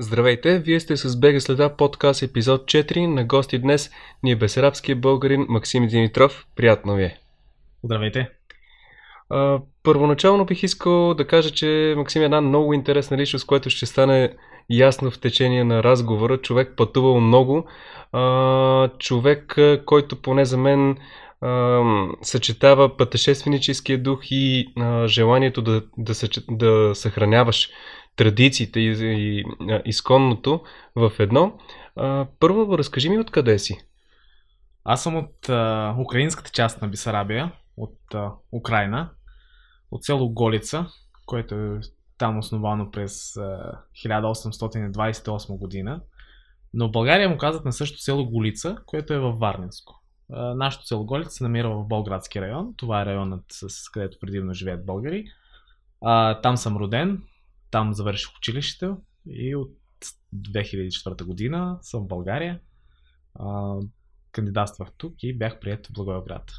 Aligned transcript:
Здравейте, 0.00 0.58
вие 0.58 0.80
сте 0.80 0.96
с 0.96 1.16
Бега 1.16 1.40
следа 1.40 1.76
подкаст 1.76 2.22
епизод 2.22 2.64
4. 2.64 3.06
На 3.06 3.24
гости 3.24 3.58
днес 3.58 3.90
ни 4.22 4.30
е 4.30 4.36
бесарабския 4.36 4.96
българин 4.96 5.46
Максим 5.48 5.86
Димитров. 5.86 6.46
Приятно 6.56 6.94
ви 6.94 7.02
е. 7.02 7.16
Здравейте. 7.84 8.30
А, 9.30 9.60
първоначално 9.82 10.44
бих 10.44 10.62
искал 10.62 11.14
да 11.14 11.26
кажа, 11.26 11.50
че 11.50 11.94
Максим 11.96 12.22
е 12.22 12.24
една 12.24 12.40
много 12.40 12.74
интересна 12.74 13.16
личност, 13.16 13.46
което 13.46 13.70
ще 13.70 13.86
стане 13.86 14.32
ясно 14.70 15.10
в 15.10 15.20
течение 15.20 15.64
на 15.64 15.82
разговора. 15.82 16.38
Човек 16.38 16.72
пътувал 16.76 17.20
много. 17.20 17.66
А, 18.12 18.88
човек, 18.98 19.56
който 19.84 20.22
поне 20.22 20.44
за 20.44 20.58
мен 20.58 20.96
а, 21.40 21.82
съчетава 22.22 22.96
пътешественическия 22.96 24.02
дух 24.02 24.20
и 24.30 24.72
а, 24.76 25.06
желанието 25.08 25.62
да, 25.62 25.82
да, 25.98 26.14
съч... 26.14 26.40
да 26.50 26.90
съхраняваш 26.94 27.70
традициите 28.18 28.80
и, 28.80 28.92
и 29.02 29.44
а, 29.70 29.82
изконното 29.84 30.62
в 30.96 31.12
едно. 31.18 31.58
А, 31.96 32.26
първо, 32.40 32.78
разкажи 32.78 33.08
ми 33.08 33.18
откъде 33.18 33.58
си. 33.58 33.78
Аз 34.84 35.02
съм 35.02 35.16
от 35.16 35.48
а, 35.48 35.94
украинската 35.98 36.50
част 36.50 36.82
на 36.82 36.88
Бисарабия, 36.88 37.52
от 37.76 37.98
а, 38.14 38.32
Украина, 38.52 39.10
от 39.90 40.04
село 40.04 40.28
Голица, 40.28 40.86
което 41.26 41.54
е 41.54 41.80
там 42.18 42.38
основано 42.38 42.90
през 42.90 43.36
а, 43.36 43.80
1828 44.06 45.58
година. 45.58 46.00
Но 46.74 46.88
в 46.88 46.90
България 46.90 47.28
му 47.28 47.38
казват 47.38 47.64
на 47.64 47.72
същото 47.72 48.02
село 48.02 48.24
Голица, 48.24 48.76
което 48.86 49.14
е 49.14 49.18
във 49.18 49.38
Варненско. 49.38 50.02
А, 50.32 50.54
нашето 50.54 50.86
село 50.86 51.04
Голица 51.04 51.30
се 51.30 51.44
намира 51.44 51.70
в 51.70 51.84
Болградски 51.84 52.40
район. 52.40 52.74
Това 52.76 53.02
е 53.02 53.06
районът, 53.06 53.44
с 53.48 53.90
където 53.90 54.18
предимно 54.20 54.54
живеят 54.54 54.86
българи. 54.86 55.24
А, 56.00 56.40
там 56.40 56.56
съм 56.56 56.76
роден, 56.76 57.22
там 57.70 57.94
завърших 57.94 58.36
училището 58.36 58.96
и 59.26 59.56
от 59.56 59.72
2004 60.34 61.24
година 61.24 61.78
съм 61.82 62.04
в 62.04 62.08
България. 62.08 62.60
А, 63.34 63.74
кандидатствах 64.32 64.88
тук 64.96 65.14
и 65.22 65.38
бях 65.38 65.60
прият 65.60 65.86
в 65.86 65.92
Благоевград. 65.92 66.50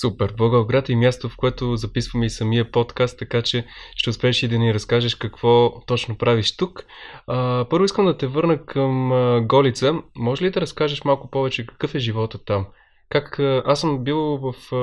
Супер! 0.00 0.34
Благоевград 0.36 0.88
е 0.88 0.96
място, 0.96 1.28
в 1.28 1.36
което 1.36 1.76
записваме 1.76 2.26
и 2.26 2.30
самия 2.30 2.70
подкаст, 2.70 3.18
така 3.18 3.42
че 3.42 3.66
ще 3.96 4.10
успееш 4.10 4.42
и 4.42 4.48
да 4.48 4.58
ни 4.58 4.74
разкажеш 4.74 5.14
какво 5.14 5.80
точно 5.86 6.18
правиш 6.18 6.56
тук. 6.56 6.84
А, 7.26 7.66
първо 7.70 7.84
искам 7.84 8.06
да 8.06 8.16
те 8.16 8.26
върна 8.26 8.66
към 8.66 9.10
Голица. 9.46 9.94
Може 10.16 10.44
ли 10.44 10.50
да 10.50 10.60
разкажеш 10.60 11.04
малко 11.04 11.30
повече 11.30 11.66
какъв 11.66 11.94
е 11.94 11.98
живота 11.98 12.44
там? 12.44 12.66
Как, 13.08 13.38
аз 13.64 13.80
съм 13.80 14.04
бил 14.04 14.18
в 14.18 14.74
а, 14.74 14.76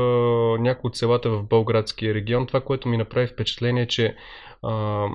някои 0.61 0.87
от 0.87 0.97
селата 0.97 1.29
в 1.29 1.43
Болградския 1.43 2.13
регион. 2.13 2.47
Това, 2.47 2.61
което 2.61 2.87
ми 2.87 2.97
направи 2.97 3.27
впечатление, 3.27 3.83
е, 3.83 3.87
че 3.87 4.15
а, 4.61 5.07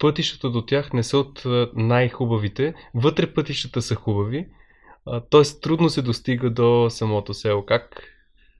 пътищата 0.00 0.50
до 0.50 0.62
тях 0.62 0.92
не 0.92 1.02
са 1.02 1.18
от 1.18 1.42
най-хубавите. 1.74 2.74
Вътре 2.94 3.34
пътищата 3.34 3.82
са 3.82 3.94
хубави, 3.94 4.48
т.е. 5.30 5.60
трудно 5.62 5.88
се 5.88 6.02
достига 6.02 6.50
до 6.50 6.86
самото 6.90 7.34
село. 7.34 7.64
Как 7.66 8.02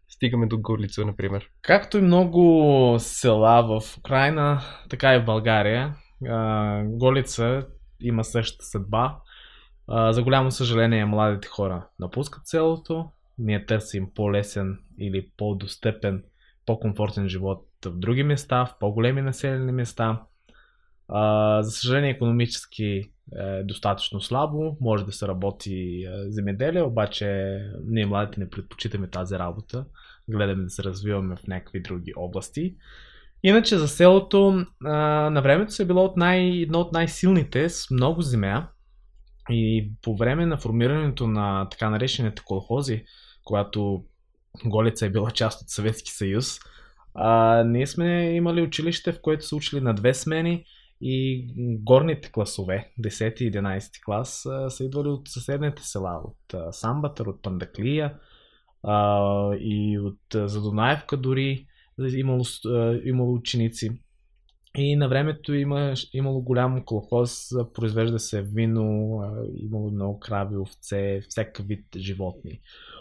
стигаме 0.09 0.47
до 0.47 0.59
Горлица, 0.59 1.07
например? 1.07 1.51
Както 1.63 1.99
и 1.99 2.03
много 2.03 2.97
села 2.99 3.81
в 3.81 3.99
Украина, 3.99 4.61
така 4.91 5.15
и 5.15 5.19
в 5.19 5.25
България, 5.25 5.95
Голица 6.85 7.67
има 8.01 8.25
същата 8.25 8.65
съдба. 8.65 9.17
За 10.11 10.23
голямо 10.23 10.51
съжаление, 10.51 11.05
младите 11.05 11.49
хора 11.49 11.87
напускат 11.99 12.43
селото. 12.47 13.07
Ние 13.39 13.67
търсим 13.67 14.09
по-лесен 14.15 14.79
или 14.99 15.29
по-достъпен, 15.37 16.25
по-комфортен 16.67 17.29
живот 17.29 17.67
в 17.87 17.99
други 17.99 18.23
места, 18.23 18.67
в 18.67 18.75
по-големи 18.81 19.23
населени 19.23 19.73
места. 19.73 20.23
За 21.61 21.71
съжаление, 21.71 22.11
економически 22.11 23.11
е 23.39 23.63
достатъчно 23.65 24.21
слабо, 24.21 24.77
може 24.81 25.05
да 25.05 25.13
се 25.13 25.29
работи 25.29 26.07
земеделие, 26.29 26.83
обаче 26.83 27.59
ние 27.87 28.07
младите 28.07 28.41
не 28.41 28.51
предпочитаме 28.51 29.11
тази 29.11 29.39
работа, 29.39 29.85
гледаме 30.29 30.65
да 30.65 30.71
се 30.71 30.83
развиваме 30.83 31.37
в 31.37 31.47
някакви 31.47 31.83
други 31.83 32.13
области. 32.17 32.75
Иначе 33.43 33.79
за 33.79 33.89
селото 33.89 34.67
на 34.81 35.41
времето 35.43 35.73
се 35.73 35.83
е 35.83 35.87
било 35.87 36.05
от 36.05 36.17
най, 36.17 36.41
едно 36.41 36.81
от 36.81 36.93
най-силните 36.93 37.69
с 37.69 37.91
много 37.91 38.23
земя. 38.23 38.69
И 39.51 39.91
по 40.03 40.17
време 40.17 40.47
на 40.47 40.57
формирането 40.57 41.27
на 41.27 41.69
така 41.69 41.91
наречените 41.91 42.43
колхози, 42.45 43.05
когато 43.45 44.05
Голица 44.65 45.07
е 45.07 45.11
била 45.11 45.31
част 45.31 45.63
от 45.63 45.69
Съветски 45.69 46.11
съюз, 46.11 46.61
а, 47.15 47.63
ние 47.65 47.87
сме 47.87 48.35
имали 48.35 48.63
училище, 48.63 49.13
в 49.13 49.21
което 49.21 49.47
са 49.47 49.57
учили 49.57 49.81
на 49.81 49.95
две 49.95 50.15
смени 50.15 50.65
и 51.01 51.47
горните 51.81 52.33
класове, 52.33 52.93
10 53.01 53.43
и 53.43 53.53
11 53.53 54.05
клас, 54.05 54.47
са 54.69 54.85
идвали 54.85 55.09
от 55.09 55.29
съседните 55.29 55.83
села, 55.83 56.23
от 56.25 56.75
Самбатър, 56.75 57.27
от 57.27 57.43
Пандаклия 57.43 58.15
и 59.61 59.99
от 59.99 60.51
Задонаевка 60.51 61.17
дори 61.17 61.67
имало, 62.15 62.45
имало 63.05 63.35
ученици. 63.35 63.91
И 64.77 64.97
на 64.97 65.09
времето 65.09 65.55
има, 65.55 65.95
имало 66.13 66.43
голям 66.43 66.85
колхоз, 66.85 67.49
произвежда 67.75 68.19
се 68.19 68.43
вино, 68.43 69.21
имало 69.57 69.91
много 69.91 70.21
крави, 70.21 70.57
овце, 70.57 71.21
всякакъв 71.29 71.67
вид 71.67 71.85
животни. 71.97 72.61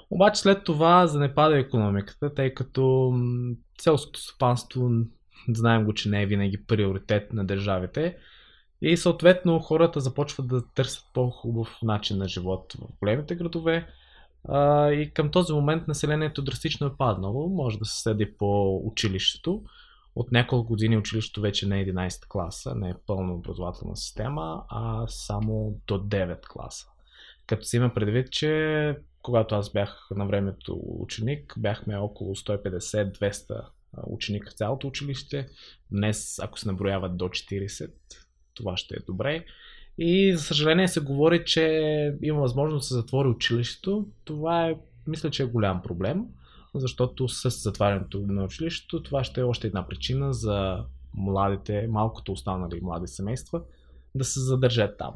Обаче 0.10 0.42
след 0.42 0.64
това 0.64 1.08
занепада 1.08 1.60
економиката, 1.60 2.34
тъй 2.34 2.54
като 2.54 3.14
селското 3.82 4.20
стопанство 4.20 4.90
знаем 5.50 5.86
го, 5.86 5.94
че 5.94 6.10
не 6.10 6.22
е 6.22 6.26
винаги 6.26 6.64
приоритет 6.64 7.34
на 7.34 7.46
държавите. 7.46 8.18
И 8.82 8.98
съответно 8.98 9.60
хората 9.60 10.00
започват 10.00 10.48
да 10.48 10.68
търсят 10.68 11.06
по-хубав 11.14 11.78
начин 11.84 12.18
на 12.18 12.28
живот 12.28 12.74
в 12.74 13.00
големите 13.00 13.36
градове. 13.36 13.88
И 14.92 15.12
към 15.14 15.32
този 15.32 15.54
момент 15.54 15.88
населението 15.88 16.42
драстично 16.42 16.88
е 16.88 16.98
паднало. 16.98 17.50
Може 17.50 17.80
да 17.80 17.86
се 17.86 18.02
следи 18.02 18.38
по 18.38 18.82
училището. 18.84 19.64
От 20.16 20.32
няколко 20.32 20.68
години 20.68 20.98
училището 20.98 21.42
вече 21.42 21.68
не 21.68 21.82
е 21.82 21.86
11 21.86 22.28
класа, 22.28 22.76
не 22.76 22.90
е 22.90 22.96
пълна 23.08 23.34
образователна 23.34 23.98
система, 23.98 24.64
а 24.70 25.08
само 25.08 25.78
до 25.88 25.94
9 25.94 26.48
класа. 26.48 26.88
Като 27.48 27.66
си 27.66 27.78
има 27.78 27.94
предвид, 27.94 28.32
че 28.32 28.98
когато 29.22 29.56
аз 29.56 29.72
бях 29.72 30.08
на 30.16 30.26
времето 30.26 30.80
ученик, 30.84 31.54
бяхме 31.58 31.98
около 31.98 32.36
150-200 32.36 33.62
ученик 34.08 34.50
в 34.50 34.54
цялото 34.54 34.88
училище. 34.88 35.48
Днес, 35.92 36.40
ако 36.40 36.60
се 36.60 36.68
наброяват 36.68 37.18
до 37.18 37.26
40, 37.26 37.92
това 38.54 38.78
ще 38.78 38.96
е 38.96 39.06
добре. 39.08 39.46
И 39.98 40.34
за 40.34 40.44
съжаление 40.44 40.88
се 40.88 41.00
говори, 41.00 41.46
че 41.46 42.18
има 42.22 42.40
възможност 42.40 42.84
да 42.84 42.88
се 42.88 42.94
затвори 42.94 43.28
училището. 43.28 44.08
Това 44.24 44.68
е, 44.68 44.76
мисля, 45.08 45.30
че 45.30 45.44
е 45.44 45.46
голям 45.46 45.82
проблем, 45.82 46.26
защото 46.76 47.28
с 47.28 47.50
затварянето 47.50 48.20
на 48.20 48.44
училището 48.44 49.04
това 49.04 49.24
ще 49.24 49.42
е 49.42 49.44
още 49.44 49.68
една 49.68 49.88
причина 49.88 50.34
за 50.34 50.86
младите, 51.14 51.88
малкото 51.88 52.32
останали 52.32 52.80
млади 52.82 53.08
семейства 53.08 53.62
да 54.16 54.24
се 54.24 54.40
задържат 54.40 54.98
там. 54.98 55.14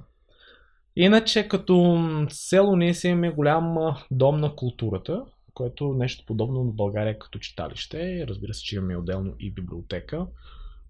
Иначе 0.95 1.47
като 1.47 1.97
село 2.29 2.75
ние 2.75 2.93
си 2.93 3.07
имаме 3.07 3.31
голям 3.31 3.77
дом 4.11 4.39
на 4.39 4.55
културата, 4.55 5.23
което 5.53 5.93
нещо 5.93 6.25
подобно 6.27 6.63
в 6.63 6.75
България 6.75 7.19
като 7.19 7.39
читалище. 7.39 8.25
Разбира 8.27 8.53
се, 8.53 8.63
че 8.63 8.75
имаме 8.75 8.97
отделно 8.97 9.35
и 9.39 9.53
библиотека. 9.53 10.27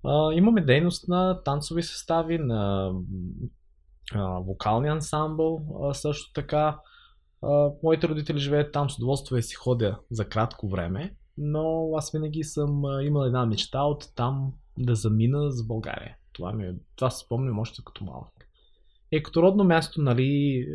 А, 0.03 0.34
имаме 0.34 0.62
дейност 0.62 1.07
на 1.07 1.44
танцови 1.44 1.84
състави, 1.84 2.38
на 2.38 2.91
а, 4.13 4.40
вокални 4.40 4.90
ансамбъл 4.90 5.66
а, 5.84 5.94
също 5.94 6.34
така. 6.34 6.79
А, 7.41 7.69
моите 7.84 8.07
родители 8.07 8.40
живеят 8.40 8.74
там 8.74 8.90
с 8.90 8.97
удоволствие 8.97 9.41
си 9.41 9.56
ходя 9.56 10.00
за 10.12 10.29
кратко 10.29 10.69
време, 10.69 11.16
но 11.38 11.91
аз 11.95 12.12
винаги 12.12 12.44
съм 12.44 12.84
имал 13.01 13.24
една 13.24 13.45
мечта 13.45 13.84
от 13.84 14.06
там 14.16 14.53
да 14.78 14.95
замина 14.95 15.51
за 15.51 15.63
България. 15.63 16.18
Това, 16.34 16.53
ми, 16.53 16.66
е, 16.66 16.75
това 16.95 17.09
се 17.09 17.25
спомням 17.25 17.59
още 17.59 17.81
като 17.85 18.03
малък. 18.03 18.34
Е, 19.12 19.24
като 19.24 19.41
родно 19.41 19.63
място, 19.63 20.01
нали, 20.01 20.66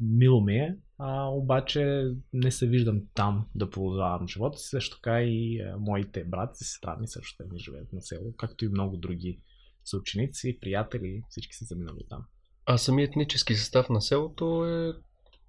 мило 0.00 0.40
ми 0.40 0.56
е, 0.56 0.76
а, 0.98 1.28
обаче 1.28 2.12
не 2.32 2.50
се 2.50 2.66
виждам 2.66 3.02
там 3.14 3.46
да 3.54 3.70
продължавам 3.70 4.28
живота 4.28 4.58
си. 4.58 4.68
Също 4.68 4.96
така 4.96 5.22
и 5.22 5.60
а, 5.60 5.76
моите 5.78 6.24
брати 6.24 6.58
и 6.60 6.64
сестра 6.64 6.96
ми 7.00 7.08
също 7.08 7.36
те 7.36 7.52
ми 7.52 7.58
живеят 7.58 7.92
на 7.92 8.02
село, 8.02 8.32
както 8.36 8.64
и 8.64 8.68
много 8.68 8.96
други 8.96 9.40
съученици, 9.84 10.58
приятели, 10.60 11.22
всички 11.28 11.54
са 11.54 11.64
заминали 11.64 12.00
там. 12.08 12.24
А 12.66 12.78
самият 12.78 13.10
етнически 13.10 13.54
състав 13.54 13.88
на 13.88 14.02
селото 14.02 14.66
е 14.66 14.92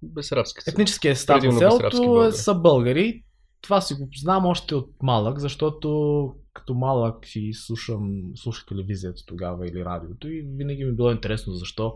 бесарабски. 0.02 0.70
Етническият 0.70 1.16
състав 1.16 1.42
на 1.44 1.52
селото 1.52 2.24
е, 2.24 2.32
са 2.32 2.54
българи. 2.54 3.24
Това 3.60 3.80
си 3.80 3.94
го 3.94 4.08
знам 4.16 4.46
още 4.46 4.74
от 4.74 4.90
малък, 5.02 5.38
защото 5.38 6.34
като 6.52 6.74
малък 6.74 7.26
си 7.26 7.50
слушам, 7.52 8.22
слушах 8.34 8.66
телевизията 8.66 9.22
тогава 9.26 9.68
или 9.68 9.84
радиото 9.84 10.28
и 10.28 10.46
винаги 10.56 10.84
ми 10.84 10.90
е 10.90 10.94
било 10.94 11.10
интересно 11.10 11.52
защо 11.52 11.94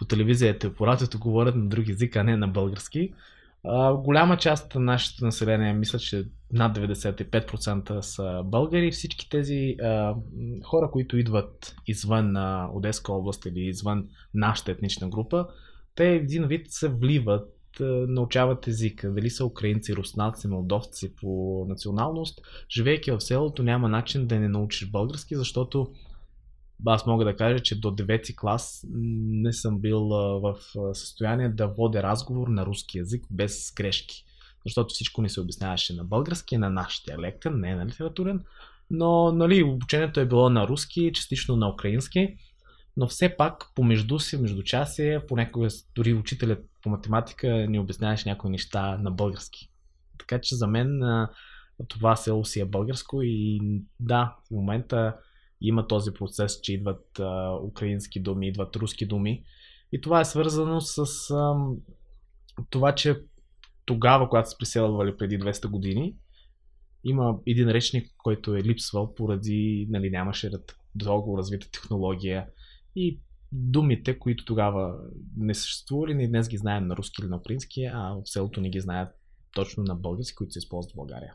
по 0.00 0.04
телевизията 0.04 0.66
и 0.66 0.70
по 0.70 0.86
радиото 0.86 1.18
говорят 1.18 1.56
на 1.56 1.68
друг 1.68 1.88
език, 1.88 2.16
а 2.16 2.24
не 2.24 2.36
на 2.36 2.48
български. 2.48 3.12
А, 3.64 3.94
голяма 3.94 4.36
част 4.36 4.74
от 4.74 4.82
нашето 4.82 5.24
население, 5.24 5.72
мисля, 5.72 5.98
че 5.98 6.24
над 6.52 6.78
95% 6.78 8.00
са 8.00 8.42
българи. 8.44 8.90
Всички 8.90 9.30
тези 9.30 9.76
а, 9.82 10.14
хора, 10.64 10.90
които 10.90 11.16
идват 11.16 11.76
извън 11.86 12.36
а, 12.36 12.70
Одеска 12.74 13.12
област 13.12 13.46
или 13.46 13.60
извън 13.60 14.08
нашата 14.34 14.70
етнична 14.70 15.08
група, 15.08 15.46
те 15.94 16.08
един 16.08 16.46
вид 16.46 16.66
се 16.70 16.88
вливат, 16.88 17.48
научават 18.08 18.66
езика. 18.66 19.10
Дали 19.10 19.30
са 19.30 19.44
украинци, 19.44 19.96
руснаци, 19.96 20.48
молдовци 20.48 21.14
по 21.16 21.64
националност. 21.68 22.40
Живейки 22.70 23.10
в 23.10 23.20
селото 23.20 23.62
няма 23.62 23.88
начин 23.88 24.26
да 24.26 24.40
не 24.40 24.48
научиш 24.48 24.90
български, 24.90 25.36
защото 25.36 25.90
аз 26.86 27.06
мога 27.06 27.24
да 27.24 27.36
кажа, 27.36 27.60
че 27.60 27.80
до 27.80 27.88
9 27.88 28.34
клас 28.36 28.86
не 28.92 29.52
съм 29.52 29.80
бил 29.80 30.00
в 30.08 30.56
състояние 30.92 31.48
да 31.48 31.66
водя 31.66 32.02
разговор 32.02 32.48
на 32.48 32.66
руски 32.66 32.98
язик 32.98 33.26
без 33.30 33.72
грешки. 33.76 34.24
Защото 34.66 34.94
всичко 34.94 35.22
ни 35.22 35.30
се 35.30 35.40
обясняваше 35.40 35.94
на 35.94 36.04
български, 36.04 36.58
на 36.58 36.70
наш 36.70 37.02
диалект, 37.08 37.44
не 37.44 37.74
на 37.74 37.86
литературен. 37.86 38.44
Но 38.90 39.32
нали, 39.32 39.62
обучението 39.62 40.20
е 40.20 40.26
било 40.26 40.50
на 40.50 40.68
руски, 40.68 41.12
частично 41.14 41.56
на 41.56 41.68
украински. 41.68 42.36
Но 42.96 43.06
все 43.06 43.36
пак 43.36 43.64
помежду 43.74 44.18
си, 44.18 44.36
между 44.36 44.62
часи, 44.62 45.18
понякога 45.28 45.68
дори 45.94 46.14
учителят 46.14 46.58
по 46.82 46.88
математика 46.88 47.48
ни 47.48 47.78
обясняваше 47.78 48.28
някои 48.28 48.50
неща 48.50 48.98
на 48.98 49.10
български. 49.10 49.70
Така 50.18 50.40
че 50.40 50.56
за 50.56 50.66
мен 50.66 51.00
това 51.88 52.16
село 52.16 52.44
си 52.44 52.60
е 52.60 52.64
българско 52.64 53.22
и 53.22 53.60
да, 54.00 54.36
в 54.46 54.50
момента 54.50 55.16
има 55.60 55.86
този 55.86 56.12
процес, 56.12 56.60
че 56.60 56.74
идват 56.74 57.18
а, 57.18 57.58
украински 57.64 58.20
думи, 58.20 58.48
идват 58.48 58.76
руски 58.76 59.06
думи. 59.06 59.44
И 59.92 60.00
това 60.00 60.20
е 60.20 60.24
свързано 60.24 60.80
с 60.80 61.30
а, 61.30 61.54
това, 62.70 62.94
че 62.94 63.22
тогава, 63.84 64.28
когато 64.28 64.50
са 64.50 64.58
преселвали 64.58 65.16
преди 65.16 65.38
200 65.38 65.66
години, 65.66 66.16
има 67.04 67.38
един 67.46 67.68
речник, 67.68 68.14
който 68.18 68.56
е 68.56 68.62
липсвал 68.62 69.14
поради, 69.14 69.86
нали, 69.90 70.10
нямаше 70.10 70.50
дълго 70.94 71.38
развита 71.38 71.70
технология 71.70 72.46
и 72.96 73.20
думите, 73.52 74.18
които 74.18 74.44
тогава 74.44 74.98
не 75.36 75.54
съществували, 75.54 76.14
ние 76.14 76.28
днес 76.28 76.48
ги 76.48 76.56
знаем 76.56 76.86
на 76.86 76.96
руски 76.96 77.22
или 77.22 77.28
на 77.28 77.36
украински, 77.36 77.84
а 77.84 78.14
в 78.14 78.22
селото 78.24 78.60
не 78.60 78.70
ги 78.70 78.80
знаят 78.80 79.08
точно 79.54 79.84
на 79.84 79.94
български, 79.94 80.34
които 80.34 80.52
се 80.52 80.58
използват 80.58 80.92
в 80.92 80.96
България. 80.96 81.34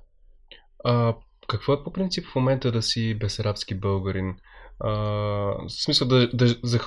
А, 0.83 1.16
какво 1.47 1.74
е 1.74 1.83
по 1.83 1.94
принцип 1.94 2.25
в 2.27 2.36
момента 2.36 2.71
да 2.71 2.81
си 2.81 3.15
безарабски 3.19 3.75
българин? 3.75 4.36
А, 4.80 4.92
в 4.92 5.69
смисъл 5.69 6.07
да, 6.07 6.30
да 6.33 6.47
за, 6.63 6.80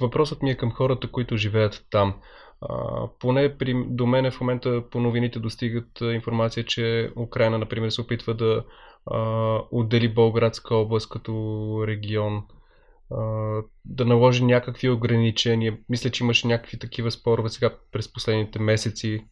въпросът 0.00 0.42
ми 0.42 0.50
е 0.50 0.56
към 0.56 0.72
хората, 0.72 1.10
които 1.10 1.36
живеят 1.36 1.86
там. 1.90 2.14
А, 2.60 3.08
поне 3.18 3.58
при, 3.58 3.84
до 3.86 4.06
мене 4.06 4.30
в 4.30 4.40
момента 4.40 4.82
по 4.90 5.00
новините 5.00 5.38
достигат 5.38 6.00
информация, 6.00 6.64
че 6.64 7.12
Украина, 7.16 7.58
например, 7.58 7.90
се 7.90 8.00
опитва 8.00 8.34
да 8.34 8.64
а, 9.10 9.20
отдели 9.70 10.14
Болградска 10.14 10.74
област 10.74 11.08
като 11.08 11.84
регион, 11.86 12.42
а, 13.10 13.60
да 13.84 14.04
наложи 14.04 14.44
някакви 14.44 14.88
ограничения. 14.88 15.78
Мисля, 15.88 16.10
че 16.10 16.24
имаше 16.24 16.46
някакви 16.46 16.78
такива 16.78 17.10
спорове 17.10 17.48
сега 17.48 17.74
през 17.92 18.12
последните 18.12 18.58
месеци 18.58 19.24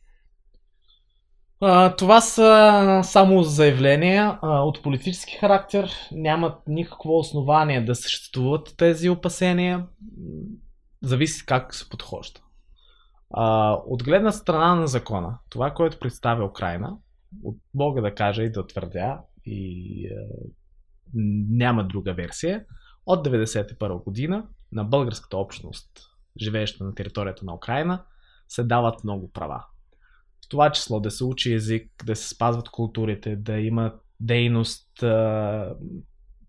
това 1.99 2.21
са 2.21 3.01
само 3.05 3.43
заявления 3.43 4.39
от 4.43 4.83
политически 4.83 5.37
характер. 5.37 5.91
Нямат 6.13 6.59
никакво 6.67 7.19
основание 7.19 7.85
да 7.85 7.95
съществуват 7.95 8.75
тези 8.77 9.11
опасения. 9.11 9.87
Зависи 11.03 11.47
как 11.47 11.75
се 11.75 11.89
подхожда. 11.89 12.41
От 13.87 14.05
гледна 14.05 14.33
страна 14.33 14.75
на 14.75 14.87
закона, 14.87 15.39
това, 15.51 15.71
което 15.71 15.99
представя 15.99 16.45
Украина, 16.45 16.97
от 17.43 17.57
Бога 17.75 18.01
да 18.01 18.15
кажа 18.15 18.43
и 18.43 18.53
да 18.53 18.67
твърдя, 18.67 19.21
и 19.45 20.07
а, 20.07 20.27
няма 21.49 21.85
друга 21.85 22.15
версия, 22.15 22.65
от 23.07 23.29
1991 23.29 24.05
година 24.05 24.47
на 24.73 24.85
българската 24.85 25.37
общност, 25.37 25.89
живееща 26.41 26.85
на 26.85 26.95
територията 26.95 27.45
на 27.45 27.55
Украина, 27.55 28.05
се 28.49 28.65
дават 28.65 29.05
много 29.05 29.33
права 29.33 29.65
в 30.45 30.49
това 30.49 30.73
число 30.73 31.01
да 31.01 31.11
се 31.11 31.25
учи 31.25 31.55
език, 31.55 32.05
да 32.07 32.17
се 32.17 32.29
спазват 32.29 32.69
културите, 32.69 33.37
да 33.37 33.59
има 33.59 33.93
дейност, 34.21 35.03
а, 35.03 35.07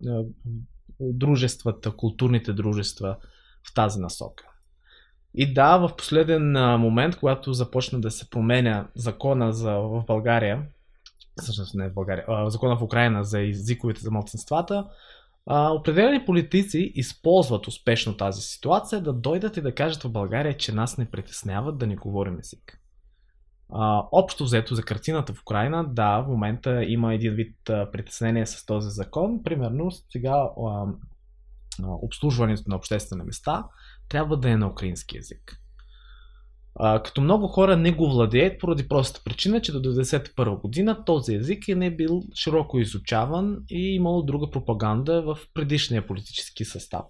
а, 0.07 0.23
дружествата, 0.99 1.91
културните 1.91 2.53
дружества 2.53 3.17
в 3.69 3.73
тази 3.73 3.99
насока. 3.99 4.43
И 5.33 5.53
да, 5.53 5.77
в 5.77 5.95
последен 5.97 6.51
момент, 6.79 7.15
когато 7.15 7.53
започна 7.53 8.01
да 8.01 8.11
се 8.11 8.29
променя 8.29 8.87
закона 8.95 9.53
за, 9.53 9.71
в 9.71 10.03
България, 10.07 10.61
всъщност 11.41 11.75
не 11.75 11.89
в 11.89 11.93
България, 11.93 12.25
а, 12.27 12.49
закона 12.49 12.77
в 12.77 12.81
Украина 12.81 13.23
за 13.23 13.41
езиковите 13.41 14.01
за 14.01 14.11
младсенствата, 14.11 14.85
а, 15.45 15.69
определени 15.69 16.25
политици 16.25 16.91
използват 16.95 17.67
успешно 17.67 18.17
тази 18.17 18.41
ситуация 18.41 19.01
да 19.01 19.13
дойдат 19.13 19.57
и 19.57 19.61
да 19.61 19.75
кажат 19.75 20.03
в 20.03 20.11
България, 20.11 20.57
че 20.57 20.71
нас 20.71 20.97
не 20.97 21.05
притесняват 21.05 21.77
да 21.77 21.87
ни 21.87 21.95
говорим 21.95 22.39
език. 22.39 22.79
А, 23.73 24.03
общо 24.11 24.43
взето 24.43 24.75
за 24.75 24.83
картината 24.83 25.33
в 25.33 25.41
Украина, 25.41 25.85
да, 25.89 26.19
в 26.19 26.27
момента 26.27 26.83
има 26.83 27.13
един 27.13 27.33
вид 27.33 27.55
притеснение 27.65 28.45
с 28.45 28.65
този 28.65 28.89
закон. 28.89 29.43
Примерно 29.43 29.91
сега 29.91 30.49
а, 30.65 30.85
обслужването 31.83 32.63
на 32.67 32.75
обществени 32.75 33.23
места 33.23 33.63
трябва 34.09 34.37
да 34.37 34.49
е 34.49 34.57
на 34.57 34.67
украински 34.67 35.17
язик. 35.17 35.61
А, 36.79 37.03
като 37.03 37.21
много 37.21 37.47
хора 37.47 37.77
не 37.77 37.91
го 37.91 38.09
владеят 38.09 38.59
поради 38.59 38.87
простата 38.87 39.21
причина, 39.25 39.61
че 39.61 39.71
до 39.71 39.79
1991 39.79 40.61
година 40.61 41.05
този 41.05 41.35
език 41.35 41.67
е 41.67 41.75
не 41.75 41.95
бил 41.95 42.23
широко 42.35 42.79
изучаван 42.79 43.57
и 43.69 43.95
имало 43.95 44.23
друга 44.23 44.49
пропаганда 44.49 45.21
в 45.21 45.37
предишния 45.53 46.07
политически 46.07 46.65
състав. 46.65 47.05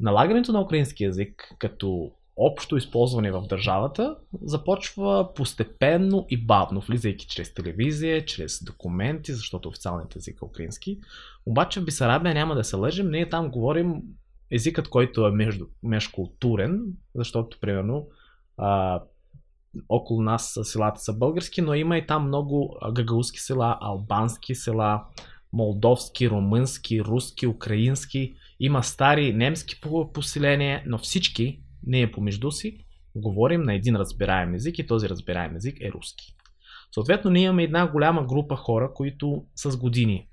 Налагането 0.00 0.52
на 0.52 0.60
украински 0.60 1.04
язик 1.04 1.54
като 1.58 2.12
общо 2.42 2.76
използване 2.76 3.32
в 3.32 3.42
държавата 3.42 4.16
започва 4.42 5.34
постепенно 5.34 6.26
и 6.28 6.36
бавно, 6.36 6.80
влизайки 6.80 7.26
чрез 7.26 7.54
телевизия, 7.54 8.24
чрез 8.24 8.64
документи, 8.64 9.32
защото 9.32 9.68
официалният 9.68 10.16
език 10.16 10.38
е 10.42 10.44
украински. 10.44 10.98
Обаче 11.46 11.80
в 11.80 11.84
Бисарабия 11.84 12.34
няма 12.34 12.54
да 12.54 12.64
се 12.64 12.76
лъжим, 12.76 13.10
ние 13.10 13.28
там 13.28 13.50
говорим 13.50 14.02
езикът, 14.50 14.88
който 14.88 15.26
е 15.26 15.30
между, 15.30 15.66
межкултурен, 15.82 16.82
защото 17.14 17.60
примерно 17.60 18.08
а, 18.56 19.02
около 19.88 20.22
нас 20.22 20.58
селата 20.62 21.00
са 21.00 21.12
български, 21.12 21.62
но 21.62 21.74
има 21.74 21.98
и 21.98 22.06
там 22.06 22.26
много 22.26 22.76
гагаузски 22.92 23.40
села, 23.40 23.78
албански 23.80 24.54
села, 24.54 25.04
молдовски, 25.52 26.30
румънски, 26.30 27.04
руски, 27.04 27.46
украински. 27.46 28.34
Има 28.60 28.82
стари 28.82 29.32
немски 29.32 29.80
поселения, 30.12 30.82
но 30.86 30.98
всички 30.98 31.60
ние 31.86 32.12
помежду 32.12 32.50
си 32.50 32.84
говорим 33.14 33.62
на 33.62 33.74
един 33.74 33.96
разбираем 33.96 34.54
език 34.54 34.78
и 34.78 34.86
този 34.86 35.08
разбираем 35.08 35.56
език 35.56 35.80
е 35.80 35.92
руски. 35.92 36.34
Съответно, 36.94 37.30
ние 37.30 37.42
имаме 37.42 37.62
една 37.62 37.86
голяма 37.86 38.24
група 38.24 38.56
хора, 38.56 38.90
които 38.94 39.44
с 39.56 39.76
години, 39.76 40.28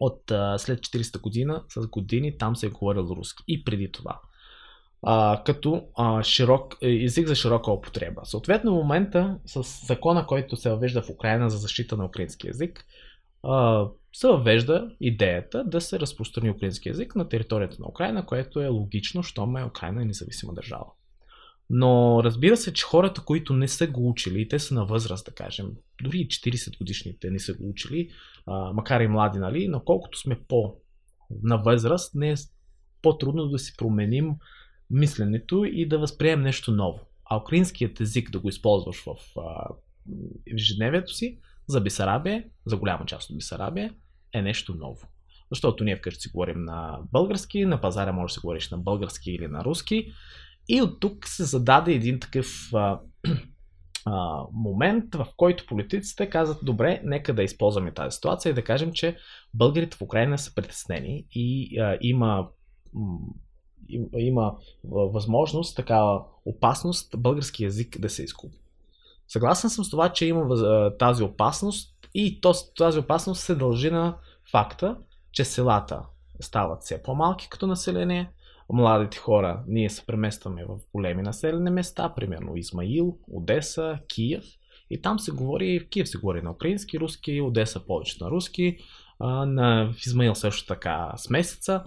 от 0.00 0.22
след 0.56 0.80
40 0.80 1.20
година, 1.20 1.64
с 1.68 1.86
години 1.86 2.38
там 2.38 2.56
се 2.56 2.66
е 2.66 2.70
говорил 2.70 3.00
руски 3.00 3.44
и 3.48 3.64
преди 3.64 3.92
това. 3.92 4.20
А, 5.06 5.42
като 5.46 5.88
а, 5.96 6.22
широк, 6.22 6.76
е, 6.82 7.04
език 7.04 7.26
за 7.26 7.34
широка 7.34 7.72
употреба. 7.72 8.20
Съответно, 8.24 8.70
в 8.70 8.74
момента 8.74 9.38
с 9.46 9.86
закона, 9.86 10.26
който 10.26 10.56
се 10.56 10.70
въвежда 10.70 11.02
в 11.02 11.10
Украина 11.10 11.50
за 11.50 11.58
защита 11.58 11.96
на 11.96 12.04
украински 12.04 12.46
язик, 12.46 12.86
а, 13.44 13.88
се 14.12 14.26
въвежда 14.26 14.90
идеята 15.00 15.64
да 15.64 15.80
се 15.80 16.00
разпространи 16.00 16.50
украински 16.50 16.88
язик 16.88 17.16
на 17.16 17.28
територията 17.28 17.76
на 17.80 17.88
Украина, 17.88 18.26
което 18.26 18.60
е 18.60 18.68
логично, 18.68 19.22
щом 19.22 19.56
е 19.56 19.64
Украина 19.64 20.02
е 20.02 20.04
независима 20.04 20.54
държава. 20.54 20.86
Но 21.70 22.20
разбира 22.24 22.56
се, 22.56 22.72
че 22.72 22.84
хората, 22.84 23.20
които 23.24 23.52
не 23.52 23.68
са 23.68 23.86
го 23.86 24.08
учили, 24.08 24.48
те 24.48 24.58
са 24.58 24.74
на 24.74 24.84
възраст, 24.84 25.26
да 25.26 25.32
кажем, 25.32 25.70
дори 26.02 26.18
и 26.18 26.28
40 26.28 26.78
годишните 26.78 27.30
не 27.30 27.38
са 27.38 27.54
го 27.54 27.68
учили, 27.68 28.10
а, 28.46 28.72
макар 28.72 29.00
и 29.00 29.08
млади, 29.08 29.38
нали, 29.38 29.68
но 29.68 29.80
колкото 29.80 30.18
сме 30.18 30.40
по 30.48 30.74
на 31.42 31.56
възраст, 31.56 32.14
не 32.14 32.30
е 32.30 32.34
по-трудно 33.02 33.48
да 33.48 33.58
си 33.58 33.74
променим 33.76 34.34
мисленето 34.90 35.64
и 35.64 35.88
да 35.88 35.98
възприемем 35.98 36.44
нещо 36.44 36.72
ново. 36.72 37.00
А 37.24 37.36
украинският 37.36 38.00
език 38.00 38.30
да 38.30 38.38
го 38.38 38.48
използваш 38.48 39.04
в 39.04 39.16
ежедневието 40.54 41.14
си, 41.14 41.38
за 41.66 41.80
Бисарабия, 41.80 42.44
за 42.66 42.76
голяма 42.76 43.06
част 43.06 43.30
от 43.30 43.36
Бисарабия, 43.36 43.94
е 44.32 44.42
нещо 44.42 44.74
ново. 44.74 45.08
Защото 45.50 45.84
ние 45.84 45.96
вкъщи 45.96 46.20
си 46.20 46.28
говорим 46.28 46.64
на 46.64 46.98
български, 47.12 47.64
на 47.64 47.80
пазара 47.80 48.12
може 48.12 48.32
да 48.32 48.34
се 48.34 48.40
говориш 48.40 48.70
на 48.70 48.78
български 48.78 49.30
или 49.30 49.48
на 49.48 49.64
руски. 49.64 50.12
И 50.68 50.82
от 50.82 51.00
тук 51.00 51.26
се 51.26 51.44
зададе 51.44 51.92
един 51.92 52.20
такъв 52.20 52.46
а, 52.74 53.00
а, 54.04 54.42
момент, 54.52 55.14
в 55.14 55.26
който 55.36 55.66
политиците 55.66 56.30
казват, 56.30 56.58
добре, 56.62 57.00
нека 57.04 57.34
да 57.34 57.42
използваме 57.42 57.94
тази 57.94 58.14
ситуация 58.14 58.50
и 58.50 58.54
да 58.54 58.64
кажем, 58.64 58.92
че 58.92 59.16
българите 59.54 59.96
в 59.96 60.02
Украина 60.02 60.38
са 60.38 60.54
притеснени 60.54 61.26
и 61.30 61.78
а, 61.78 61.98
има 62.00 62.48
има 64.16 64.56
възможност, 64.84 65.76
такава 65.76 66.24
опасност 66.44 67.14
български 67.18 67.64
язик 67.64 68.00
да 68.00 68.08
се 68.08 68.22
изгуби. 68.22 68.56
Съгласен 69.28 69.70
съм 69.70 69.84
с 69.84 69.90
това, 69.90 70.12
че 70.12 70.26
има 70.26 70.48
тази 70.98 71.22
опасност 71.22 71.94
и 72.14 72.40
тази 72.76 72.98
опасност 72.98 73.40
се 73.42 73.54
дължи 73.54 73.90
на 73.90 74.16
факта, 74.50 74.96
че 75.32 75.44
селата 75.44 76.02
стават 76.40 76.82
все 76.82 77.02
по-малки 77.02 77.48
като 77.50 77.66
население, 77.66 78.32
младите 78.72 79.18
хора 79.18 79.62
ние 79.66 79.90
се 79.90 80.06
преместваме 80.06 80.64
в 80.64 80.78
големи 80.94 81.22
населени 81.22 81.70
места, 81.70 82.14
примерно 82.16 82.56
Измаил, 82.56 83.18
Одеса, 83.32 83.98
Киев. 84.08 84.44
И 84.90 85.02
там 85.02 85.18
се 85.18 85.32
говори, 85.32 85.80
в 85.80 85.88
Киев 85.88 86.08
се 86.08 86.18
говори 86.18 86.42
на 86.42 86.50
украински, 86.50 87.00
руски, 87.00 87.40
Одеса 87.40 87.86
повече 87.86 88.24
на 88.24 88.30
руски, 88.30 88.78
на 89.20 89.94
Измаил 90.06 90.34
също 90.34 90.66
така 90.66 91.12
с 91.16 91.30
месеца. 91.30 91.84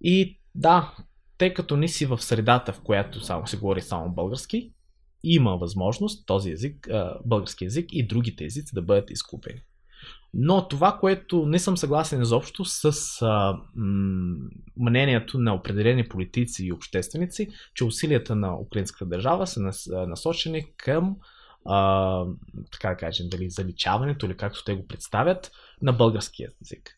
И 0.00 0.38
да, 0.54 0.94
тъй 1.38 1.54
като 1.54 1.76
не 1.76 1.88
си 1.88 2.06
в 2.06 2.18
средата, 2.18 2.72
в 2.72 2.80
която 2.80 3.20
само 3.20 3.46
се 3.46 3.56
говори 3.56 3.80
само 3.80 4.14
български, 4.14 4.72
има 5.24 5.56
възможност 5.56 6.26
този 6.26 6.50
език, 6.50 6.88
български 7.24 7.64
език 7.64 7.86
и 7.92 8.06
другите 8.06 8.44
езици 8.44 8.74
да 8.74 8.82
бъдат 8.82 9.10
изкупени. 9.10 9.60
Но 10.34 10.68
това, 10.68 10.98
което 11.00 11.46
не 11.46 11.58
съм 11.58 11.76
съгласен 11.76 12.22
изобщо 12.22 12.64
с 12.64 12.92
а, 13.22 13.58
мнението 14.76 15.38
на 15.38 15.54
определени 15.54 16.08
политици 16.08 16.66
и 16.66 16.72
общественици, 16.72 17.48
че 17.74 17.84
усилията 17.84 18.34
на 18.34 18.60
украинската 18.60 19.06
държава 19.06 19.46
са 19.46 19.60
нас, 19.60 19.88
насочени 19.92 20.64
към 20.76 21.16
а, 21.64 22.24
така 22.72 22.88
да 22.88 22.96
кажем, 22.96 23.26
дали 23.30 23.50
заличаването 23.50 24.26
или 24.26 24.36
както 24.36 24.64
те 24.64 24.74
го 24.74 24.86
представят 24.86 25.50
на 25.82 25.92
българския 25.92 26.50
език. 26.62 26.90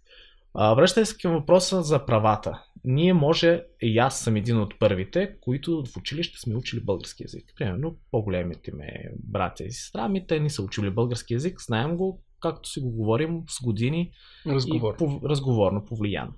Връщайки 0.56 1.10
се 1.10 1.16
към 1.16 1.32
въпроса 1.32 1.82
за 1.82 2.06
правата. 2.06 2.62
Ние 2.84 3.12
може, 3.12 3.62
и 3.82 3.98
аз 3.98 4.20
съм 4.20 4.36
един 4.36 4.60
от 4.60 4.78
първите, 4.78 5.36
които 5.40 5.84
в 5.86 5.96
училище 5.96 6.38
сме 6.38 6.56
учили 6.56 6.80
български 6.80 7.22
язик. 7.22 7.52
Примерно, 7.56 7.96
по-големите 8.10 8.72
ми 8.74 8.86
братя 9.18 9.64
и 9.64 9.72
сестра 9.72 10.08
ми, 10.08 10.26
те 10.26 10.40
ни 10.40 10.50
са 10.50 10.62
учили 10.62 10.90
български 10.90 11.34
язик, 11.34 11.60
знаем 11.60 11.96
го, 11.96 12.22
както 12.40 12.68
си 12.68 12.80
го 12.80 12.90
говорим 12.90 13.42
с 13.48 13.62
години 13.62 14.12
Разговор. 14.46 14.94
и 14.94 14.96
по, 14.98 15.20
разговорно 15.24 15.84
повлияно. 15.84 16.32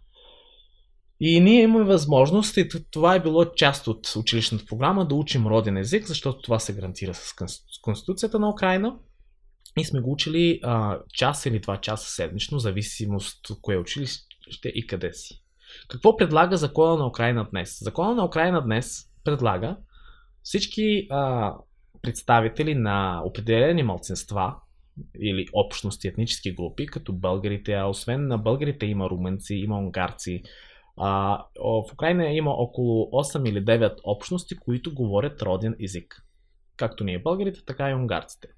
И 1.21 1.41
ние 1.41 1.63
имаме 1.63 1.85
възможност, 1.85 2.57
и 2.57 2.69
това 2.91 3.15
е 3.15 3.23
било 3.23 3.45
част 3.45 3.87
от 3.89 4.17
училищната 4.17 4.65
програма, 4.67 5.07
да 5.07 5.15
учим 5.15 5.47
роден 5.47 5.77
език, 5.77 6.07
защото 6.07 6.43
това 6.43 6.59
се 6.59 6.75
гарантира 6.75 7.15
с 7.15 7.35
Конституцията 7.83 8.39
на 8.39 8.51
Украина. 8.51 8.99
И 9.79 9.85
сме 9.85 10.01
го 10.01 10.13
учили 10.13 10.61
а, 10.63 10.99
час 11.13 11.47
или 11.47 11.61
два 11.61 11.81
часа 11.81 12.11
седмично, 12.11 12.59
зависимост 12.59 13.51
от 13.51 13.61
кое 13.61 13.77
училище 13.77 14.69
и 14.75 14.87
къде 14.87 15.13
си. 15.13 15.43
Какво 15.89 16.17
предлага 16.17 16.57
закона 16.57 16.97
на 16.97 17.07
Украина 17.07 17.49
днес? 17.51 17.79
Закона 17.81 18.15
на 18.15 18.25
Украина 18.25 18.63
днес 18.63 19.11
предлага 19.25 19.77
всички 20.43 21.07
а, 21.11 21.55
представители 22.03 22.75
на 22.75 23.23
определени 23.25 23.83
малцинства 23.83 24.55
или 25.21 25.47
общности, 25.53 26.09
етнически 26.09 26.55
групи, 26.55 26.87
като 26.87 27.13
българите, 27.13 27.73
а 27.73 27.85
освен 27.85 28.27
на 28.27 28.39
българите 28.39 28.87
има 28.87 29.11
румънци, 29.11 29.55
има 29.55 29.79
унгарци. 29.79 30.43
А, 30.97 31.43
в 31.65 31.93
Украина 31.93 32.33
има 32.33 32.51
около 32.51 33.05
8 33.05 33.49
или 33.49 33.65
9 33.65 33.97
общности, 34.05 34.57
които 34.57 34.95
говорят 34.95 35.43
роден 35.43 35.77
език. 35.81 36.23
Както 36.77 37.05
ние 37.05 37.23
българите, 37.23 37.65
така 37.65 37.91
и 37.91 37.95
унгарците. 37.95 38.49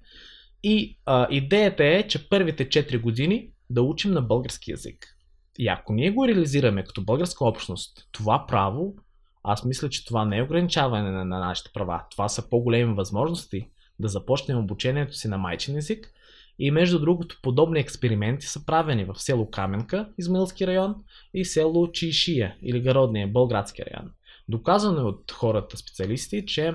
И 0.63 0.97
а, 1.05 1.27
идеята 1.31 1.83
е, 1.83 2.07
че 2.07 2.29
първите 2.29 2.69
4 2.69 3.01
години 3.01 3.49
да 3.69 3.81
учим 3.81 4.11
на 4.11 4.21
български 4.21 4.71
язик. 4.71 5.15
И 5.59 5.67
ако 5.67 5.93
ние 5.93 6.11
го 6.11 6.27
реализираме 6.27 6.83
като 6.83 7.03
българска 7.03 7.45
общност, 7.45 8.07
това 8.11 8.45
право, 8.47 8.95
аз 9.43 9.65
мисля, 9.65 9.89
че 9.89 10.05
това 10.05 10.25
не 10.25 10.37
е 10.37 10.43
ограничаване 10.43 11.11
на, 11.11 11.25
на 11.25 11.39
нашите 11.39 11.69
права. 11.73 12.03
Това 12.11 12.29
са 12.29 12.49
по-големи 12.49 12.93
възможности 12.93 13.69
да 13.99 14.07
започнем 14.07 14.57
обучението 14.57 15.13
си 15.13 15.27
на 15.27 15.37
майчин 15.37 15.77
език. 15.77 16.11
И 16.59 16.71
между 16.71 16.99
другото, 16.99 17.39
подобни 17.41 17.79
експерименти 17.79 18.45
са 18.45 18.65
правени 18.65 19.05
в 19.05 19.15
село 19.17 19.49
Каменка, 19.49 20.09
Измаилски 20.17 20.67
район, 20.67 20.95
и 21.33 21.45
село 21.45 21.91
Чишия 21.91 22.55
или 22.63 22.81
Гародния, 22.81 23.27
Болградски 23.27 23.81
район. 23.81 24.11
Доказано 24.49 24.99
е 24.99 25.03
от 25.03 25.31
хората 25.31 25.77
специалисти, 25.77 26.45
че 26.45 26.73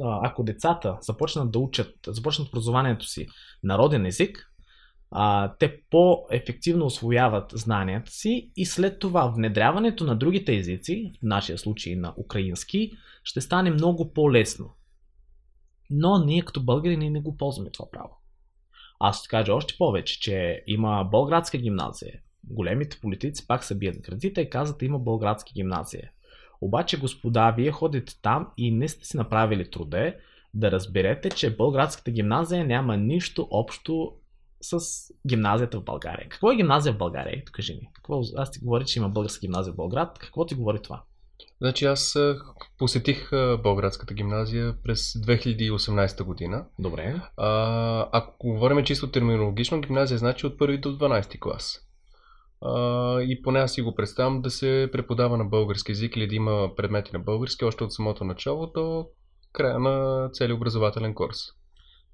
ако 0.00 0.44
децата 0.44 0.98
започнат 1.00 1.50
да 1.50 1.58
учат, 1.58 1.94
започнат 2.06 2.48
образованието 2.48 3.06
си 3.06 3.26
народен 3.62 4.06
език, 4.06 4.52
а, 5.10 5.54
те 5.58 5.80
по-ефективно 5.90 6.86
освояват 6.86 7.52
знанията 7.54 8.10
си 8.10 8.50
и 8.56 8.66
след 8.66 8.98
това 8.98 9.26
внедряването 9.26 10.04
на 10.04 10.16
другите 10.16 10.56
езици, 10.56 11.12
в 11.18 11.22
нашия 11.22 11.58
случай 11.58 11.96
на 11.96 12.14
украински, 12.18 12.92
ще 13.24 13.40
стане 13.40 13.70
много 13.70 14.12
по-лесно. 14.12 14.70
Но 15.90 16.24
ние 16.24 16.42
като 16.42 16.62
българи 16.62 16.96
ние 16.96 17.10
не 17.10 17.20
го 17.20 17.36
ползваме 17.36 17.70
това 17.70 17.90
право. 17.90 18.16
Аз 19.00 19.18
ще 19.18 19.28
кажа 19.28 19.54
още 19.54 19.74
повече, 19.78 20.20
че 20.20 20.62
има 20.66 21.08
Болградска 21.10 21.58
гимназия. 21.58 22.20
Големите 22.44 22.98
политици 23.00 23.46
пак 23.46 23.64
са 23.64 23.74
бият 23.74 24.00
градите 24.00 24.40
и 24.40 24.50
казват, 24.50 24.82
има 24.82 24.98
Болградска 24.98 25.52
гимназия. 25.54 26.10
Обаче, 26.62 27.00
господа, 27.00 27.50
вие 27.50 27.70
ходите 27.70 28.20
там 28.22 28.48
и 28.56 28.70
не 28.70 28.88
сте 28.88 29.04
си 29.04 29.16
направили 29.16 29.70
труде 29.70 30.16
да 30.54 30.70
разберете, 30.70 31.30
че 31.30 31.56
Българската 31.56 32.10
гимназия 32.10 32.66
няма 32.66 32.96
нищо 32.96 33.48
общо 33.50 34.12
с 34.60 34.78
гимназията 35.28 35.80
в 35.80 35.84
България. 35.84 36.28
Какво 36.28 36.52
е 36.52 36.56
гимназия 36.56 36.92
в 36.92 36.98
България? 36.98 37.44
Кажи 37.44 37.74
ми. 37.74 37.90
Какво, 37.94 38.20
аз 38.36 38.50
ти 38.50 38.58
говоря, 38.58 38.84
че 38.84 38.98
има 38.98 39.08
българска 39.08 39.40
гимназия 39.40 39.72
в 39.72 39.76
Болград. 39.76 40.18
Какво 40.18 40.46
ти 40.46 40.54
говори 40.54 40.78
това? 40.82 41.02
Значи 41.60 41.84
аз 41.84 42.18
посетих 42.78 43.30
Българската 43.62 44.14
гимназия 44.14 44.74
през 44.82 45.12
2018 45.12 46.22
година. 46.22 46.64
Добре. 46.78 47.20
А, 47.36 48.08
ако 48.12 48.48
говорим 48.48 48.84
чисто 48.84 49.10
терминологично, 49.10 49.80
гимназия 49.80 50.18
значи 50.18 50.46
от 50.46 50.58
първи 50.58 50.78
до 50.78 50.98
12 50.98 51.38
клас 51.40 51.91
и 53.20 53.42
поне 53.42 53.58
аз 53.58 53.72
си 53.72 53.82
го 53.82 53.94
представям 53.94 54.42
да 54.42 54.50
се 54.50 54.88
преподава 54.92 55.36
на 55.36 55.44
български 55.44 55.92
язик 55.92 56.16
или 56.16 56.26
да 56.26 56.34
има 56.34 56.70
предмети 56.76 57.10
на 57.12 57.18
български 57.18 57.64
още 57.64 57.84
от 57.84 57.92
самото 57.92 58.24
начало 58.24 58.66
до 58.66 59.06
края 59.52 59.78
на 59.78 60.28
целия 60.32 60.56
образователен 60.56 61.14
курс. 61.14 61.36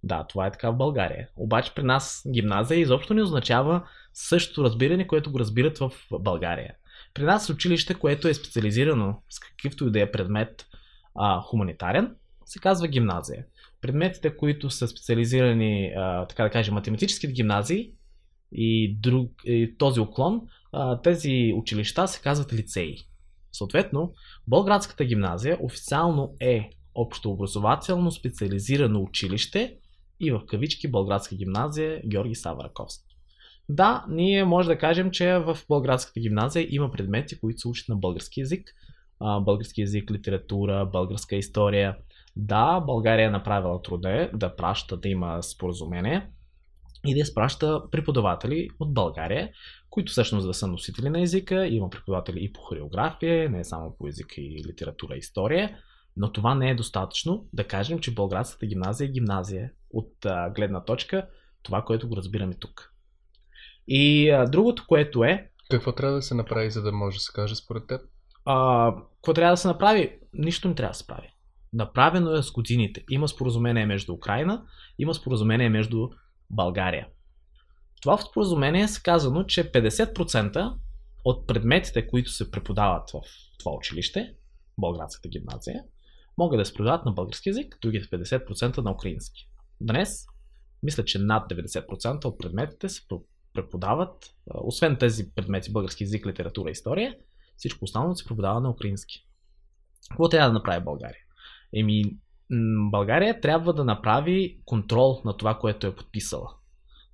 Да, 0.02 0.26
това 0.28 0.46
е 0.46 0.50
така 0.50 0.70
в 0.70 0.76
България. 0.76 1.28
Обаче 1.36 1.74
при 1.74 1.82
нас 1.82 2.22
гимназия 2.32 2.78
изобщо 2.78 3.14
не 3.14 3.22
означава 3.22 3.88
същото 4.12 4.64
разбиране, 4.64 5.06
което 5.06 5.32
го 5.32 5.38
разбират 5.38 5.78
в 5.78 5.90
България. 6.20 6.74
При 7.14 7.22
нас 7.22 7.50
училище, 7.50 7.94
което 7.94 8.28
е 8.28 8.34
специализирано 8.34 9.22
с 9.30 9.40
какъвто 9.40 9.86
и 9.86 9.90
да 9.90 10.00
е 10.00 10.10
предмет 10.10 10.66
а, 11.14 11.40
хуманитарен, 11.40 12.14
се 12.44 12.58
казва 12.58 12.88
гимназия. 12.88 13.44
Предметите, 13.80 14.36
които 14.36 14.70
са 14.70 14.88
специализирани, 14.88 15.92
а, 15.96 16.26
така 16.26 16.42
да 16.42 16.50
кажем, 16.50 16.74
математическите 16.74 17.32
гимназии, 17.32 17.92
и, 18.52 18.96
друг, 19.00 19.30
и 19.44 19.74
този 19.78 20.00
уклон, 20.00 20.40
тези 21.02 21.52
училища 21.56 22.08
се 22.08 22.20
казват 22.22 22.52
лицеи. 22.52 22.96
Съответно, 23.52 24.12
Болградската 24.46 25.04
гимназия 25.04 25.58
официално 25.60 26.34
е 26.40 26.70
общообразователно 26.94 28.10
специализирано 28.10 29.00
училище 29.00 29.76
и 30.20 30.30
в 30.30 30.42
кавички 30.46 30.90
Болградска 30.90 31.36
гимназия 31.36 32.02
Георги 32.06 32.34
Савараковски. 32.34 33.16
Да, 33.68 34.04
ние 34.08 34.44
може 34.44 34.68
да 34.68 34.78
кажем, 34.78 35.10
че 35.10 35.38
в 35.38 35.58
Българската 35.68 36.20
гимназия 36.20 36.66
има 36.70 36.90
предмети, 36.90 37.40
които 37.40 37.60
се 37.60 37.68
учат 37.68 37.88
на 37.88 37.96
български 37.96 38.40
язик. 38.40 38.74
Български 39.20 39.80
язик, 39.80 40.10
литература, 40.10 40.86
българска 40.92 41.36
история. 41.36 41.96
Да, 42.36 42.80
България 42.80 43.26
е 43.26 43.30
направила 43.30 43.82
труда 43.82 44.30
да 44.34 44.56
праща 44.56 44.96
да 44.96 45.08
има 45.08 45.42
споразумение, 45.42 46.28
и 47.06 47.14
да 47.14 47.20
изпраща 47.20 47.90
преподаватели 47.90 48.68
от 48.80 48.94
България, 48.94 49.50
които 49.90 50.12
всъщност 50.12 50.46
да 50.46 50.54
са 50.54 50.66
носители 50.66 51.08
на 51.10 51.20
езика. 51.20 51.66
Има 51.66 51.90
преподаватели 51.90 52.44
и 52.44 52.52
по 52.52 52.60
хореография, 52.60 53.50
не 53.50 53.64
само 53.64 53.96
по 53.98 54.08
език 54.08 54.34
и 54.36 54.64
литература 54.68 55.14
и 55.14 55.18
история. 55.18 55.76
Но 56.16 56.32
това 56.32 56.54
не 56.54 56.70
е 56.70 56.74
достатъчно 56.74 57.48
да 57.52 57.64
кажем, 57.64 57.98
че 57.98 58.14
Българската 58.14 58.66
гимназия 58.66 59.06
е 59.06 59.10
гимназия 59.10 59.70
от 59.90 60.26
а, 60.26 60.50
гледна 60.50 60.84
точка 60.84 61.26
това, 61.62 61.82
което 61.82 62.08
го 62.08 62.16
разбираме 62.16 62.54
тук. 62.54 62.92
И 63.88 64.30
а, 64.30 64.44
другото, 64.44 64.84
което 64.88 65.24
е... 65.24 65.50
Какво 65.70 65.92
трябва 65.92 66.16
да 66.16 66.22
се 66.22 66.34
направи, 66.34 66.70
за 66.70 66.82
да 66.82 66.92
може 66.92 67.16
да 67.16 67.20
се 67.20 67.32
каже 67.32 67.54
според 67.54 67.86
теб? 67.86 68.00
А, 68.44 68.94
какво 69.14 69.34
трябва 69.34 69.52
да 69.52 69.56
се 69.56 69.68
направи? 69.68 70.18
Нищо 70.32 70.68
не 70.68 70.74
трябва 70.74 70.90
да 70.90 70.98
се 70.98 71.06
прави. 71.06 71.28
Направено 71.72 72.32
е 72.32 72.42
с 72.42 72.50
годините. 72.50 73.04
Има 73.10 73.28
споразумение 73.28 73.86
между 73.86 74.12
Украина, 74.12 74.64
има 74.98 75.14
споразумение 75.14 75.68
между 75.68 76.08
България. 76.50 77.08
В 77.96 78.00
това 78.00 78.18
споразумение 78.18 78.82
е 78.82 79.02
казано, 79.02 79.44
че 79.44 79.72
50% 79.72 80.74
от 81.24 81.46
предметите, 81.46 82.06
които 82.06 82.30
се 82.30 82.50
преподават 82.50 83.10
в 83.10 83.20
това 83.58 83.72
училище, 83.72 84.34
Българската 84.78 85.28
гимназия, 85.28 85.82
могат 86.38 86.60
да 86.60 86.64
се 86.64 86.72
преподават 86.72 87.04
на 87.04 87.12
български 87.12 87.48
язик, 87.48 87.78
другите 87.82 88.06
50% 88.06 88.78
на 88.78 88.92
украински. 88.92 89.48
Днес, 89.80 90.26
мисля, 90.82 91.04
че 91.04 91.18
над 91.18 91.50
90% 91.50 92.24
от 92.24 92.38
предметите 92.38 92.88
се 92.88 93.02
преподават, 93.54 94.34
освен 94.54 94.96
тези 94.96 95.34
предмети 95.34 95.72
български 95.72 96.04
язик, 96.04 96.26
литература 96.26 96.70
и 96.70 96.72
история, 96.72 97.16
всичко 97.56 97.84
останало 97.84 98.14
се 98.14 98.24
преподава 98.24 98.60
на 98.60 98.70
украински. 98.70 99.26
Какво 100.10 100.28
трябва 100.28 100.48
да 100.48 100.52
направи 100.52 100.84
България? 100.84 101.22
Еми, 101.76 102.04
България 102.90 103.40
трябва 103.40 103.72
да 103.72 103.84
направи 103.84 104.58
контрол 104.64 105.22
на 105.24 105.36
това, 105.36 105.58
което 105.58 105.86
е 105.86 105.94
подписала. 105.94 106.50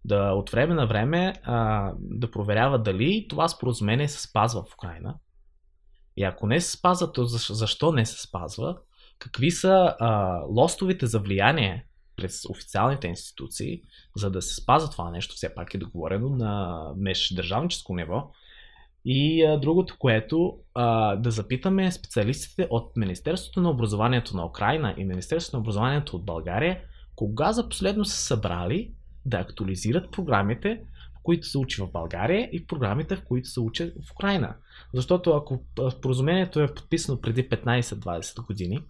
Да 0.05 0.33
от 0.33 0.51
време 0.51 0.75
на 0.75 0.87
време 0.87 1.33
а, 1.43 1.93
да 1.99 2.31
проверява 2.31 2.79
дали 2.79 3.27
това 3.29 3.49
споразумение 3.49 4.09
се 4.09 4.23
спазва 4.23 4.63
в 4.63 4.75
Украина. 4.75 5.15
И 6.17 6.25
ако 6.25 6.47
не 6.47 6.61
се 6.61 6.71
спазва, 6.71 7.13
то 7.13 7.25
защо 7.25 7.93
не 7.93 8.07
се 8.07 8.23
спазва? 8.23 8.77
Какви 9.19 9.51
са 9.51 9.97
а, 10.01 10.41
лостовите 10.49 11.07
за 11.07 11.19
влияние 11.19 11.87
през 12.17 12.45
официалните 12.51 13.09
институции, 13.09 13.83
за 14.17 14.31
да 14.31 14.43
се 14.43 14.55
спазва 14.55 14.91
това 14.91 15.11
нещо, 15.11 15.35
все 15.35 15.55
пак 15.55 15.75
е 15.75 15.79
договорено 15.79 16.29
на 16.29 16.83
междудържавническо 16.97 17.97
ниво. 17.97 18.31
И 19.05 19.45
а, 19.45 19.61
другото, 19.61 19.97
което 19.99 20.59
а, 20.75 21.17
да 21.17 21.31
запитаме 21.31 21.93
специалистите 21.93 22.69
от 22.71 22.97
Министерството 22.97 23.61
на 23.61 23.71
образованието 23.71 24.37
на 24.37 24.47
Украина 24.47 24.95
и 24.99 25.05
Министерството 25.05 25.57
на 25.57 25.61
образованието 25.61 26.17
от 26.17 26.25
България, 26.25 26.81
кога 27.17 27.53
за 27.53 27.69
последно 27.69 28.05
са 28.05 28.17
събрали 28.17 28.93
да 29.27 29.37
актуализират 29.37 30.11
програмите, 30.11 30.81
в 31.19 31.23
които 31.23 31.47
се 31.47 31.59
учи 31.59 31.83
в 31.83 31.93
България 31.93 32.49
и 32.53 32.67
програмите, 32.67 33.17
в 33.17 33.25
които 33.25 33.49
се 33.49 33.61
учи 33.61 33.85
в 33.85 34.13
Украина. 34.13 34.55
Защото 34.95 35.31
ако 35.31 35.65
споразумението 35.91 36.61
е 36.61 36.75
подписано 36.75 37.21
преди 37.21 37.49
15-20 37.49 38.47
години, 38.47 38.81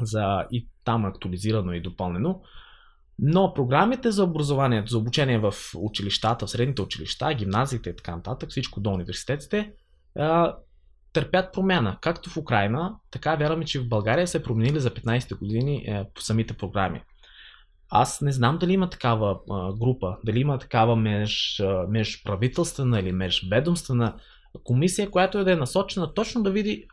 за 0.00 0.46
и 0.52 0.68
там 0.84 1.04
актуализирано 1.04 1.72
и 1.72 1.80
допълнено, 1.80 2.40
но 3.18 3.54
програмите 3.54 4.10
за 4.10 4.24
образованието, 4.24 4.90
за 4.90 4.98
обучение 4.98 5.38
в 5.38 5.54
училищата, 5.76 6.46
в 6.46 6.50
средните 6.50 6.82
училища, 6.82 7.34
гимназиите 7.34 7.90
и 7.90 7.96
така 7.96 8.16
нататък, 8.16 8.50
всичко 8.50 8.80
до 8.80 8.90
университетите, 8.90 9.72
търпят 11.12 11.52
промяна. 11.52 11.98
Както 12.00 12.30
в 12.30 12.36
Украина, 12.36 12.96
така 13.10 13.34
вярваме, 13.34 13.64
че 13.64 13.80
в 13.80 13.88
България 13.88 14.26
се 14.26 14.42
променили 14.42 14.80
за 14.80 14.90
15 14.90 15.38
години 15.38 15.76
е, 15.76 16.04
по 16.14 16.22
самите 16.22 16.54
програми. 16.54 17.02
Аз 17.90 18.20
не 18.20 18.32
знам 18.32 18.58
дали 18.58 18.72
има 18.72 18.90
такава 18.90 19.38
група, 19.80 20.16
дали 20.24 20.40
има 20.40 20.58
такава 20.58 20.96
меж, 20.96 21.62
межправителствена 21.88 23.00
или 23.00 23.12
межведомствена 23.12 24.14
комисия, 24.64 25.10
която 25.10 25.38
е 25.38 25.44
да 25.44 25.52
е 25.52 25.56
насочена 25.56 26.14
точно 26.14 26.42
да 26.42 26.50
види 26.50 26.86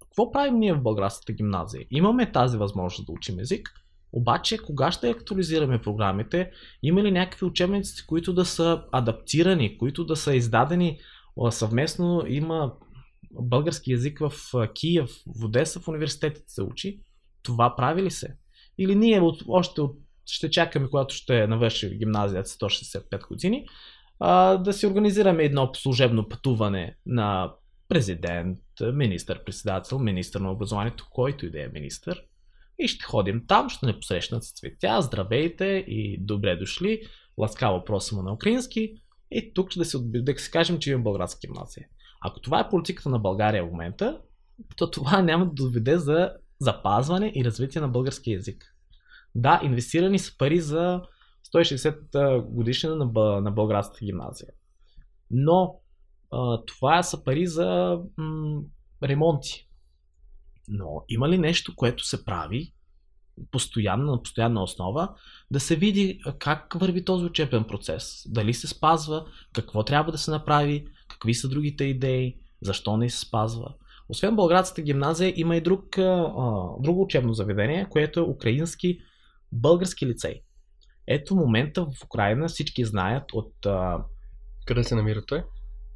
какво 0.00 0.32
правим 0.32 0.58
ние 0.58 0.74
в 0.74 0.82
българската 0.82 1.32
гимназия. 1.32 1.86
Имаме 1.90 2.32
тази 2.32 2.56
възможност 2.56 3.06
да 3.06 3.12
учим 3.12 3.38
език, 3.38 3.68
обаче, 4.12 4.58
кога 4.58 4.92
ще 4.92 5.10
актуализираме 5.10 5.82
програмите? 5.82 6.50
Има 6.82 7.02
ли 7.02 7.10
някакви 7.10 7.46
учебници, 7.46 8.06
които 8.06 8.32
да 8.32 8.44
са 8.44 8.84
адаптирани, 8.92 9.78
които 9.78 10.04
да 10.04 10.16
са 10.16 10.34
издадени 10.34 10.98
съвместно? 11.50 12.24
Има 12.26 12.72
български 13.32 13.92
язик 13.92 14.18
в 14.18 14.32
Киев, 14.74 15.10
в 15.40 15.44
Одеса, 15.44 15.80
в 15.80 15.88
университетите 15.88 16.52
се 16.52 16.62
учи. 16.62 17.00
Това 17.42 17.76
прави 17.76 18.02
ли 18.02 18.10
се? 18.10 18.36
Или 18.78 18.94
ние 18.94 19.20
от, 19.20 19.42
още 19.48 19.80
от, 19.80 19.96
ще 20.26 20.50
чакаме, 20.50 20.88
когато 20.88 21.14
ще 21.14 21.46
навърши 21.46 21.98
гимназията 21.98 22.48
165 22.48 23.28
години, 23.28 23.66
а, 24.20 24.56
да 24.56 24.72
си 24.72 24.86
организираме 24.86 25.44
едно 25.44 25.70
служебно 25.74 26.28
пътуване 26.28 26.96
на 27.06 27.52
президент, 27.88 28.58
министър-председател, 28.92 29.98
министър 29.98 30.40
на 30.40 30.52
образованието, 30.52 31.06
който 31.10 31.46
и 31.46 31.50
да 31.50 31.62
е 31.62 31.68
министър, 31.68 32.22
и 32.82 32.88
ще 32.88 33.04
ходим 33.04 33.44
там, 33.48 33.68
ще 33.68 33.86
не 33.86 33.96
посрещнат 33.96 34.44
с 34.44 34.52
цветя, 34.52 35.02
здравейте 35.02 35.64
и 35.88 36.18
добре 36.20 36.56
дошли, 36.56 37.02
ласкава 37.38 37.78
въпроса 37.78 38.16
му 38.16 38.22
на 38.22 38.32
украински 38.32 38.94
и 39.30 39.54
тук 39.54 39.68
да 39.76 39.84
се, 39.84 39.98
да 40.00 40.38
се 40.38 40.50
кажем, 40.50 40.78
че 40.78 40.90
има 40.90 41.02
българска 41.02 41.38
гимназия. 41.46 41.86
Ако 42.20 42.40
това 42.40 42.60
е 42.60 42.68
политиката 42.68 43.08
на 43.08 43.18
България 43.18 43.64
в 43.64 43.70
момента, 43.70 44.20
то 44.76 44.90
това 44.90 45.22
няма 45.22 45.46
да 45.46 45.52
доведе 45.52 45.98
за 45.98 46.32
запазване 46.60 47.32
и 47.34 47.44
развитие 47.44 47.80
на 47.80 47.88
български 47.88 48.32
язик. 48.32 48.74
Да, 49.34 49.60
инвестирани 49.64 50.18
са 50.18 50.36
пари 50.38 50.60
за 50.60 51.02
160 51.54 52.40
годишнина 52.40 52.94
на, 52.94 53.40
на 53.40 53.50
българската 53.50 54.04
гимназия. 54.04 54.48
Но 55.30 55.80
а, 56.32 56.64
това 56.66 57.02
са 57.02 57.24
пари 57.24 57.46
за 57.46 57.98
м- 58.16 58.60
ремонти. 59.02 59.68
Но 60.68 61.04
има 61.08 61.28
ли 61.28 61.38
нещо, 61.38 61.76
което 61.76 62.04
се 62.04 62.24
прави 62.24 62.72
постоянно, 63.50 64.12
на 64.12 64.22
постоянна 64.22 64.62
основа, 64.62 65.14
да 65.50 65.60
се 65.60 65.76
види 65.76 66.20
как 66.38 66.74
върви 66.74 67.04
този 67.04 67.24
учебен 67.24 67.64
процес, 67.64 68.22
дали 68.26 68.54
се 68.54 68.66
спазва, 68.66 69.26
какво 69.52 69.84
трябва 69.84 70.12
да 70.12 70.18
се 70.18 70.30
направи, 70.30 70.86
какви 71.08 71.34
са 71.34 71.48
другите 71.48 71.84
идеи, 71.84 72.36
защо 72.62 72.96
не 72.96 73.10
се 73.10 73.20
спазва. 73.20 73.74
Освен 74.08 74.36
Българската 74.36 74.82
гимназия 74.82 75.32
има 75.36 75.56
и 75.56 75.60
друг, 75.60 75.98
а, 75.98 76.32
друго 76.80 77.02
учебно 77.02 77.34
заведение, 77.34 77.86
което 77.90 78.20
е 78.20 78.22
украински 78.22 78.98
български 79.52 80.06
лицей. 80.06 80.42
Ето 81.06 81.36
момента 81.36 81.84
в 81.84 82.04
Украина 82.04 82.48
всички 82.48 82.84
знаят 82.84 83.32
от... 83.32 83.66
А... 83.66 84.04
Къде 84.66 84.84
се 84.84 84.94
намира 84.94 85.24
той? 85.26 85.44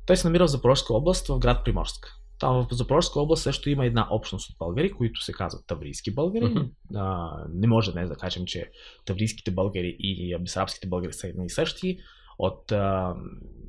Той 0.06 0.16
се 0.16 0.26
намира 0.26 0.46
в 0.46 0.50
Запорожска 0.50 0.94
област, 0.94 1.28
в 1.28 1.38
град 1.38 1.64
Приморск. 1.64 2.16
Там 2.38 2.66
в 2.70 2.74
Запорожска 2.74 3.20
област 3.20 3.42
също 3.42 3.70
има 3.70 3.86
една 3.86 4.08
общност 4.10 4.50
от 4.50 4.56
българи, 4.58 4.92
които 4.92 5.20
се 5.20 5.32
казват 5.32 5.66
таврийски 5.66 6.14
българи. 6.14 6.44
Uh-huh. 6.44 6.70
А, 6.94 7.36
не 7.54 7.66
може 7.66 7.92
днес 7.92 8.08
да 8.08 8.16
кажем, 8.16 8.46
че 8.46 8.70
таврийските 9.04 9.50
българи 9.50 9.96
и 9.98 10.36
бесарабските 10.40 10.88
българи 10.88 11.12
са 11.12 11.28
едни 11.28 11.46
и 11.46 11.50
същи. 11.50 11.98
От, 12.38 12.72
а, 12.72 13.14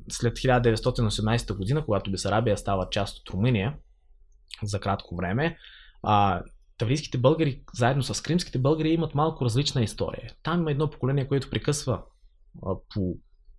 след 0.10 0.38
1918 0.38 1.58
година, 1.58 1.86
когато 1.86 2.12
Бесарабия 2.12 2.58
става 2.58 2.90
част 2.90 3.18
от 3.18 3.30
Румъния 3.30 3.76
за 4.64 4.80
кратко 4.80 5.16
време, 5.16 5.58
а, 6.04 6.44
таврийските 6.78 7.18
българи 7.18 7.62
заедно 7.74 8.04
с 8.04 8.24
кримските 8.24 8.60
българи 8.60 8.90
имат 8.90 9.16
малко 9.16 9.46
различна 9.46 9.84
история. 9.84 10.32
Там 10.44 10.60
има 10.60 10.72
едно 10.72 10.90
поколение, 10.90 11.28
което 11.28 11.50
прекъсва 11.50 12.02
а, 12.66 12.76
по 12.94 13.18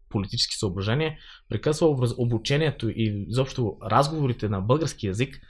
политически 0.08 0.56
съображения, 0.56 1.16
прекъсва 1.48 1.86
обучението 2.18 2.88
и 2.88 3.24
изобщо 3.28 3.76
разговорите 3.82 4.48
на 4.48 4.60
български 4.60 5.06
язик, 5.06 5.40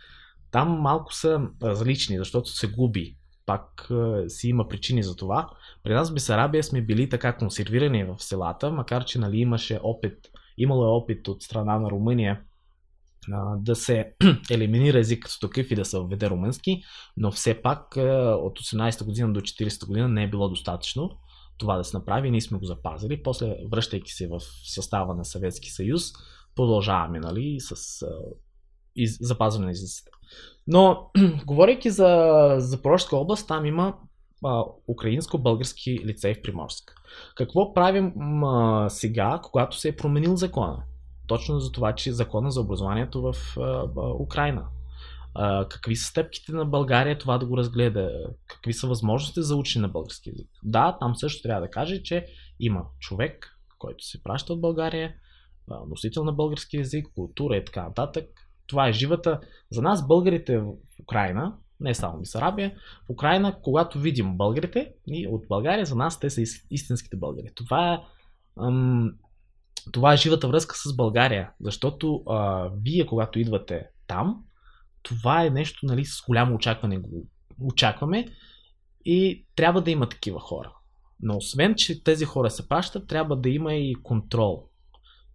там 0.50 0.68
малко 0.68 1.14
са 1.14 1.40
различни, 1.62 2.18
защото 2.18 2.50
се 2.50 2.66
губи. 2.66 3.16
Пак 3.46 3.88
е, 3.90 4.28
си 4.28 4.48
има 4.48 4.68
причини 4.68 5.02
за 5.02 5.16
това. 5.16 5.50
При 5.82 5.94
нас 5.94 6.10
в 6.10 6.14
Бесарабия 6.14 6.64
сме 6.64 6.82
били 6.82 7.08
така 7.08 7.36
консервирани 7.36 8.04
в 8.04 8.16
селата, 8.18 8.70
макар 8.70 9.04
че 9.04 9.18
нали, 9.18 9.38
имаше 9.38 9.80
опит, 9.82 10.18
имало 10.58 10.84
е 10.84 10.88
опит 10.88 11.28
от 11.28 11.42
страна 11.42 11.78
на 11.78 11.90
Румъния 11.90 12.40
да 13.56 13.76
се 13.76 14.12
елиминира 14.50 14.98
език 14.98 15.22
като 15.22 15.38
такъв 15.40 15.70
и 15.70 15.74
да 15.74 15.84
се 15.84 15.98
введе 15.98 16.30
румънски, 16.30 16.82
но 17.16 17.32
все 17.32 17.62
пак 17.62 17.96
от 17.96 18.60
18 18.60 19.04
година 19.04 19.32
до 19.32 19.40
40 19.40 19.86
година 19.86 20.08
не 20.08 20.22
е 20.22 20.30
било 20.30 20.48
достатъчно 20.48 21.10
това 21.58 21.76
да 21.76 21.84
се 21.84 21.96
направи. 21.96 22.30
Ние 22.30 22.40
сме 22.40 22.58
го 22.58 22.64
запазили. 22.64 23.22
После, 23.22 23.56
връщайки 23.72 24.12
се 24.12 24.28
в 24.28 24.40
състава 24.64 25.14
на 25.14 25.24
Съветски 25.24 25.70
съюз, 25.70 26.12
продължаваме 26.54 27.20
нали, 27.20 27.56
с 27.60 28.02
а, 28.02 28.08
из, 28.96 29.18
запазване 29.20 29.66
на 29.66 29.70
езиците. 29.70 30.10
Но, 30.66 31.10
говорейки 31.46 31.90
за 31.90 32.54
Запорожска 32.58 33.16
област, 33.16 33.48
там 33.48 33.66
има 33.66 33.94
а, 34.44 34.64
украинско-български 34.88 35.98
лицей 36.04 36.34
в 36.34 36.42
Приморск. 36.42 36.94
Какво 37.34 37.74
правим 37.74 38.44
а, 38.44 38.86
сега, 38.90 39.40
когато 39.42 39.76
се 39.76 39.88
е 39.88 39.96
променил 39.96 40.36
закона? 40.36 40.82
Точно 41.26 41.60
за 41.60 41.72
това, 41.72 41.94
че 41.94 42.12
закона 42.12 42.50
за 42.50 42.60
образованието 42.60 43.22
в 43.22 43.34
а, 43.58 43.62
а, 43.62 44.14
Украина 44.20 44.64
какви 45.70 45.96
са 45.96 46.06
стъпките 46.06 46.52
на 46.52 46.64
България 46.64 47.18
това 47.18 47.38
да 47.38 47.46
го 47.46 47.56
разгледа, 47.56 48.10
какви 48.46 48.72
са 48.72 48.86
възможностите 48.86 49.42
за 49.42 49.56
учене 49.56 49.82
на 49.82 49.88
български 49.88 50.30
язик. 50.30 50.50
Да, 50.62 50.96
там 51.00 51.16
също 51.16 51.42
трябва 51.42 51.62
да 51.62 51.70
каже, 51.70 52.02
че 52.02 52.26
има 52.60 52.84
човек, 53.00 53.58
който 53.78 54.04
се 54.04 54.22
праща 54.22 54.52
от 54.52 54.60
България, 54.60 55.14
носител 55.88 56.24
на 56.24 56.32
български 56.32 56.76
язик, 56.76 57.06
култура 57.14 57.56
и 57.56 57.64
така 57.64 57.82
нататък. 57.82 58.24
Това 58.66 58.88
е 58.88 58.92
живата. 58.92 59.40
За 59.70 59.82
нас 59.82 60.06
българите 60.06 60.58
в 60.58 60.74
Украина, 61.02 61.56
не 61.80 61.94
само 61.94 62.18
Мисарабия, 62.18 62.74
в 63.06 63.10
Украина, 63.10 63.56
когато 63.62 63.98
видим 63.98 64.36
българите 64.36 64.92
и 65.06 65.28
от 65.28 65.48
България, 65.48 65.86
за 65.86 65.94
нас 65.94 66.20
те 66.20 66.30
са 66.30 66.42
истинските 66.70 67.16
българи. 67.16 67.48
Това 67.54 67.94
е, 67.94 68.00
ам, 68.60 69.12
това 69.92 70.12
е 70.12 70.16
живата 70.16 70.48
връзка 70.48 70.76
с 70.76 70.96
България, 70.96 71.50
защото 71.60 72.22
а, 72.26 72.70
вие, 72.82 73.06
когато 73.06 73.38
идвате 73.38 73.86
там, 74.06 74.44
това 75.08 75.44
е 75.44 75.50
нещо 75.50 75.86
нали, 75.86 76.04
с 76.04 76.22
голямо 76.26 76.54
очакване 76.54 76.98
го 76.98 77.26
очакваме 77.60 78.28
и 79.04 79.46
трябва 79.56 79.82
да 79.82 79.90
има 79.90 80.08
такива 80.08 80.40
хора. 80.40 80.72
Но 81.20 81.36
освен, 81.36 81.74
че 81.74 82.04
тези 82.04 82.24
хора 82.24 82.50
се 82.50 82.68
пращат, 82.68 83.08
трябва 83.08 83.36
да 83.36 83.48
има 83.48 83.74
и 83.74 83.94
контрол. 84.02 84.68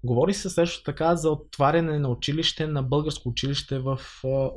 Говори 0.03 0.33
се 0.33 0.49
също 0.49 0.83
така 0.83 1.15
за 1.15 1.29
отваряне 1.29 1.99
на 1.99 2.09
училище 2.09 2.67
на 2.67 2.83
българско 2.83 3.29
училище 3.29 3.79
в 3.79 3.99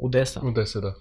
Одеса. 0.02 0.40
Одеса, 0.44 0.80
да. 0.80 0.94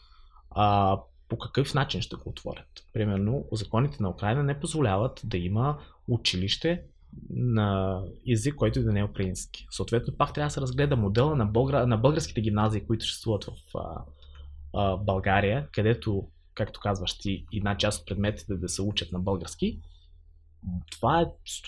А, 0.50 1.00
по 1.30 1.38
какъв 1.38 1.74
начин 1.74 2.02
ще 2.02 2.16
го 2.16 2.30
отворят? 2.30 2.68
Примерно, 2.94 3.46
законите 3.52 3.98
на 4.00 4.10
Украина 4.10 4.44
не 4.44 4.60
позволяват 4.60 5.22
да 5.24 5.38
има 5.38 5.78
училище 6.08 6.84
на 7.30 8.00
език, 8.28 8.56
който 8.56 8.84
да 8.84 8.92
не 8.92 9.00
е 9.00 9.04
украински. 9.04 9.68
Съответно, 9.72 10.14
пак 10.18 10.34
трябва 10.34 10.48
да 10.48 10.54
се 10.54 10.62
разгледа 10.62 10.96
модела 10.96 11.36
на, 11.36 11.46
българ... 11.46 11.88
на 11.88 11.98
българските 11.98 12.42
гимназии, 12.42 12.86
които 12.86 13.06
съществуват 13.06 13.44
в 13.44 13.78
а, 13.78 14.02
а, 14.74 14.98
България, 14.98 15.68
където 15.72 16.28
както 16.56 16.80
казваш 16.80 17.18
ти, 17.18 17.46
една 17.54 17.78
част 17.78 18.02
от 18.02 18.08
предметите 18.08 18.56
да 18.56 18.70
се 18.70 18.82
учат 18.82 19.12
на 19.12 19.20
български, 19.20 19.80
това 20.92 21.22
е, 21.22 21.26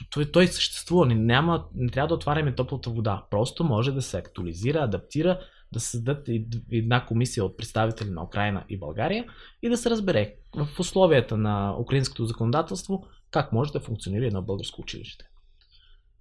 той, 0.10 0.31
той 0.31 0.47
съществува. 0.47 1.05
Не, 1.05 1.15
няма, 1.15 1.65
не 1.75 1.89
трябва 1.89 2.07
да 2.07 2.13
отваряме 2.13 2.55
топлата 2.55 2.89
вода. 2.89 3.23
Просто 3.29 3.63
може 3.63 3.91
да 3.91 4.01
се 4.01 4.17
актуализира, 4.17 4.79
адаптира, 4.79 5.39
да 5.71 5.79
се 5.79 5.89
създадат 5.89 6.29
една 6.71 7.05
комисия 7.05 7.45
от 7.45 7.57
представители 7.57 8.10
на 8.10 8.23
Украина 8.23 8.65
и 8.69 8.77
България 8.77 9.25
и 9.62 9.69
да 9.69 9.77
се 9.77 9.89
разбере 9.89 10.36
в 10.55 10.79
условията 10.79 11.38
на 11.38 11.75
украинското 11.79 12.25
законодателство 12.25 13.05
как 13.31 13.53
може 13.53 13.71
да 13.71 13.79
функционира 13.79 14.25
едно 14.25 14.41
българско 14.41 14.81
училище. 14.81 15.25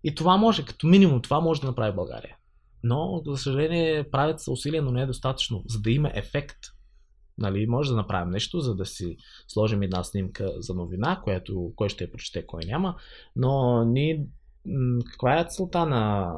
И 0.04 0.14
това 0.14 0.37
може, 0.37 0.64
като 0.64 0.87
минимум 0.87 1.22
това 1.22 1.40
може 1.40 1.61
да 1.61 1.66
направи 1.66 1.96
България. 1.96 2.37
Но, 2.82 3.22
за 3.26 3.37
съжаление, 3.37 4.11
правят 4.11 4.40
се 4.40 4.50
усилия, 4.50 4.82
но 4.82 4.90
не 4.90 5.02
е 5.02 5.06
достатъчно, 5.06 5.62
за 5.68 5.80
да 5.80 5.90
има 5.90 6.11
ефект. 6.14 6.59
Нали, 7.38 7.66
може 7.66 7.90
да 7.90 7.96
направим 7.96 8.30
нещо, 8.30 8.61
за 8.61 8.74
да 8.74 8.87
си 8.87 9.16
сложим 9.48 9.82
една 9.82 10.04
снимка 10.04 10.52
за 10.59 10.74
новина, 10.74 11.20
която 11.24 11.72
кой 11.76 11.88
ще 11.88 12.04
я 12.04 12.12
прочете, 12.12 12.46
кой 12.46 12.62
няма, 12.66 12.96
но 13.37 13.85
ние 13.85 14.26
каква 15.11 15.40
е 15.40 15.46
целта 15.48 15.87
на 15.87 16.32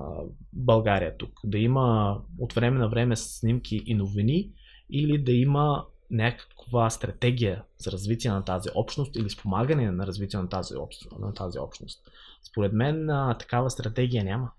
България 0.52 1.16
тук? 1.16 1.40
Да 1.44 1.58
има 1.58 2.18
от 2.38 2.52
време 2.52 2.78
на 2.78 2.88
време 2.88 3.16
снимки 3.16 3.82
и 3.86 3.94
новини 3.94 4.50
или 4.90 5.18
да 5.18 5.32
има 5.32 5.84
някаква 6.10 6.90
стратегия 6.90 7.64
за 7.78 7.92
развитие 7.92 8.30
на 8.30 8.44
тази 8.44 8.68
общност 8.74 9.16
или 9.16 9.30
спомагане 9.30 9.90
на 9.90 10.06
развитие 10.06 10.40
на 10.40 10.48
тази, 10.48 10.74
на 11.18 11.34
тази 11.34 11.58
общност? 11.58 12.10
Според 12.50 12.72
мен 12.72 13.08
такава 13.38 13.70
стратегия 13.70 14.24
няма. 14.24 14.50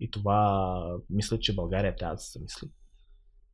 И 0.00 0.10
това 0.10 0.96
мисля, 1.10 1.38
че 1.38 1.54
България 1.54 1.96
трябва 1.96 2.14
да 2.14 2.20
се 2.20 2.38
замисли 2.38 2.70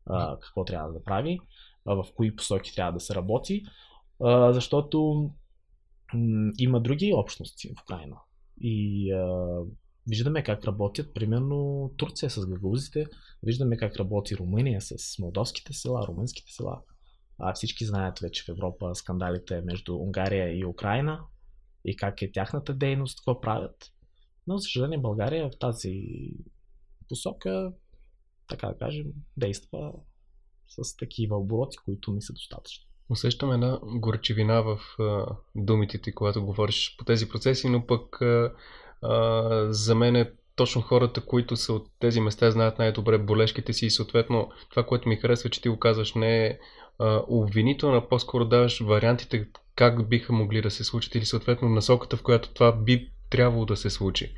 а, 0.07 0.39
какво 0.41 0.65
трябва 0.65 0.93
да 0.93 1.03
прави, 1.03 1.39
а, 1.87 1.95
в 1.95 2.05
кои 2.17 2.37
посоки 2.37 2.75
трябва 2.75 2.93
да 2.93 3.01
се 3.01 3.15
работи, 3.15 3.65
а, 4.25 4.53
защото 4.53 5.31
м- 6.15 6.53
има 6.59 6.81
други 6.81 7.13
общности 7.15 7.69
в 7.69 7.83
Украина. 7.83 8.17
И 8.61 9.13
а, 9.13 9.61
виждаме 10.09 10.43
как 10.43 10.65
работят, 10.65 11.15
примерно 11.15 11.91
Турция 11.97 12.31
с 12.31 12.47
гагаузите, 12.47 13.07
виждаме 13.43 13.77
как 13.77 13.97
работи 13.97 14.37
Румъния 14.37 14.81
с 14.81 15.19
молдовските 15.19 15.73
села, 15.73 16.07
румънските 16.07 16.53
села. 16.53 16.81
А 17.39 17.53
всички 17.53 17.85
знаят 17.85 18.19
вече 18.19 18.45
в 18.45 18.49
Европа 18.49 18.95
скандалите 18.95 19.61
между 19.61 19.97
Унгария 19.97 20.59
и 20.59 20.65
Украина 20.65 21.21
и 21.87 21.97
как 21.97 22.23
е 22.23 22.33
тяхната 22.33 22.75
дейност, 22.75 23.21
какво 23.21 23.41
правят. 23.41 23.93
Но, 24.47 24.59
за 24.59 24.63
съжаление, 24.63 24.99
България 24.99 25.51
в 25.51 25.59
тази 25.59 26.03
посока, 27.09 27.73
така 28.49 28.67
да 28.67 28.79
кажем, 28.79 29.07
действа 29.37 29.93
с 30.69 30.97
такива 30.97 31.37
обороти, 31.37 31.77
които 31.85 32.13
не 32.13 32.21
са 32.21 32.33
достатъчни. 32.33 32.87
Усещам 33.11 33.53
една 33.53 33.79
горчевина 33.83 34.63
в 34.63 34.81
а, 35.01 35.37
думите 35.55 35.99
ти, 36.01 36.15
когато 36.15 36.45
говориш 36.45 36.97
по 36.99 37.05
тези 37.05 37.29
процеси, 37.29 37.69
но 37.69 37.87
пък 37.87 38.23
а, 38.23 38.55
а, 39.03 39.73
за 39.73 39.95
мен 39.95 40.17
е 40.17 40.33
точно 40.57 40.83
хората, 40.83 41.27
които 41.27 41.57
са 41.57 41.73
от 41.73 41.91
тези 41.99 42.21
места, 42.21 42.51
знаят 42.51 42.79
най-добре 42.79 43.19
болешките 43.19 43.73
си 43.73 43.87
и 43.87 43.91
съответно 43.91 44.51
това, 44.71 44.87
което 44.87 45.09
ми 45.09 45.17
харесва, 45.17 45.51
че 45.51 45.63
ти 45.63 45.69
го 45.69 45.79
казваш, 45.79 46.15
не 46.15 46.47
е 46.47 46.59
а 46.99 48.09
по-скоро 48.09 48.45
даваш 48.45 48.81
вариантите 48.81 49.49
как 49.77 50.09
биха 50.09 50.33
могли 50.33 50.63
да 50.63 50.71
се 50.71 50.85
случат 50.85 51.15
или 51.15 51.25
съответно 51.25 51.69
насоката, 51.69 52.17
в 52.17 52.23
която 52.23 52.55
това 52.55 52.73
би 52.73 53.11
трябвало 53.31 53.65
да 53.65 53.77
се 53.77 53.91
случи. 53.91 54.33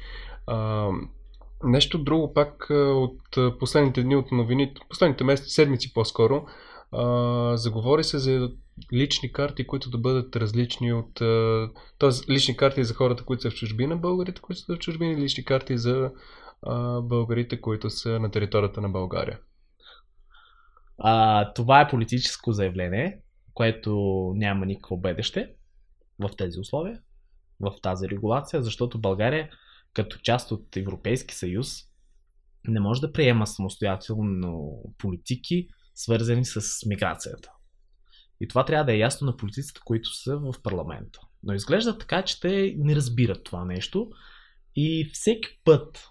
А, 0.47 0.89
нещо 1.65 1.99
друго 1.99 2.35
пак 2.35 2.67
от 2.71 3.59
последните 3.59 4.03
дни 4.03 4.17
от 4.17 4.33
новините, 4.33 4.81
последните 4.89 5.25
месеци, 5.25 5.51
седмици 5.51 5.95
по-скоро, 5.95 6.47
а, 6.93 7.57
заговори 7.57 8.05
се 8.05 8.19
за 8.19 8.51
лични 8.93 9.33
карти, 9.33 9.67
които 9.67 9.91
да 9.91 9.99
бъдат 9.99 10.37
различни 10.37 10.93
от... 10.93 11.15
т.е. 11.99 12.33
лични 12.33 12.57
карти 12.57 12.85
за 12.85 12.95
хората, 12.95 13.25
които 13.25 13.43
са 13.43 13.51
в 13.51 13.55
чужбина, 13.55 13.97
българите, 13.97 14.41
които 14.41 14.61
са 14.61 14.75
в 14.75 14.79
чужбина, 14.79 15.21
лични 15.21 15.45
карти 15.45 15.79
за 15.79 16.11
а, 16.63 17.01
българите, 17.01 17.61
които 17.61 17.91
са 17.91 18.21
на 18.21 18.31
територията 18.31 18.81
на 18.81 18.89
България. 18.89 19.39
А, 20.99 21.53
това 21.53 21.81
е 21.81 21.89
политическо 21.89 22.53
заявление, 22.53 23.21
което 23.55 23.93
няма 24.37 24.67
никакво 24.67 24.97
бъдеще 24.97 25.55
в 26.19 26.31
тези 26.39 26.61
условия, 26.61 27.01
в 27.61 27.75
тази 27.83 28.09
регулация, 28.09 28.63
защото 28.63 29.01
България 29.01 29.51
като 29.93 30.19
част 30.19 30.53
от 30.53 30.77
Европейски 30.77 31.35
съюз 31.35 31.77
не 32.69 32.81
може 32.81 33.01
да 33.01 33.13
приема 33.13 33.47
самостоятелно 33.47 34.83
политики, 34.99 35.69
свързани 35.95 36.45
с 36.45 36.61
миграцията. 36.87 37.51
И 38.41 38.49
това 38.49 38.65
трябва 38.65 38.85
да 38.85 38.93
е 38.93 38.99
ясно 38.99 39.27
на 39.27 39.37
политиците, 39.37 39.81
които 39.85 40.15
са 40.15 40.37
в 40.37 40.55
парламента. 40.63 41.21
Но 41.43 41.55
изглежда 41.55 41.99
така, 41.99 42.23
че 42.25 42.41
те 42.41 42.75
не 42.79 42.97
разбират 42.97 43.45
това 43.45 43.65
нещо 43.65 44.11
и 44.77 45.11
всеки 45.13 45.49
път, 45.65 46.05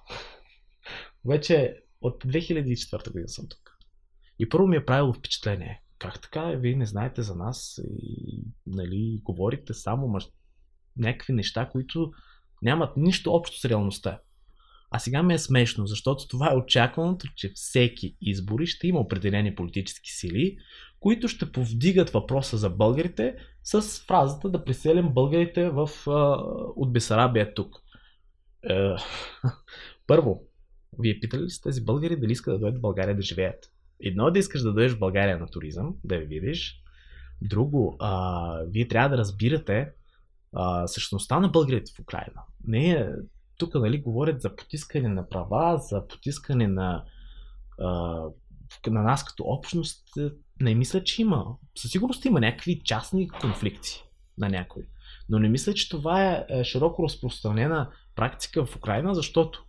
вече 1.25 1.75
от 2.01 2.23
2004 2.23 3.11
година 3.11 3.29
съм 3.29 3.45
тук, 3.49 3.66
и 4.39 4.49
първо 4.49 4.67
ми 4.67 4.75
е 4.75 4.85
правило 4.85 5.13
впечатление, 5.13 5.81
как 5.99 6.21
така, 6.21 6.45
вие 6.45 6.75
не 6.75 6.85
знаете 6.85 7.21
за 7.21 7.35
нас 7.35 7.81
и 7.99 8.43
нали, 8.67 9.21
говорите 9.23 9.73
само 9.73 10.07
мъж... 10.07 10.27
някакви 10.97 11.33
неща, 11.33 11.69
които 11.71 12.11
нямат 12.61 12.97
нищо 12.97 13.33
общо 13.33 13.59
с 13.59 13.65
реалността. 13.65 14.19
А 14.91 14.99
сега 14.99 15.23
ми 15.23 15.33
е 15.33 15.39
смешно, 15.39 15.87
защото 15.87 16.27
това 16.27 16.51
е 16.51 16.55
очакваното, 16.55 17.27
че 17.35 17.51
всеки 17.55 18.17
избори 18.21 18.67
ще 18.67 18.87
има 18.87 18.99
определени 18.99 19.55
политически 19.55 20.11
сили, 20.11 20.57
които 20.99 21.27
ще 21.27 21.51
повдигат 21.51 22.09
въпроса 22.09 22.57
за 22.57 22.69
българите 22.69 23.35
с 23.63 23.81
фразата 24.07 24.49
да 24.49 24.63
преселим 24.63 25.09
българите 25.09 25.69
в, 25.69 25.89
от 26.75 26.93
Бесарабия 26.93 27.53
тук. 27.53 27.75
Е, 28.69 28.75
първо, 30.07 30.43
вие 30.99 31.19
питали 31.19 31.41
ли 31.41 31.49
сте 31.49 31.69
тези 31.69 31.85
българи 31.85 32.19
дали 32.19 32.31
искат 32.31 32.53
да 32.53 32.59
дойдат 32.59 32.77
в 32.77 32.81
България 32.81 33.15
да 33.15 33.21
живеят? 33.21 33.71
Едно 34.03 34.27
е 34.27 34.31
да 34.31 34.39
искаш 34.39 34.61
да 34.61 34.73
дойдеш 34.73 34.91
в 34.91 34.99
България 34.99 35.37
на 35.39 35.47
туризъм, 35.47 35.95
да 36.03 36.15
я 36.15 36.25
видиш. 36.25 36.81
Друго, 37.41 37.97
а, 37.99 38.61
вие 38.67 38.87
трябва 38.87 39.09
да 39.09 39.17
разбирате 39.17 39.91
а, 40.55 40.87
същността 40.87 41.39
на 41.39 41.49
българите 41.49 41.91
в 41.95 41.99
Украина. 41.99 42.41
Не 42.67 42.91
е, 42.91 43.07
тук 43.57 43.75
нали, 43.75 44.01
говорят 44.01 44.41
за 44.41 44.55
потискане 44.55 45.09
на 45.09 45.29
права, 45.29 45.77
за 45.77 46.07
потискане 46.07 46.67
на, 46.67 47.03
а, 47.79 47.87
на 48.87 49.01
нас 49.03 49.25
като 49.25 49.43
общност. 49.43 50.07
Не 50.61 50.75
мисля, 50.75 51.03
че 51.03 51.21
има. 51.21 51.45
Със 51.77 51.91
сигурност 51.91 52.25
има 52.25 52.39
някакви 52.39 52.81
частни 52.83 53.29
конфликти 53.29 54.03
на 54.37 54.49
някой. 54.49 54.83
Но 55.29 55.39
не 55.39 55.49
мисля, 55.49 55.73
че 55.73 55.89
това 55.89 56.23
е, 56.23 56.45
е 56.49 56.63
широко 56.63 57.03
разпространена 57.03 57.91
практика 58.15 58.65
в 58.65 58.75
Украина, 58.75 59.15
защото 59.15 59.63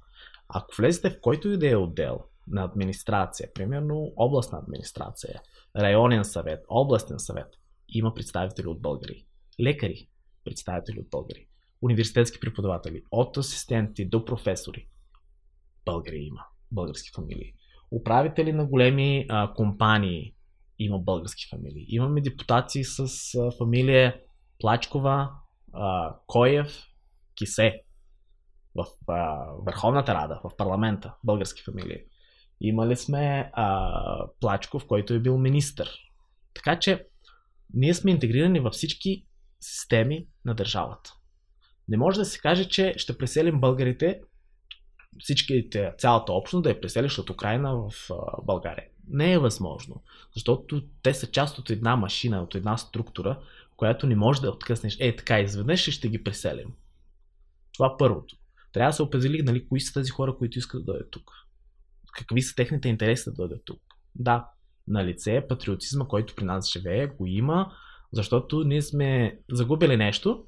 ако 0.48 0.76
влезете 0.78 1.10
в 1.10 1.20
който 1.20 1.48
и 1.48 1.58
да 1.58 1.70
е 1.70 1.76
отдел 1.76 2.20
на 2.50 2.64
администрация, 2.64 3.52
примерно 3.54 4.12
областна 4.16 4.58
администрация, 4.58 5.42
районен 5.76 6.24
съвет, 6.24 6.64
областен 6.68 7.18
съвет, 7.18 7.48
има 7.88 8.14
представители 8.14 8.66
от 8.66 8.82
българи. 8.82 9.26
Лекари, 9.61 10.08
представители 10.44 11.00
от 11.00 11.11
българи. 11.11 11.48
Университетски 11.82 12.40
преподаватели, 12.40 13.02
от 13.11 13.37
асистенти 13.37 14.08
до 14.08 14.24
професори. 14.24 14.88
Българи 15.84 16.18
има, 16.18 16.44
български 16.72 17.11
фамилии. 17.14 17.54
Управители 17.90 18.52
на 18.52 18.66
големи 18.66 19.26
а, 19.28 19.54
компании 19.54 20.34
има 20.78 20.98
български 20.98 21.48
фамилии. 21.50 21.87
Имаме 21.88 22.20
депутати 22.20 22.84
с 22.84 22.98
а, 23.34 23.50
фамилия 23.58 24.20
Плачкова, 24.58 25.30
а, 25.72 26.16
Коев, 26.26 26.84
Кисе 27.34 27.82
в 28.74 28.87
а, 29.08 29.46
Върховната 29.66 30.14
Рада, 30.14 30.40
в 30.44 30.56
парламента, 30.56 31.14
български 31.24 31.62
фамилии. 31.62 32.04
Имали 32.61 32.97
сме 32.97 33.51
а, 33.53 33.92
Плачков, 34.40 34.87
който 34.87 35.14
е 35.14 35.18
бил 35.18 35.38
министър. 35.38 35.90
Така 36.55 36.79
че 36.79 37.07
ние 37.75 37.94
сме 37.94 38.11
интегрирани 38.11 38.61
във 38.61 38.73
всички 38.73 39.25
системи 39.61 40.27
на 40.44 40.55
държавата. 40.55 41.14
Не 41.88 41.97
може 41.97 42.18
да 42.18 42.25
се 42.25 42.38
каже, 42.38 42.68
че 42.68 42.94
ще 42.97 43.18
преселим 43.18 43.61
българите, 43.61 44.21
всичките, 45.18 45.92
цялата 45.99 46.33
общност 46.33 46.62
да 46.62 46.71
я 46.71 46.81
преселиш 46.81 47.18
от 47.18 47.31
Украина 47.31 47.75
в 47.75 47.90
България. 48.42 48.85
Не 49.09 49.33
е 49.33 49.38
възможно, 49.38 50.03
защото 50.35 50.83
те 51.03 51.14
са 51.14 51.31
част 51.31 51.59
от 51.59 51.71
една 51.71 51.97
машина, 51.97 52.42
от 52.42 52.55
една 52.55 52.77
структура, 52.77 53.40
която 53.77 54.07
не 54.07 54.16
може 54.16 54.40
да 54.40 54.51
откъснеш. 54.51 54.97
Е, 55.01 55.16
така, 55.16 55.40
изведнъж 55.40 55.90
ще 55.90 56.09
ги 56.09 56.25
преселим. 56.25 56.73
Това 57.73 57.97
първото. 57.97 58.37
Трябва 58.73 58.90
да 58.90 58.97
се 58.97 59.03
определи 59.03 59.42
нали, 59.42 59.68
кои 59.68 59.81
са 59.81 59.94
тези 59.94 60.11
хора, 60.11 60.37
които 60.38 60.59
искат 60.59 60.81
да 60.81 60.92
дойдат 60.92 61.11
тук 61.11 61.31
какви 62.18 62.42
са 62.42 62.54
техните 62.54 62.88
интереси 62.88 63.31
да 63.31 63.33
дойдат 63.33 63.62
тук. 63.64 63.81
Да, 64.14 64.48
на 64.88 65.04
лице 65.04 65.46
патриотизма, 65.48 66.09
който 66.09 66.35
при 66.35 66.44
нас 66.44 66.72
живее, 66.72 67.07
го 67.07 67.26
има, 67.26 67.72
защото 68.12 68.64
ние 68.64 68.83
сме 68.83 69.38
загубили 69.50 69.96
нещо 69.96 70.44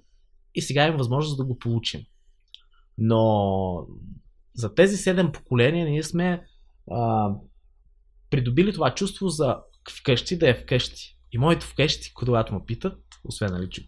и 0.55 0.63
сега 0.63 0.85
имаме 0.85 0.99
възможност 0.99 1.37
да 1.37 1.45
го 1.45 1.59
получим. 1.59 2.01
Но 2.99 3.87
за 4.55 4.75
тези 4.75 4.97
седем 4.97 5.33
поколения 5.33 5.87
ние 5.87 6.03
сме 6.03 6.47
а, 6.91 7.31
придобили 8.31 8.73
това 8.73 8.95
чувство 8.95 9.29
за 9.29 9.59
вкъщи 9.91 10.39
да 10.39 10.49
е 10.49 10.55
вкъщи. 10.55 11.17
И 11.33 11.39
моите 11.39 11.67
вкъщи, 11.67 12.15
когато 12.15 12.55
ме 12.55 12.61
питат, 12.67 12.99
освен 13.25 13.53
нали, 13.53 13.71
че 13.71 13.87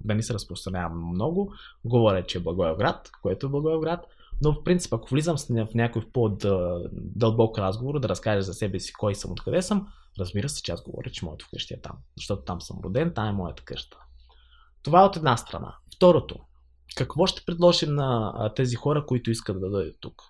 да 0.00 0.14
не 0.14 0.22
се 0.22 0.34
разпространявам 0.34 1.08
много, 1.08 1.52
говоря, 1.84 2.26
че 2.26 2.38
е 2.38 2.40
Благоевград, 2.40 3.10
което 3.22 3.46
е 3.46 3.50
Благоевград, 3.50 4.06
но 4.44 4.52
в 4.52 4.64
принцип, 4.64 4.92
ако 4.92 5.08
влизам 5.10 5.36
в 5.36 5.74
някой 5.74 6.02
по-дълбок 6.12 7.58
разговор, 7.58 8.00
да 8.00 8.08
разкажа 8.08 8.42
за 8.42 8.54
себе 8.54 8.80
си 8.80 8.92
кой 8.92 9.14
съм, 9.14 9.32
откъде 9.32 9.62
съм, 9.62 9.88
разбира 10.18 10.48
се, 10.48 10.62
че 10.62 10.72
аз 10.72 10.82
говоря, 10.82 11.10
че 11.10 11.24
моето 11.24 11.46
вкъщи 11.46 11.74
е 11.74 11.80
там. 11.80 11.96
Защото 12.16 12.42
там 12.42 12.60
съм 12.60 12.78
роден, 12.84 13.12
там 13.14 13.28
е 13.28 13.32
моята 13.32 13.62
къща. 13.64 13.96
Това 14.82 15.02
е 15.02 15.04
от 15.04 15.16
една 15.16 15.36
страна. 15.36 15.76
Второто. 15.96 16.38
Какво 16.96 17.26
ще 17.26 17.44
предложим 17.46 17.94
на 17.94 18.52
тези 18.56 18.76
хора, 18.76 19.06
които 19.06 19.30
искат 19.30 19.60
да 19.60 19.70
дойдат 19.70 19.96
тук? 20.00 20.22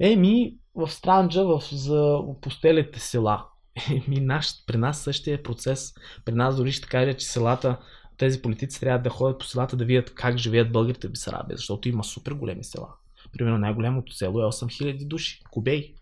Еми, 0.00 0.56
в 0.74 0.90
Странджа, 0.90 1.44
в, 1.44 1.62
за 1.72 2.16
опустелите 2.16 3.00
села. 3.00 3.46
Еми, 3.90 4.20
наш, 4.20 4.66
при 4.66 4.76
нас 4.76 5.00
същия 5.00 5.34
е 5.34 5.42
процес. 5.42 5.94
При 6.24 6.34
нас 6.34 6.56
дори 6.56 6.72
ще 6.72 6.88
кажа, 6.88 7.16
че 7.16 7.26
селата, 7.26 7.78
тези 8.16 8.42
политици 8.42 8.80
трябва 8.80 9.02
да 9.02 9.10
ходят 9.10 9.38
по 9.38 9.44
селата 9.44 9.76
да 9.76 9.84
видят 9.84 10.14
как 10.14 10.36
живеят 10.36 10.72
българите 10.72 11.08
в 11.08 11.12
Бисарабия, 11.12 11.56
защото 11.56 11.88
има 11.88 12.04
супер 12.04 12.32
големи 12.32 12.64
села. 12.64 12.88
Примерно 13.36 13.58
най-голямото 13.58 14.12
село 14.12 14.40
е 14.40 14.44
8000 14.44 15.08
души. 15.08 15.40
Кубей. 15.50 15.94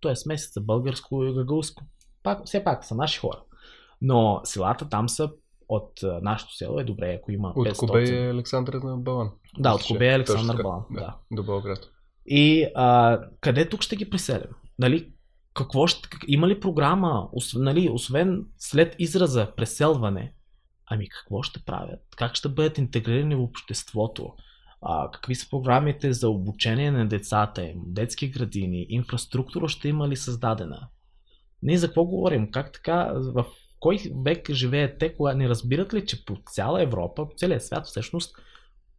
То 0.00 0.10
е 0.10 0.16
смесица 0.16 0.60
българско 0.60 1.24
и 1.24 1.34
гагълско. 1.34 1.84
Пак, 2.22 2.46
все 2.46 2.64
пак 2.64 2.84
са 2.84 2.94
наши 2.94 3.18
хора. 3.18 3.42
Но 4.00 4.40
селата 4.44 4.88
там 4.88 5.08
са 5.08 5.30
от 5.68 6.00
нашото 6.22 6.54
село 6.54 6.80
е 6.80 6.84
добре, 6.84 7.18
ако 7.20 7.32
има 7.32 7.52
От 7.56 7.68
500. 7.68 7.78
Кубей 7.78 8.26
е 8.26 8.30
Александър 8.30 8.80
Балан. 8.96 9.30
Да, 9.58 9.74
от 9.74 9.82
Кубей 9.82 10.08
е 10.08 10.14
Александър 10.14 10.62
Балан. 10.62 10.82
Да, 10.90 11.00
да. 11.00 11.16
До 11.30 11.42
Белград. 11.42 11.78
И 12.26 12.66
а, 12.74 13.20
къде 13.40 13.68
тук 13.68 13.82
ще 13.82 13.96
ги 13.96 14.10
преселим? 14.10 14.50
Нали, 14.78 15.12
какво 15.54 15.86
ще, 15.86 16.08
има 16.26 16.48
ли 16.48 16.60
програма, 16.60 17.28
освен, 17.32 17.62
нали, 17.62 17.90
освен 17.92 18.46
след 18.58 18.94
израза 18.98 19.52
преселване, 19.56 20.34
ами 20.86 21.08
какво 21.08 21.42
ще 21.42 21.64
правят? 21.64 22.00
Как 22.16 22.34
ще 22.34 22.48
бъдат 22.48 22.78
интегрирани 22.78 23.34
в 23.34 23.42
обществото? 23.42 24.34
А, 24.82 25.10
какви 25.10 25.34
са 25.34 25.50
програмите 25.50 26.12
за 26.12 26.28
обучение 26.28 26.90
на 26.90 27.08
децата? 27.08 27.72
Детски 27.86 28.28
градини? 28.28 28.86
Инфраструктура 28.88 29.68
ще 29.68 29.88
има 29.88 30.08
ли 30.08 30.16
създадена? 30.16 30.88
Ние 31.62 31.78
за 31.78 31.86
какво 31.86 32.04
говорим? 32.04 32.50
Как 32.50 32.72
така, 32.72 33.12
в 33.14 33.46
кой 33.80 33.98
век 34.24 34.50
живеят 34.50 34.98
те, 34.98 35.16
кога 35.16 35.34
не 35.34 35.48
разбират 35.48 35.94
ли, 35.94 36.06
че 36.06 36.24
по 36.24 36.36
цяла 36.46 36.82
Европа, 36.82 37.28
по 37.28 37.34
целия 37.36 37.60
свят 37.60 37.86
всъщност, 37.86 38.36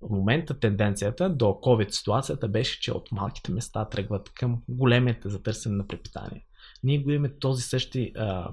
в 0.02 0.10
момента 0.10 0.60
тенденцията 0.60 1.30
до 1.30 1.46
COVID 1.46 1.90
ситуацията 1.90 2.48
беше, 2.48 2.82
че 2.82 2.92
от 2.92 3.12
малките 3.12 3.52
места 3.52 3.86
тръгват 3.86 4.34
към 4.34 4.62
големите 4.70 5.30
за 5.30 5.44
търсене 5.44 5.76
на 5.76 5.88
препитание. 5.88 6.46
Ние 6.84 7.00
го 7.00 7.12
имаме 7.12 7.38
този 7.40 7.64
същи, 7.64 8.12
а, 8.18 8.52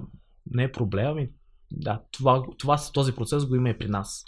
не 0.50 0.62
е 0.62 0.72
проблем, 0.72 1.06
ами 1.06 1.30
да, 1.70 2.02
това, 2.10 2.42
това, 2.58 2.78
този 2.92 3.14
процес 3.14 3.46
го 3.46 3.54
има 3.54 3.70
и 3.70 3.78
при 3.78 3.88
нас. 3.88 4.24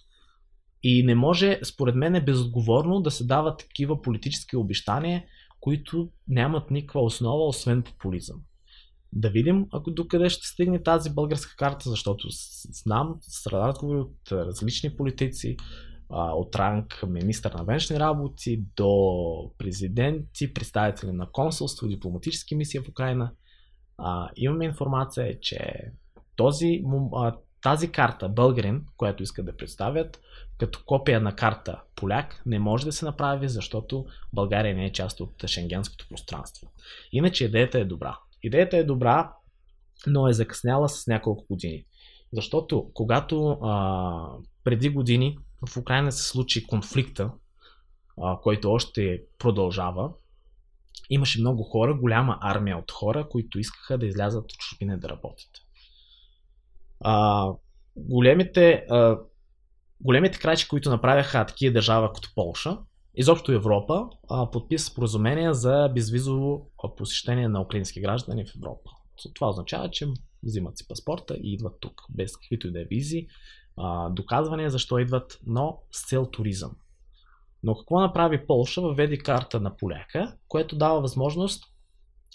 И 0.82 1.02
не 1.02 1.14
може, 1.14 1.60
според 1.64 1.94
мен, 1.94 2.14
е 2.14 2.24
безотговорно 2.24 3.00
да 3.00 3.10
се 3.10 3.24
дават 3.24 3.58
такива 3.58 4.02
политически 4.02 4.56
обещания, 4.56 5.24
които 5.60 6.08
нямат 6.28 6.70
никаква 6.70 7.00
основа, 7.00 7.46
освен 7.46 7.82
популизъм. 7.82 8.36
Да 9.12 9.30
видим 9.30 9.66
ако 9.72 9.90
докъде 9.90 10.28
ще 10.28 10.46
стигне 10.46 10.82
тази 10.82 11.10
българска 11.10 11.56
карта, 11.56 11.90
защото 11.90 12.28
знам 12.84 13.16
с 13.20 13.46
разговори 13.46 13.98
от 13.98 14.32
различни 14.32 14.96
политици, 14.96 15.56
от 16.10 16.56
ранг 16.56 17.04
министър 17.08 17.52
на 17.52 17.64
външни 17.64 17.98
работи 17.98 18.64
до 18.76 19.52
президенти, 19.58 20.54
представители 20.54 21.12
на 21.12 21.30
консулство, 21.32 21.88
дипломатически 21.88 22.54
мисии 22.54 22.80
в 22.80 22.88
Украина. 22.88 23.32
имаме 24.36 24.64
информация, 24.64 25.40
че 25.40 25.74
този, 26.36 26.82
тази 27.62 27.92
карта, 27.92 28.28
българин, 28.28 28.84
която 28.96 29.22
искат 29.22 29.46
да 29.46 29.56
представят, 29.56 30.20
като 30.58 30.82
копия 30.86 31.20
на 31.20 31.36
карта 31.36 31.80
поляк, 31.96 32.42
не 32.46 32.58
може 32.58 32.84
да 32.84 32.92
се 32.92 33.04
направи, 33.04 33.48
защото 33.48 34.06
България 34.32 34.74
не 34.74 34.86
е 34.86 34.92
част 34.92 35.20
от 35.20 35.46
шенгенското 35.46 36.08
пространство. 36.08 36.72
Иначе 37.12 37.44
идеята 37.44 37.78
е 37.78 37.84
добра. 37.84 38.18
Идеята 38.42 38.76
е 38.76 38.84
добра, 38.84 39.32
но 40.06 40.28
е 40.28 40.32
закъсняла 40.32 40.88
с 40.88 41.06
няколко 41.06 41.46
години. 41.50 41.84
Защото 42.32 42.90
когато 42.94 43.50
а, 43.50 44.26
преди 44.64 44.88
години 44.88 45.38
в 45.68 45.76
Украина 45.76 46.12
се 46.12 46.28
случи 46.28 46.66
конфликта, 46.66 47.30
а, 48.22 48.38
който 48.42 48.72
още 48.72 49.22
продължава, 49.38 50.10
имаше 51.10 51.40
много 51.40 51.62
хора, 51.62 51.94
голяма 51.94 52.38
армия 52.40 52.78
от 52.78 52.92
хора, 52.92 53.28
които 53.28 53.58
искаха 53.58 53.98
да 53.98 54.06
излязат 54.06 54.44
от 54.52 54.58
чужбина 54.58 54.98
да 54.98 55.08
работят. 55.08 55.50
А, 57.04 57.48
големите, 57.96 58.72
а, 58.90 59.18
големите 60.00 60.38
крачи, 60.38 60.68
които 60.68 60.90
направяха 60.90 61.46
такива 61.46 61.72
държава 61.72 62.12
като 62.12 62.28
Полша, 62.34 62.78
изобщо 63.14 63.52
Европа, 63.52 64.08
а, 64.30 64.50
подписа 64.50 64.86
споразумение 64.86 65.54
за 65.54 65.90
безвизово 65.94 66.70
посещение 66.96 67.48
на 67.48 67.62
украински 67.62 68.00
граждани 68.00 68.44
в 68.46 68.56
Европа. 68.56 68.90
Това 69.34 69.48
означава, 69.48 69.90
че 69.90 70.06
взимат 70.42 70.78
си 70.78 70.88
паспорта 70.88 71.34
и 71.34 71.52
идват 71.52 71.80
тук, 71.80 72.02
без 72.10 72.36
каквито 72.36 72.66
и 72.68 72.72
да 72.72 72.80
е 72.80 72.84
визи, 72.84 73.26
а, 73.76 74.10
доказване 74.10 74.70
защо 74.70 74.98
идват, 74.98 75.38
но 75.46 75.78
с 75.90 76.08
цел 76.08 76.26
туризъм. 76.26 76.70
Но 77.62 77.74
какво 77.74 78.00
направи 78.00 78.46
Полша? 78.46 78.80
Въведи 78.80 79.18
карта 79.18 79.60
на 79.60 79.76
поляка, 79.76 80.36
което 80.48 80.76
дава 80.76 81.00
възможност 81.00 81.64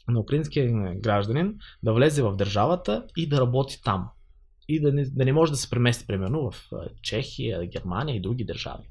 на 0.07 0.19
украинския 0.19 0.95
гражданин 0.95 1.57
да 1.83 1.93
влезе 1.93 2.23
в 2.23 2.35
държавата 2.35 3.05
и 3.17 3.29
да 3.29 3.41
работи 3.41 3.81
там. 3.83 4.09
И 4.67 4.81
да 4.81 4.93
не, 4.93 5.05
да 5.05 5.25
не 5.25 5.33
може 5.33 5.51
да 5.51 5.57
се 5.57 5.69
премести, 5.69 6.07
примерно, 6.07 6.51
в 6.51 6.71
Чехия, 7.01 7.67
Германия 7.67 8.15
и 8.15 8.21
други 8.21 8.45
държави. 8.45 8.83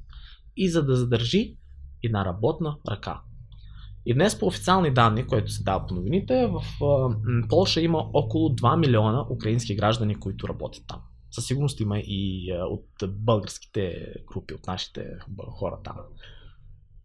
И 0.57 0.69
за 0.69 0.85
да 0.85 0.97
задържи 0.97 1.57
една 2.03 2.25
работна 2.25 2.77
ръка. 2.91 3.21
И 4.07 4.15
днес 4.15 4.39
по 4.39 4.47
официални 4.47 4.95
данни, 4.95 5.27
които 5.27 5.51
се 5.51 5.62
дава 5.62 5.87
по 5.87 5.95
новините, 5.95 6.47
в 6.47 6.62
Полша 7.49 7.81
има 7.81 7.99
около 7.99 8.49
2 8.49 8.79
милиона 8.79 9.27
украински 9.31 9.77
граждани, 9.77 10.15
които 10.15 10.49
работят 10.49 10.85
там. 10.89 11.01
Със 11.31 11.47
сигурност 11.47 11.81
има 11.81 11.99
и 11.99 12.53
от 12.71 12.89
българските 13.09 14.15
групи, 14.27 14.55
от 14.55 14.67
нашите 14.67 15.07
хора 15.51 15.79
там. 15.85 15.97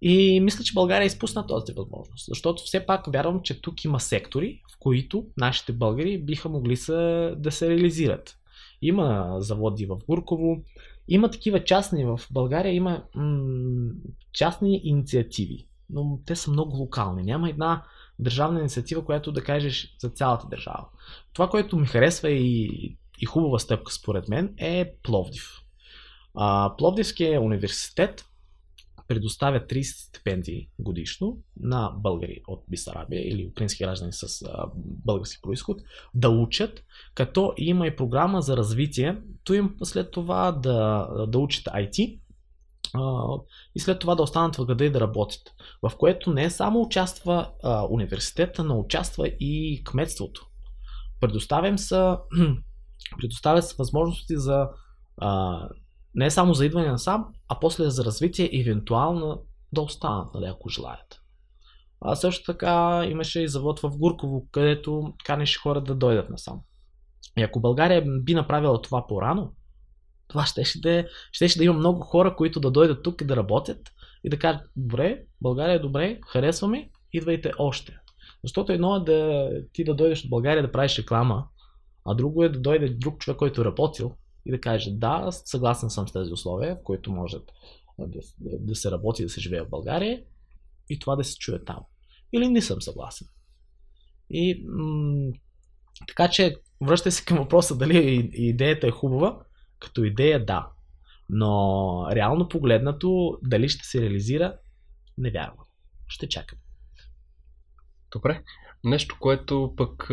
И 0.02 0.40
мисля, 0.40 0.64
че 0.64 0.74
България 0.74 1.06
изпусна 1.06 1.48
този 1.48 1.74
възможност, 1.74 2.26
защото 2.28 2.64
все 2.64 2.86
пак 2.86 3.06
вярвам, 3.14 3.42
че 3.42 3.62
тук 3.62 3.86
има 3.86 4.00
сектори, 4.00 4.62
в 4.74 4.80
които 4.80 5.26
нашите 5.38 5.74
българи 5.74 6.24
биха 6.24 6.50
могли 6.50 6.78
са, 6.78 7.34
да 7.38 7.52
се 7.52 7.70
реализират. 7.70 8.38
Има 8.82 9.36
заводи 9.38 9.86
в 9.86 9.98
Гурково, 10.08 10.64
има 11.08 11.32
такива 11.32 11.64
частни 11.64 12.06
в 12.06 12.20
България, 12.32 12.74
има 12.74 13.04
м- 13.16 13.92
частни 14.34 14.82
инициативи, 14.84 15.68
но 15.90 16.20
те 16.26 16.36
са 16.36 16.52
много 16.52 16.78
локални. 16.78 17.24
Няма 17.24 17.50
една 17.50 17.84
държавна 18.20 18.60
инициатива, 18.60 19.06
която 19.06 19.32
да 19.32 19.44
кажеш 19.44 19.96
за 20.00 20.10
цялата 20.10 20.48
държава. 20.48 20.86
Това, 21.34 21.50
което 21.50 21.78
ми 21.78 21.88
харесва 21.88 22.30
и, 22.30 22.68
и 23.20 23.26
хубава 23.26 23.60
стъпка 23.60 23.92
според 23.92 24.30
мен 24.30 24.54
е 24.58 24.94
Пловдив. 25.04 25.62
А, 26.36 26.76
Пловдивския 26.78 27.42
университет 27.42 28.26
предоставя 29.12 29.60
30 29.60 30.08
стипендии 30.08 30.70
годишно 30.80 31.38
на 31.60 31.92
българи 31.98 32.42
от 32.48 32.64
Бисарабия 32.70 33.30
или 33.30 33.48
украински 33.48 33.84
граждани 33.84 34.14
с 34.14 34.46
български 34.76 35.42
происход 35.42 35.82
да 36.14 36.30
учат, 36.30 36.84
като 37.14 37.54
има 37.58 37.88
и 37.88 37.96
програма 37.96 38.42
за 38.42 38.58
развитие, 38.58 39.18
то 39.44 39.54
им 39.54 39.76
след 39.84 40.12
това 40.12 40.52
да, 40.52 41.10
да 41.28 41.40
учат 41.40 41.66
IT 41.66 42.20
и 43.76 43.80
след 43.80 44.00
това 44.00 44.16
да 44.16 44.24
останат 44.24 44.56
в 44.56 44.66
града 44.66 44.86
и 44.86 44.92
да 44.92 45.00
работят. 45.00 45.42
В 45.82 45.92
което 45.98 46.34
не 46.34 46.50
само 46.50 46.82
участва 46.82 47.52
а, 47.64 47.88
университета, 47.90 48.64
но 48.64 48.80
участва 48.80 49.28
и 49.28 49.84
кметството. 49.84 50.48
Предоставям 51.20 51.78
са, 51.78 52.20
предоставят 53.18 53.68
се 53.68 53.76
възможности 53.80 54.38
за 54.38 54.68
не 56.16 56.32
само 56.32 56.54
за 56.54 56.66
идване 56.66 56.92
насам, 56.92 57.26
а 57.48 57.60
после 57.60 57.90
за 57.90 58.06
развитие, 58.06 58.50
евентуално 58.54 59.44
да 59.72 59.82
останат, 59.82 60.34
нали, 60.34 60.46
ако 60.46 60.70
желаят. 60.70 61.22
А 62.02 62.16
също 62.16 62.54
така 62.54 63.06
имаше 63.10 63.42
и 63.42 63.48
завод 63.48 63.80
в 63.80 63.98
Гурково, 63.98 64.48
където 64.52 65.14
канеше 65.26 65.60
хора 65.60 65.82
да 65.82 65.96
дойдат 65.96 66.30
насам. 66.30 66.62
И 67.38 67.42
ако 67.42 67.60
България 67.60 68.04
би 68.22 68.34
направила 68.34 68.82
това 68.82 69.08
по-рано, 69.08 69.54
това 70.28 70.46
ще, 70.46 70.64
ще, 70.64 70.80
да, 70.80 71.08
ще, 71.32 71.48
ще 71.48 71.60
да 71.60 71.66
има 71.66 71.74
много 71.74 72.02
хора, 72.02 72.36
които 72.36 72.60
да 72.60 72.72
дойдат 72.72 73.04
тук 73.04 73.22
и 73.22 73.26
да 73.26 73.36
работят 73.36 73.92
и 74.24 74.30
да 74.30 74.40
кажат, 74.40 74.62
добре, 74.76 75.24
България 75.42 75.76
е 75.76 75.80
добре, 75.80 76.20
харесваме, 76.28 76.90
идвайте 77.14 77.52
още. 77.60 77.98
Защото 78.44 78.72
едно 78.72 78.96
е 78.96 79.00
да 79.00 79.50
ти 79.74 79.84
да 79.84 79.96
дойдеш 79.96 80.24
от 80.24 80.30
България 80.30 80.64
да 80.64 80.72
правиш 80.72 81.00
реклама, 81.00 81.48
а 82.06 82.14
друго 82.14 82.44
е 82.44 82.50
да 82.50 82.60
дойде 82.60 82.90
друг 82.90 83.20
човек, 83.20 83.38
който 83.38 83.62
е 83.62 83.66
работил 83.66 84.16
и 84.46 84.52
да 84.52 84.62
каже 84.62 84.92
да, 84.92 85.28
съгласен 85.32 85.90
съм 85.90 86.08
с 86.08 86.14
тези 86.14 86.34
условия, 86.34 86.76
в 86.76 86.84
които 86.84 87.12
може 87.12 87.38
да, 88.00 88.20
да 88.40 88.76
се 88.76 88.92
работи, 88.92 89.24
да 89.24 89.30
се 89.30 89.42
живее 89.42 89.62
в 89.62 89.70
България 89.70 90.24
и 90.90 91.00
това 91.00 91.16
да 91.16 91.24
се 91.24 91.38
чуе 91.38 91.64
там. 91.64 91.80
Или 92.34 92.50
не 92.50 92.62
съм 92.62 92.82
съгласен. 92.82 93.28
И 94.30 94.66
м- 94.68 95.32
Така 96.08 96.30
че, 96.30 96.56
връщай 96.82 97.12
се 97.12 97.26
към 97.26 97.38
въпроса 97.38 97.78
дали 97.78 98.30
идеята 98.34 98.88
е 98.88 98.92
хубава. 98.92 99.40
Като 99.80 100.04
идея, 100.04 100.46
да. 100.46 100.70
Но 101.30 102.08
реално 102.12 102.50
погледнато, 102.50 103.40
дали 103.44 103.70
ще 103.70 103.86
се 103.86 104.02
реализира, 104.02 104.58
не 105.18 105.32
вярвам. 105.32 105.66
Ще 106.08 106.30
чакам. 106.30 106.60
Добре. 108.12 108.44
Нещо, 108.84 109.16
което 109.20 109.74
пък 109.78 110.06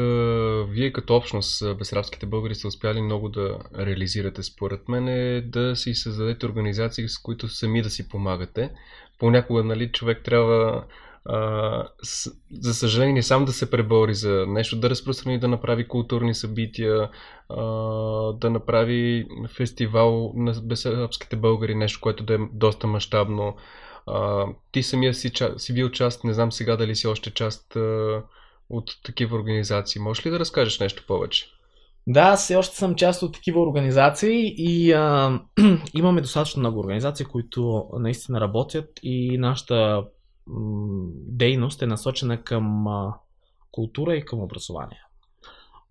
вие 0.71 0.93
като 0.93 1.17
общност, 1.17 1.77
безрабските 1.79 2.27
българи, 2.27 2.55
са 2.55 2.69
успяли 2.69 3.03
много 3.03 3.29
да 3.29 3.59
реализирате, 3.79 4.43
според 4.43 4.89
мен, 4.89 5.09
е 5.09 5.41
да 5.41 5.77
си 5.77 5.95
създадете 5.95 6.47
организации, 6.47 7.09
с 7.09 7.19
които 7.19 7.49
сами 7.49 7.83
да 7.83 7.91
си 7.91 8.09
помагате. 8.09 8.71
Понякога, 9.19 9.65
нали, 9.65 9.93
човек 9.93 10.25
трябва, 10.25 10.85
за 12.51 12.75
съжаление, 12.75 13.23
сам 13.23 13.45
да 13.45 13.53
се 13.53 13.71
пребори 13.71 14.15
за 14.15 14.45
нещо, 14.49 14.77
да 14.77 14.91
разпространи, 14.91 15.39
да 15.39 15.49
направи 15.49 15.89
културни 15.89 16.35
събития, 16.35 17.11
да 18.35 18.51
направи 18.51 19.27
фестивал 19.57 20.33
на 20.37 20.53
безрабските 20.63 21.37
българи, 21.37 21.75
нещо, 21.75 22.01
което 22.01 22.25
да 22.25 22.35
е 22.35 22.39
доста 22.53 22.87
мащабно. 22.87 23.57
ти 24.73 24.83
самия 24.83 25.15
си, 25.15 25.33
си 25.57 25.75
бил 25.75 25.91
част, 25.91 26.25
не 26.25 26.33
знам 26.33 26.53
сега 26.53 26.77
дали 26.77 26.97
си 26.97 27.07
още 27.07 27.31
част 27.31 27.77
а, 27.77 28.23
от 28.71 28.91
такива 29.05 29.37
организации. 29.37 30.01
Можеш 30.01 30.27
ли 30.27 30.31
да 30.31 30.39
разкажеш 30.39 30.81
нещо 30.81 31.05
повече? 31.07 31.47
Да, 32.07 32.37
все 32.37 32.57
още 32.57 32.77
съм 32.77 32.95
част 32.95 33.23
от 33.23 33.35
такива 33.35 33.61
организации 33.61 34.55
и 34.57 34.93
а, 34.93 35.41
имаме 35.95 36.21
достатъчно 36.21 36.61
много 36.61 36.81
организации, 36.81 37.27
които 37.27 37.91
наистина 37.99 38.41
работят 38.41 38.91
и 39.03 39.39
нашата 39.39 40.05
м, 40.47 41.09
дейност 41.13 41.83
е 41.83 41.87
насочена 41.87 42.43
към 42.45 42.87
а, 42.87 43.15
култура 43.71 44.17
и 44.17 44.25
към 44.25 44.41
образование. 44.41 45.03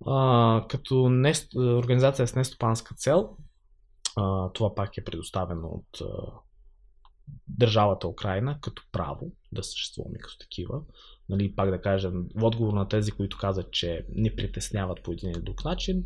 А, 0.05 0.65
като 0.69 1.09
не, 1.09 1.33
организация 1.55 2.27
с 2.27 2.35
нестопанска 2.35 2.95
цел, 2.95 3.29
а, 4.15 4.51
това 4.53 4.75
пак 4.75 4.97
е 4.97 5.03
предоставено 5.03 5.67
от 5.67 6.01
а, 6.01 6.05
държавата 7.47 8.07
Украина 8.07 8.59
като 8.61 8.83
право 8.91 9.31
да 9.51 9.63
съществуваме 9.63 10.17
като 10.17 10.37
такива 10.37 10.81
нали, 11.29 11.55
пак 11.55 11.69
да 11.71 11.81
кажем, 11.81 12.25
в 12.35 12.43
отговор 12.43 12.73
на 12.73 12.87
тези, 12.87 13.11
които 13.11 13.37
казват, 13.37 13.71
че 13.71 14.05
не 14.15 14.35
притесняват 14.35 15.03
по 15.03 15.11
един 15.11 15.29
или 15.29 15.41
друг 15.41 15.65
начин, 15.65 16.05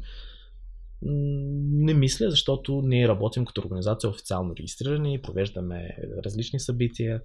не 1.01 1.93
мисля, 1.93 2.31
защото 2.31 2.81
ние 2.81 3.07
работим 3.07 3.45
като 3.45 3.61
организация 3.61 4.09
официално 4.09 4.55
регистрирани, 4.55 5.21
провеждаме 5.21 5.97
различни 6.25 6.59
събития, 6.59 7.21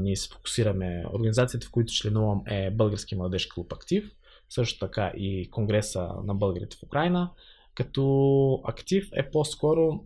ние 0.00 0.16
се 0.16 0.28
фокусираме, 0.28 1.04
организацията, 1.14 1.66
в 1.66 1.70
които 1.70 1.92
членувам 1.92 2.42
е 2.46 2.70
Български 2.70 3.14
младежки 3.14 3.50
клуб 3.50 3.72
Актив, 3.72 4.12
също 4.48 4.78
така 4.78 5.12
и 5.16 5.50
Конгреса 5.50 6.08
на 6.24 6.34
българите 6.34 6.76
в 6.76 6.82
Украина, 6.82 7.30
като 7.74 8.62
Актив 8.64 9.08
е 9.12 9.30
по-скоро 9.30 10.04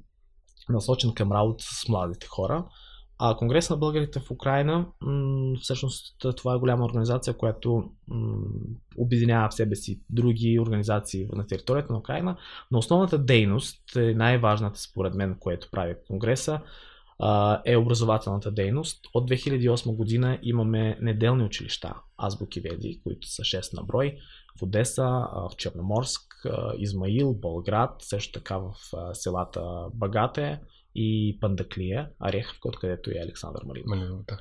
насочен 0.68 1.14
към 1.14 1.32
работа 1.32 1.64
с 1.64 1.88
младите 1.88 2.26
хора. 2.26 2.64
А 3.18 3.36
Конгрес 3.36 3.70
на 3.70 3.76
българите 3.76 4.20
в 4.20 4.30
Украина, 4.30 4.86
всъщност 5.60 6.16
това 6.36 6.54
е 6.54 6.58
голяма 6.58 6.84
организация, 6.84 7.36
която 7.36 7.90
обединява 8.96 9.48
в 9.48 9.54
себе 9.54 9.76
си 9.76 10.00
други 10.10 10.58
организации 10.60 11.28
на 11.32 11.46
територията 11.46 11.92
на 11.92 11.98
Украина, 11.98 12.36
но 12.70 12.78
основната 12.78 13.18
дейност, 13.18 13.96
е 13.96 14.14
най-важната 14.14 14.80
според 14.80 15.14
мен, 15.14 15.36
което 15.40 15.68
прави 15.70 15.94
Конгреса, 16.08 16.60
е 17.64 17.76
образователната 17.76 18.50
дейност. 18.50 19.00
От 19.14 19.30
2008 19.30 19.96
година 19.96 20.38
имаме 20.42 20.98
неделни 21.00 21.44
училища, 21.44 21.94
азбуки 22.18 22.60
веди, 22.60 23.00
които 23.04 23.28
са 23.28 23.42
6 23.42 23.76
на 23.76 23.82
брой, 23.82 24.16
в 24.58 24.62
Одеса, 24.62 25.26
в 25.50 25.50
Черноморск, 25.56 26.22
Измаил, 26.78 27.34
Болград, 27.34 27.90
също 27.98 28.32
така 28.32 28.58
в 28.58 28.74
селата 29.14 29.86
Багате, 29.94 30.60
и 30.94 31.38
Пандаклия, 31.40 32.08
Орехов, 32.28 32.58
където 32.80 33.10
е 33.10 33.22
Александър 33.24 33.62
Маринов. 33.66 33.98
Маринов 33.98 34.24
да. 34.28 34.38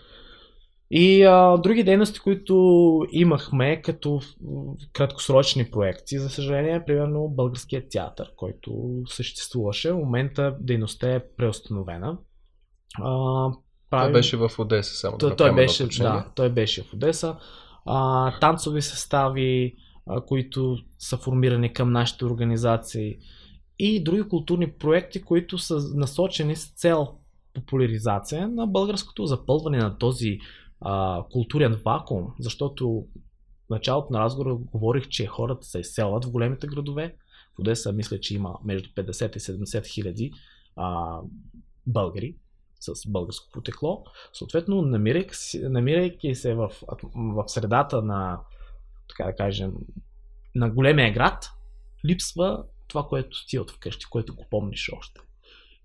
И 0.96 1.24
а, 1.24 1.58
други 1.58 1.84
дейности, 1.84 2.20
които 2.20 2.56
имахме 3.12 3.82
като 3.82 4.22
краткосрочни 4.94 5.72
проекти, 5.72 6.20
за 6.20 6.30
съжаление, 6.30 6.86
примерно 6.86 7.28
Българският 7.30 7.90
театър, 7.90 8.32
който 8.36 9.02
съществуваше. 9.06 9.92
В 9.92 9.98
момента 9.98 10.56
дейността 10.60 11.14
е 11.14 11.24
преустановена. 11.38 12.18
А, 13.02 13.50
прави... 13.90 14.06
Той 14.06 14.12
беше 14.12 14.38
в 14.38 14.52
Одеса 14.58 14.96
само. 14.96 15.18
Той, 15.18 15.30
да 15.30 15.36
той, 15.36 15.56
беше, 15.56 15.88
да, 15.88 16.32
той 16.36 16.50
беше 16.50 16.84
в 16.84 16.94
Одеса. 16.94 17.36
А, 17.86 18.32
танцови 18.40 18.82
състави, 18.82 19.76
а, 20.08 20.22
които 20.22 20.78
са 21.00 21.18
формирани 21.18 21.74
към 21.74 21.92
нашите 21.92 22.26
организации 22.26 23.18
и 23.86 24.04
други 24.04 24.30
културни 24.30 24.72
проекти, 24.72 25.22
които 25.22 25.58
са 25.58 25.80
насочени 25.96 26.56
с 26.56 26.72
цел 26.72 27.08
популяризация 27.54 28.48
на 28.48 28.68
българското 28.68 29.26
запълване 29.26 29.78
на 29.78 29.98
този 29.98 30.40
а, 30.82 31.24
културен 31.32 31.82
вакуум, 31.86 32.34
защото 32.40 33.06
в 33.66 33.70
началото 33.70 34.14
на 34.14 34.20
разговора 34.20 34.56
говорих, 34.56 35.08
че 35.08 35.26
хората 35.26 35.68
се 35.68 35.80
изселват 35.80 36.26
в 36.26 36.32
големите 36.32 36.68
градове. 36.68 37.16
В 37.56 37.60
Одеса 37.60 37.92
мисля, 37.92 38.20
че 38.20 38.36
има 38.36 38.56
между 38.64 38.90
50 38.90 39.38
и 39.38 39.40
70 39.40 39.88
хиляди 39.88 40.32
българи 41.88 42.36
с 42.80 43.12
българско 43.12 43.50
потекло. 43.54 44.04
Съответно, 44.34 44.82
намирайки, 44.82 45.36
намирайки 45.62 46.36
се 46.36 46.54
в, 46.54 46.72
в 47.16 47.44
средата 47.48 48.02
на, 48.02 48.40
така 49.10 49.24
да 49.24 49.36
кажем, 49.36 49.74
на 50.56 50.70
големия 50.70 51.14
град, 51.14 51.50
липсва 52.06 52.64
това, 52.88 53.04
което 53.04 53.38
е 53.54 53.60
от 53.60 53.72
вкъщи, 53.72 54.06
което 54.10 54.36
го 54.36 54.46
помниш 54.50 54.92
още. 54.98 55.22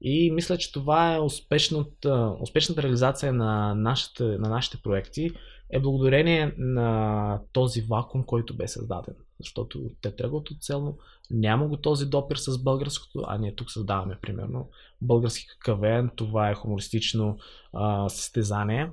И 0.00 0.30
мисля, 0.30 0.58
че 0.58 0.72
това 0.72 1.14
е 1.14 1.20
успешната, 1.20 2.36
успешната 2.40 2.82
реализация 2.82 3.32
на 3.32 3.74
нашите, 3.74 4.24
на 4.24 4.48
нашите 4.48 4.82
проекти 4.82 5.30
е 5.70 5.80
благодарение 5.80 6.54
на 6.58 7.40
този 7.52 7.82
вакуум, 7.82 8.24
който 8.24 8.56
бе 8.56 8.68
създаден. 8.68 9.14
Защото 9.40 9.90
те 10.00 10.16
тръгват 10.16 10.50
от 10.50 10.62
целно, 10.62 10.98
няма 11.30 11.68
го 11.68 11.76
този 11.76 12.06
допир 12.06 12.36
с 12.36 12.62
българското, 12.62 13.24
а 13.26 13.38
ние 13.38 13.54
тук 13.54 13.70
създаваме 13.70 14.18
примерно 14.22 14.70
български 15.02 15.46
КВН, 15.64 16.08
това 16.16 16.50
е 16.50 16.54
хумористично 16.54 17.38
а, 17.72 18.08
състезание 18.08 18.90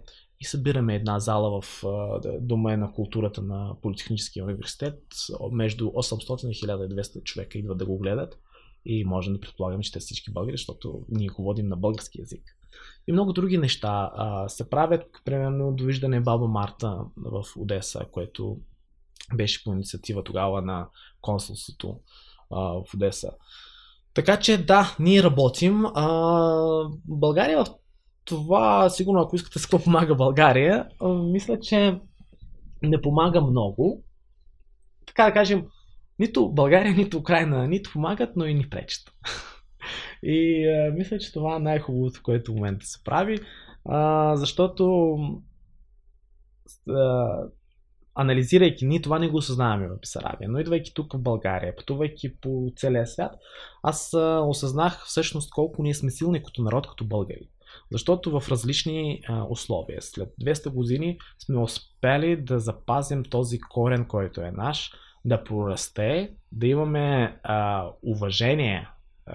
събираме 0.48 0.96
една 0.96 1.20
зала 1.20 1.62
в 1.62 1.84
Дома 2.40 2.78
на 2.78 2.92
културата 2.92 3.42
на 3.42 3.76
Политехническия 3.82 4.44
университет. 4.44 5.00
Между 5.52 5.86
800 5.86 6.50
и 6.50 6.68
1200 6.68 7.24
човека 7.24 7.58
идват 7.58 7.78
да 7.78 7.86
го 7.86 7.98
гледат 7.98 8.40
и 8.86 9.06
можем 9.06 9.34
да 9.34 9.40
предполагаме, 9.40 9.84
че 9.84 9.92
те 9.92 10.00
всички 10.00 10.34
българи, 10.34 10.58
защото 10.58 11.06
ние 11.10 11.28
го 11.28 11.44
водим 11.44 11.68
на 11.68 11.76
български 11.76 12.20
язик. 12.20 12.44
И 13.08 13.12
много 13.12 13.34
други 13.34 13.58
неща 13.58 14.12
а, 14.16 14.50
се 14.50 14.70
правят, 14.70 15.04
примерно 15.26 15.74
довиждане 15.76 16.22
Баба 16.22 16.48
Марта 16.48 17.00
в 17.18 17.46
Одеса, 17.58 18.06
което 18.12 18.58
беше 19.36 19.64
по 19.64 19.74
инициатива 19.74 20.24
тогава 20.24 20.62
на 20.62 20.88
консулството 21.22 22.00
а, 22.52 22.60
в 22.60 22.94
Одеса. 22.94 23.32
Така 24.14 24.40
че 24.40 24.66
да, 24.66 24.96
ние 25.00 25.24
работим. 25.24 25.86
А, 25.86 26.90
България 27.06 27.66
в 27.66 27.68
това, 28.26 28.90
сигурно, 28.90 29.22
ако 29.22 29.36
искате 29.36 29.60
с 29.60 29.66
какво 29.66 29.84
помага 29.84 30.16
България, 30.16 30.88
мисля, 31.32 31.60
че 31.60 32.00
не 32.84 33.02
помага 33.02 33.42
много. 33.42 34.04
Така 35.06 35.26
да 35.26 35.34
кажем, 35.34 35.66
нито 36.20 36.50
България, 36.50 36.94
нито 36.94 37.18
Украина 37.18 37.68
нито 37.68 37.92
помагат, 37.94 38.36
но 38.36 38.46
и 38.46 38.54
ни 38.54 38.70
пречат. 38.70 39.12
И 40.24 40.68
а, 40.68 40.92
мисля, 40.92 41.20
че 41.20 41.34
това 41.34 41.56
е 41.56 41.60
най-хубавото, 41.60 42.20
което 42.24 42.52
в 42.52 42.56
момента 42.56 42.86
се 42.86 43.04
прави, 43.04 43.40
а, 43.86 44.36
защото 44.36 45.16
а, 46.90 47.38
анализирайки, 48.16 48.86
ние 48.86 49.02
това 49.02 49.20
не 49.20 49.30
го 49.30 49.38
осъзнаваме 49.38 49.88
в 49.88 50.00
Бесарабия, 50.00 50.50
но 50.50 50.60
идвайки 50.60 50.94
тук 50.94 51.14
в 51.14 51.22
България, 51.22 51.76
пътувайки 51.76 52.36
по 52.36 52.72
целия 52.76 53.08
свят, 53.08 53.36
аз 53.84 54.14
а, 54.14 54.42
осъзнах 54.46 55.04
всъщност 55.06 55.52
колко 55.52 55.84
ние 55.84 55.94
сме 55.94 56.12
силни 56.12 56.44
като 56.44 56.62
народ, 56.62 56.88
като 56.88 57.06
българи. 57.06 57.50
Защото 57.92 58.40
в 58.40 58.50
различни 58.50 59.22
а, 59.28 59.44
условия, 59.50 60.02
след 60.02 60.30
200 60.42 60.70
години 60.70 61.18
сме 61.40 61.60
успели 61.60 62.36
да 62.36 62.60
запазим 62.60 63.24
този 63.24 63.60
корен, 63.60 64.06
който 64.06 64.42
е 64.42 64.52
наш, 64.52 64.92
да 65.26 65.44
прорасте, 65.44 66.32
да 66.52 66.68
имаме 66.68 67.40
а, 67.44 67.90
уважение 68.04 68.88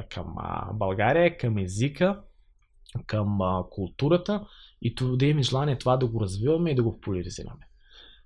към 0.09 0.35
а, 0.39 0.73
България, 0.73 1.37
към 1.37 1.59
езика, 1.59 2.21
към 3.07 3.41
а, 3.41 3.65
културата 3.71 4.47
и 4.83 4.95
да 5.17 5.27
имаме 5.27 5.43
желание 5.43 5.79
това 5.79 5.97
да 5.97 6.07
го 6.07 6.21
развиваме 6.21 6.71
и 6.71 6.75
да 6.75 6.83
го 6.83 6.93
популяризираме. 6.93 7.67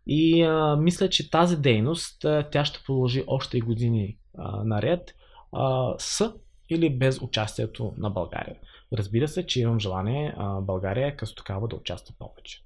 И 0.07 0.43
а, 0.43 0.77
мисля, 0.77 1.09
че 1.09 1.31
тази 1.31 1.57
дейност 1.57 2.25
а, 2.25 2.49
тя 2.53 2.65
ще 2.65 2.83
продължи 2.87 3.25
още 3.27 3.59
и 3.59 3.61
години 3.61 4.19
а, 4.39 4.65
наред 4.65 5.15
а, 5.53 5.95
с 5.99 6.35
или 6.71 6.91
без 6.91 7.23
участието 7.23 7.95
на 7.99 8.11
България. 8.11 8.57
Разбира 8.95 9.29
се, 9.29 9.47
че 9.47 9.61
имам 9.61 9.81
желание 9.81 10.35
а, 10.37 10.61
България 10.61 11.17
като 11.17 11.35
такава 11.35 11.69
да 11.69 11.77
участва 11.77 12.15
повече. 12.19 12.63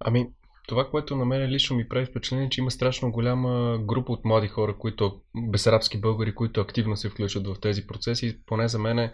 Ами, 0.00 0.30
това, 0.68 0.90
което 0.90 1.16
на 1.16 1.24
мен 1.24 1.50
лично 1.50 1.76
ми 1.76 1.88
прави 1.88 2.06
впечатление, 2.06 2.48
че 2.48 2.60
има 2.60 2.70
страшно 2.70 3.12
голяма 3.12 3.78
група 3.78 4.12
от 4.12 4.24
млади 4.24 4.48
хора, 4.48 4.78
които, 4.78 5.20
безарабски 5.36 6.00
българи, 6.00 6.34
които 6.34 6.60
активно 6.60 6.96
се 6.96 7.08
включват 7.08 7.46
в 7.46 7.60
тези 7.60 7.86
процеси. 7.86 8.40
Поне 8.46 8.68
за 8.68 8.78
мен 8.78 9.10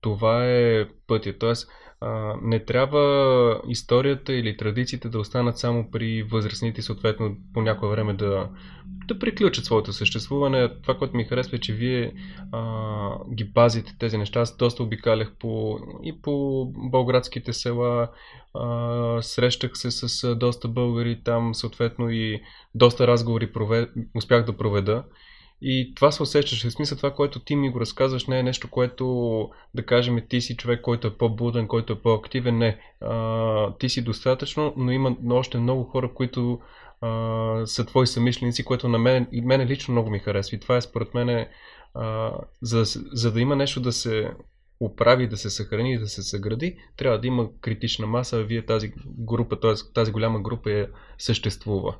това 0.00 0.46
е 0.46 0.88
пътя. 1.06 1.38
Тоест, 1.38 1.68
а, 2.00 2.34
не 2.42 2.64
трябва 2.64 3.62
историята 3.68 4.32
или 4.32 4.56
традициите 4.56 5.08
да 5.08 5.18
останат 5.18 5.58
само 5.58 5.90
при 5.90 6.22
възрастните, 6.22 6.82
съответно 6.82 7.36
по 7.54 7.62
някое 7.62 7.90
време 7.90 8.14
да, 8.14 8.48
да 9.08 9.18
приключат 9.18 9.64
своето 9.64 9.92
съществуване. 9.92 10.80
Това, 10.82 10.98
което 10.98 11.16
ми 11.16 11.24
харесва 11.24 11.56
е, 11.56 11.60
че 11.60 11.72
вие 11.72 12.12
а, 12.52 13.34
ги 13.34 13.52
пазите 13.52 13.96
тези 13.98 14.18
неща. 14.18 14.40
Аз 14.40 14.56
доста 14.56 14.82
обикалях 14.82 15.32
по, 15.38 15.78
и 16.02 16.22
по 16.22 16.64
българските 16.74 17.52
села, 17.52 18.08
а, 18.54 19.22
срещах 19.22 19.70
се 19.74 19.90
с 19.90 20.34
доста 20.34 20.68
българи 20.68 21.22
там, 21.24 21.54
съответно 21.54 22.10
и 22.10 22.40
доста 22.74 23.06
разговори 23.06 23.52
провед... 23.52 23.90
успях 24.14 24.44
да 24.44 24.56
проведа. 24.56 25.04
И 25.62 25.92
това 25.94 26.12
се 26.12 26.22
усещаше. 26.22 26.70
В 26.70 26.72
смисъл 26.72 26.96
това, 26.96 27.14
което 27.14 27.40
ти 27.40 27.56
ми 27.56 27.70
го 27.70 27.80
разказваш, 27.80 28.26
не 28.26 28.38
е 28.38 28.42
нещо, 28.42 28.70
което 28.70 29.50
да 29.74 29.86
кажем 29.86 30.20
ти 30.28 30.40
си 30.40 30.56
човек, 30.56 30.80
който 30.80 31.06
е 31.06 31.16
по-буден, 31.16 31.68
който 31.68 31.92
е 31.92 32.02
по-активен. 32.02 32.58
Не. 32.58 32.80
А, 33.00 33.76
ти 33.78 33.88
си 33.88 34.04
достатъчно, 34.04 34.74
но 34.76 34.92
има 34.92 35.16
още 35.30 35.58
много 35.58 35.84
хора, 35.84 36.14
които 36.14 36.60
а, 37.00 37.66
са 37.66 37.86
твои 37.86 38.06
самишленици, 38.06 38.64
което 38.64 38.88
на 38.88 38.98
мен, 38.98 39.26
и 39.32 39.40
мене 39.40 39.66
лично 39.66 39.92
много 39.92 40.10
ми 40.10 40.18
харесва. 40.18 40.56
И 40.56 40.60
това 40.60 40.76
е 40.76 40.80
според 40.80 41.14
мен, 41.14 41.46
а, 41.94 42.32
за, 42.62 42.84
за 43.12 43.32
да 43.32 43.40
има 43.40 43.56
нещо 43.56 43.80
да 43.80 43.92
се 43.92 44.30
оправи, 44.80 45.28
да 45.28 45.36
се 45.36 45.50
съхрани 45.50 45.98
да 45.98 46.08
се 46.08 46.22
съгради, 46.22 46.76
трябва 46.96 47.20
да 47.20 47.26
има 47.26 47.48
критична 47.60 48.06
маса, 48.06 48.42
вие 48.42 48.66
тази 48.66 48.92
група, 49.06 49.60
т.е. 49.60 49.72
тази 49.94 50.12
голяма 50.12 50.40
група 50.40 50.72
е, 50.72 50.86
съществува. 51.18 51.96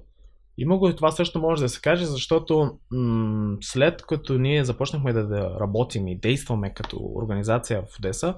И 0.58 0.94
това 0.96 1.10
също 1.10 1.40
може 1.40 1.62
да 1.62 1.68
се 1.68 1.80
каже, 1.80 2.04
защото 2.04 2.78
м- 2.90 3.56
след 3.60 4.02
като 4.02 4.38
ние 4.38 4.64
започнахме 4.64 5.12
да, 5.12 5.26
да 5.26 5.56
работим 5.60 6.08
и 6.08 6.18
действаме 6.18 6.74
като 6.74 7.12
организация 7.14 7.82
в 7.82 7.98
Одеса, 7.98 8.34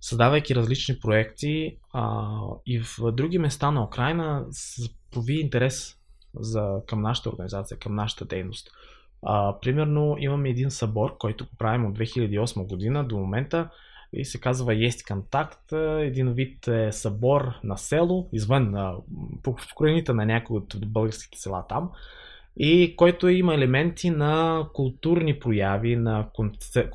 създавайки 0.00 0.54
различни 0.54 0.98
проекти 1.00 1.76
а, 1.92 2.28
и 2.66 2.80
в 2.80 3.12
други 3.12 3.38
места 3.38 3.70
на 3.70 3.84
Украина, 3.84 4.46
прови 5.10 5.40
интерес 5.40 5.96
за, 6.34 6.80
към 6.86 7.02
нашата 7.02 7.30
организация, 7.30 7.78
към 7.78 7.94
нашата 7.94 8.24
дейност. 8.24 8.70
А, 9.26 9.60
примерно 9.60 10.16
имаме 10.18 10.48
един 10.48 10.70
събор, 10.70 11.16
който 11.18 11.46
правим 11.58 11.86
от 11.86 11.98
2008 11.98 12.68
година 12.68 13.04
до 13.04 13.18
момента 13.18 13.70
и 14.12 14.24
се 14.24 14.40
казва 14.40 14.74
Есть 14.74 15.06
контакт, 15.06 15.72
един 16.00 16.32
вид 16.32 16.68
е 16.68 16.92
събор 16.92 17.52
на 17.64 17.76
село, 17.78 18.28
извън 18.32 18.74
по 19.42 19.56
корените 19.74 20.12
на 20.12 20.26
някои 20.26 20.56
от 20.56 20.76
българските 20.86 21.38
села 21.38 21.64
там, 21.68 21.90
и 22.56 22.96
който 22.96 23.28
има 23.28 23.54
елементи 23.54 24.10
на 24.10 24.66
културни 24.72 25.38
прояви, 25.38 25.96
на 25.96 26.28
концер, 26.32 26.90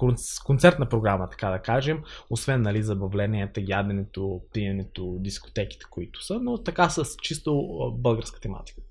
концертна 0.46 0.90
програма, 0.90 1.30
така 1.30 1.50
да 1.50 1.60
кажем, 1.60 2.04
освен 2.30 2.62
нали, 2.62 2.84
забавленията, 2.84 3.62
яденето, 3.68 4.42
пиенето, 4.54 5.18
дискотеките, 5.20 5.86
които 5.90 6.26
са, 6.26 6.40
но 6.40 6.58
така 6.58 6.90
с 6.90 7.06
чисто 7.22 7.64
българска 7.98 8.40
тематика. 8.40 8.82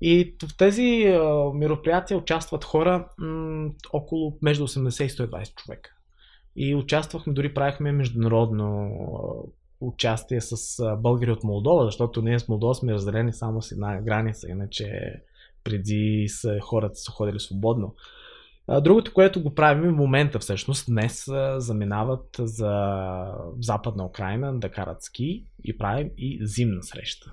И 0.00 0.34
в 0.42 0.56
тези 0.56 1.18
мероприятия 1.54 2.18
участват 2.18 2.64
хора 2.64 3.08
м- 3.18 3.70
около 3.92 4.38
между 4.42 4.68
80 4.68 5.04
и 5.04 5.08
120 5.08 5.54
човека. 5.54 5.90
И 6.60 6.74
участвахме, 6.74 7.32
дори 7.32 7.54
правихме 7.54 7.92
международно 7.92 8.90
участие 9.80 10.40
с 10.40 10.82
българи 10.96 11.30
от 11.30 11.44
Молдова, 11.44 11.84
защото 11.84 12.22
ние 12.22 12.38
с 12.38 12.48
Молдова 12.48 12.74
сме 12.74 12.92
разделени 12.92 13.32
само 13.32 13.62
с 13.62 13.72
една 13.72 14.00
граница, 14.00 14.48
иначе 14.48 15.12
преди 15.64 16.26
са, 16.28 16.58
хората 16.60 16.94
са 16.94 17.12
ходили 17.12 17.40
свободно. 17.40 17.94
Другото, 18.80 19.14
което 19.14 19.42
го 19.42 19.54
правим 19.54 19.92
в 19.92 19.96
момента 19.96 20.38
всъщност, 20.38 20.86
днес 20.88 21.28
заминават 21.56 22.36
за 22.38 23.02
Западна 23.60 24.06
Украина 24.06 24.58
да 24.58 24.70
карат 24.70 25.02
ски 25.02 25.44
и 25.64 25.78
правим 25.78 26.10
и 26.16 26.38
зимна 26.42 26.82
среща. 26.82 27.32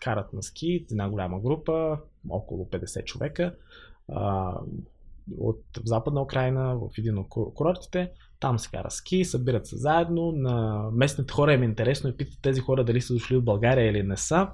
Карат 0.00 0.32
на 0.32 0.42
ски 0.42 0.86
една 0.90 1.08
голяма 1.08 1.40
група, 1.40 1.98
около 2.30 2.64
50 2.64 3.04
човека 3.04 3.54
от 5.38 5.62
Западна 5.84 6.22
Украина 6.22 6.76
в 6.76 6.98
един 6.98 7.18
от 7.18 7.28
курортите. 7.28 8.10
Там 8.40 8.58
се 8.58 8.70
кара 8.70 8.90
ски, 8.90 9.24
събират 9.24 9.66
се 9.66 9.76
заедно. 9.76 10.32
На 10.32 10.84
местните 10.92 11.32
хора 11.32 11.52
им 11.52 11.62
е 11.62 11.66
интересно 11.66 12.10
и 12.10 12.16
питат 12.16 12.38
тези 12.42 12.60
хора 12.60 12.84
дали 12.84 13.00
са 13.00 13.12
дошли 13.12 13.36
от 13.36 13.44
България 13.44 13.90
или 13.90 14.02
не 14.02 14.16
са. 14.16 14.48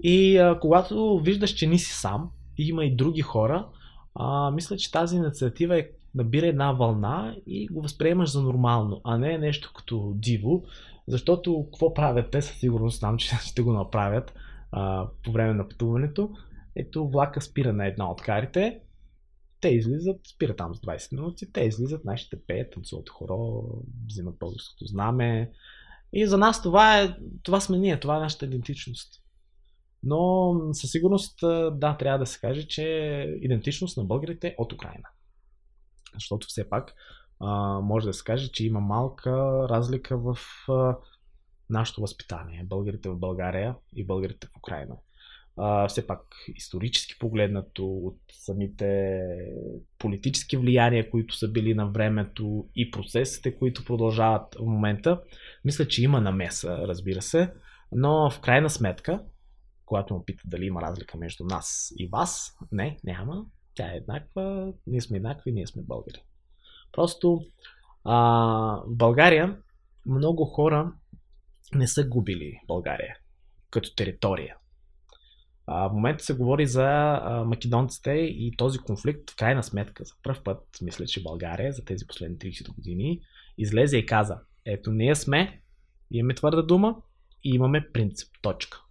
И 0.00 0.38
а, 0.38 0.58
когато 0.60 1.20
виждаш, 1.24 1.50
че 1.50 1.66
не 1.66 1.78
си 1.78 1.92
сам, 1.92 2.30
и 2.58 2.68
има 2.68 2.84
и 2.84 2.96
други 2.96 3.20
хора, 3.20 3.66
а, 4.14 4.50
мисля, 4.50 4.76
че 4.76 4.90
тази 4.90 5.16
инициатива 5.16 5.78
е 5.78 5.88
набира 6.14 6.46
една 6.46 6.72
вълна 6.72 7.36
и 7.46 7.68
го 7.68 7.82
възприемаш 7.82 8.32
за 8.32 8.42
нормално, 8.42 9.00
а 9.04 9.18
не 9.18 9.38
нещо 9.38 9.72
като 9.76 10.12
диво, 10.14 10.62
защото 11.08 11.66
какво 11.72 11.94
правят 11.94 12.30
те 12.30 12.42
със 12.42 12.56
сигурност, 12.56 12.98
знам, 12.98 13.16
че 13.16 13.36
ще 13.40 13.62
го 13.62 13.72
направят 13.72 14.34
а, 14.72 15.08
по 15.24 15.32
време 15.32 15.54
на 15.54 15.68
пътуването. 15.68 16.30
Ето 16.76 17.08
влака 17.08 17.40
спира 17.40 17.72
на 17.72 17.86
една 17.86 18.10
от 18.10 18.22
карите, 18.22 18.80
те 19.62 19.68
излизат, 19.68 20.20
спира 20.26 20.56
там 20.56 20.74
с 20.74 20.80
20 20.80 21.12
минути, 21.12 21.52
те 21.52 21.60
излизат, 21.60 22.04
нашите 22.04 22.36
пеят, 22.46 22.72
танцуват 22.72 23.08
хоро, 23.08 23.64
взимат 24.06 24.38
българското 24.38 24.84
знаме. 24.84 25.50
И 26.12 26.26
за 26.26 26.38
нас 26.38 26.62
това 26.62 27.00
е, 27.00 27.16
това 27.42 27.60
сме 27.60 27.78
ние, 27.78 28.00
това 28.00 28.16
е 28.16 28.20
нашата 28.20 28.44
идентичност. 28.44 29.22
Но 30.02 30.54
със 30.72 30.90
сигурност, 30.90 31.40
да, 31.72 31.96
трябва 31.98 32.18
да 32.18 32.26
се 32.26 32.40
каже, 32.40 32.66
че 32.66 32.84
идентичност 33.40 33.96
на 33.96 34.04
българите 34.04 34.48
е 34.48 34.54
от 34.58 34.72
Украина. 34.72 35.08
Защото 36.14 36.46
все 36.46 36.68
пак 36.68 36.94
може 37.82 38.06
да 38.06 38.12
се 38.12 38.24
каже, 38.24 38.48
че 38.48 38.66
има 38.66 38.80
малка 38.80 39.30
разлика 39.68 40.18
в 40.18 40.38
а, 40.68 40.96
нашето 41.70 42.00
възпитание. 42.00 42.64
Българите 42.64 43.08
в 43.08 43.18
България 43.18 43.76
и 43.96 44.06
българите 44.06 44.46
в 44.46 44.56
Украина 44.56 44.96
а, 45.56 45.88
все 45.88 46.06
пак 46.06 46.20
исторически 46.56 47.18
погледнато 47.18 47.86
от 47.86 48.18
самите 48.32 49.20
политически 49.98 50.56
влияния, 50.56 51.10
които 51.10 51.36
са 51.36 51.48
били 51.48 51.74
на 51.74 51.86
времето 51.86 52.68
и 52.76 52.90
процесите, 52.90 53.56
които 53.56 53.84
продължават 53.84 54.54
в 54.54 54.64
момента. 54.64 55.22
Мисля, 55.64 55.88
че 55.88 56.02
има 56.02 56.20
намеса, 56.20 56.78
разбира 56.78 57.22
се, 57.22 57.52
но 57.92 58.30
в 58.30 58.40
крайна 58.40 58.70
сметка, 58.70 59.22
когато 59.86 60.14
му 60.14 60.24
питат 60.24 60.50
дали 60.50 60.66
има 60.66 60.82
разлика 60.82 61.18
между 61.18 61.44
нас 61.44 61.92
и 61.98 62.08
вас, 62.08 62.58
не, 62.72 62.98
няма. 63.04 63.44
Тя 63.74 63.92
е 63.92 63.96
еднаква, 63.96 64.72
ние 64.86 65.00
сме 65.00 65.16
еднакви, 65.16 65.52
ние 65.52 65.66
сме 65.66 65.82
българи. 65.82 66.22
Просто 66.92 67.44
а, 68.04 68.16
в 68.86 68.96
България 68.96 69.56
много 70.06 70.44
хора 70.44 70.92
не 71.74 71.88
са 71.88 72.08
губили 72.08 72.60
България 72.66 73.16
като 73.70 73.94
територия. 73.94 74.56
В 75.66 75.90
момента 75.92 76.24
се 76.24 76.34
говори 76.34 76.66
за 76.66 76.84
македонците 77.46 78.10
и 78.10 78.54
този 78.56 78.78
конфликт, 78.78 79.30
в 79.30 79.36
крайна 79.36 79.62
сметка, 79.62 80.04
за 80.04 80.14
първ 80.22 80.42
път, 80.44 80.78
мисля, 80.82 81.06
че 81.06 81.22
България 81.22 81.72
за 81.72 81.84
тези 81.84 82.06
последни 82.06 82.38
30 82.38 82.74
години 82.74 83.20
излезе 83.58 83.98
и 83.98 84.06
каза, 84.06 84.38
ето 84.64 84.90
ние 84.92 85.14
сме, 85.14 85.60
имаме 86.10 86.34
твърда 86.34 86.62
дума 86.62 86.96
и 87.44 87.54
имаме 87.54 87.88
принцип, 87.92 88.28
точка. 88.42 88.82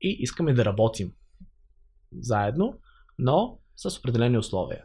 И 0.00 0.16
искаме 0.20 0.54
да 0.54 0.64
работим 0.64 1.12
заедно, 2.18 2.78
но 3.18 3.58
с 3.76 3.98
определени 3.98 4.38
условия. 4.38 4.84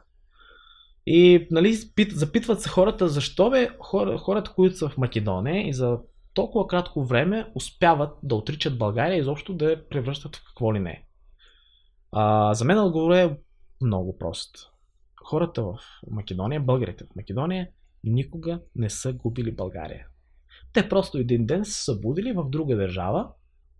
И 1.05 1.47
нали, 1.51 1.73
запитват 2.11 2.61
се 2.61 2.69
хората, 2.69 3.09
защо 3.09 3.49
бе 3.49 3.69
хора, 3.79 4.17
хората, 4.17 4.53
които 4.55 4.77
са 4.77 4.89
в 4.89 4.97
Македония 4.97 5.69
и 5.69 5.73
за 5.73 5.99
толкова 6.33 6.67
кратко 6.67 7.03
време 7.03 7.51
успяват 7.55 8.17
да 8.23 8.35
отричат 8.35 8.77
България 8.77 9.15
и 9.15 9.19
изобщо 9.19 9.53
да 9.53 9.71
я 9.71 9.89
превръщат 9.89 10.35
в 10.35 10.43
какво 10.45 10.73
ли 10.73 10.79
не. 10.79 11.05
А, 12.11 12.53
за 12.53 12.65
мен 12.65 12.79
отговор 12.79 13.11
е 13.11 13.37
много 13.81 14.17
прост. 14.17 14.55
Хората 15.23 15.63
в 15.63 15.79
Македония, 16.11 16.61
българите 16.61 17.03
в 17.03 17.15
Македония, 17.15 17.69
никога 18.03 18.59
не 18.75 18.89
са 18.89 19.13
губили 19.13 19.51
България. 19.51 20.07
Те 20.73 20.89
просто 20.89 21.17
един 21.17 21.45
ден 21.45 21.65
са 21.65 21.83
събудили 21.83 22.31
в 22.31 22.49
друга 22.49 22.75
държава, 22.75 23.29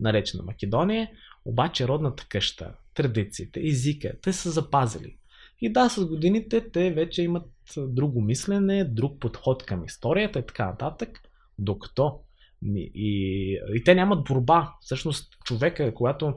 наречена 0.00 0.42
Македония, 0.42 1.10
обаче 1.44 1.88
родната 1.88 2.26
къща, 2.28 2.74
традициите, 2.94 3.60
езика, 3.60 4.12
те 4.22 4.32
са 4.32 4.50
запазили. 4.50 5.16
И 5.60 5.72
да, 5.72 5.88
с 5.88 6.06
годините 6.06 6.70
те 6.70 6.90
вече 6.92 7.22
имат 7.22 7.50
друго 7.78 8.20
мислене, 8.20 8.84
друг 8.84 9.20
подход 9.20 9.66
към 9.66 9.84
историята 9.84 10.38
и 10.38 10.46
така 10.46 10.66
нататък, 10.66 11.20
докато 11.58 12.20
и, 12.64 13.60
и, 13.74 13.84
те 13.84 13.94
нямат 13.94 14.24
борба. 14.24 14.72
Всъщност 14.80 15.38
човека, 15.44 15.94
когато 15.94 16.34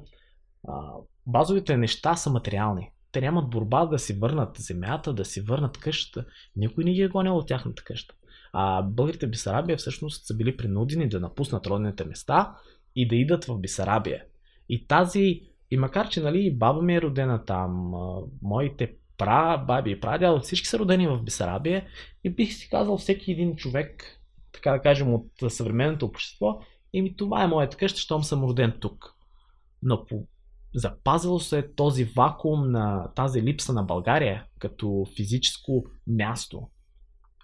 а, 0.68 0.92
базовите 1.26 1.78
неща 1.78 2.16
са 2.16 2.30
материални. 2.30 2.92
Те 3.12 3.22
нямат 3.22 3.50
борба 3.50 3.86
да 3.86 4.00
си 4.00 4.14
върнат 4.14 4.58
земята, 4.58 5.14
да 5.14 5.26
си 5.26 5.42
върнат 5.42 5.78
къщата. 5.78 6.26
Никой 6.56 6.84
не 6.84 6.94
ги 6.94 7.02
е 7.02 7.08
гонил 7.08 7.38
от 7.38 7.48
тяхната 7.48 7.84
къща. 7.84 8.16
А 8.54 8.82
българите 8.82 9.28
в 9.28 9.30
Бисарабия 9.30 9.78
всъщност 9.78 10.26
са 10.26 10.38
били 10.38 10.58
принудени 10.58 11.10
да 11.10 11.20
напуснат 11.20 11.68
родните 11.68 12.06
места 12.06 12.56
и 12.96 13.08
да 13.08 13.16
идат 13.16 13.46
в 13.46 13.60
Бисарабия. 13.60 14.24
И 14.70 14.88
тази, 14.88 15.42
и 15.72 15.78
макар 15.78 16.10
че 16.10 16.22
нали, 16.22 16.56
баба 16.56 16.82
ми 16.82 16.96
е 16.96 17.02
родена 17.02 17.46
там, 17.46 17.94
моите 18.42 18.94
пра, 19.18 19.64
баби 19.68 19.92
и 19.92 20.00
прадядо, 20.00 20.40
всички 20.40 20.68
са 20.68 20.80
родени 20.80 21.08
в 21.08 21.22
Бесарабия 21.24 21.86
и 22.24 22.30
бих 22.30 22.54
си 22.54 22.70
казал 22.70 22.98
всеки 22.98 23.32
един 23.32 23.56
човек, 23.56 24.17
така 24.58 24.72
да 24.72 24.82
кажем 24.82 25.14
от 25.14 25.32
съвременното 25.50 26.06
общество, 26.06 26.60
и 26.94 27.02
ми 27.02 27.16
това 27.16 27.44
е 27.44 27.48
моята 27.48 27.78
къща, 27.78 28.00
щом 28.00 28.24
съм 28.24 28.44
роден 28.44 28.78
тук. 28.80 29.16
Но 29.84 30.06
по 30.06 30.28
запазило 30.76 31.40
се 31.40 31.72
този 31.76 32.04
вакуум 32.04 32.72
на 32.72 33.12
тази 33.16 33.42
липса 33.42 33.74
на 33.74 33.84
България 33.84 34.46
като 34.60 35.06
физическо 35.16 35.86
място. 36.08 36.70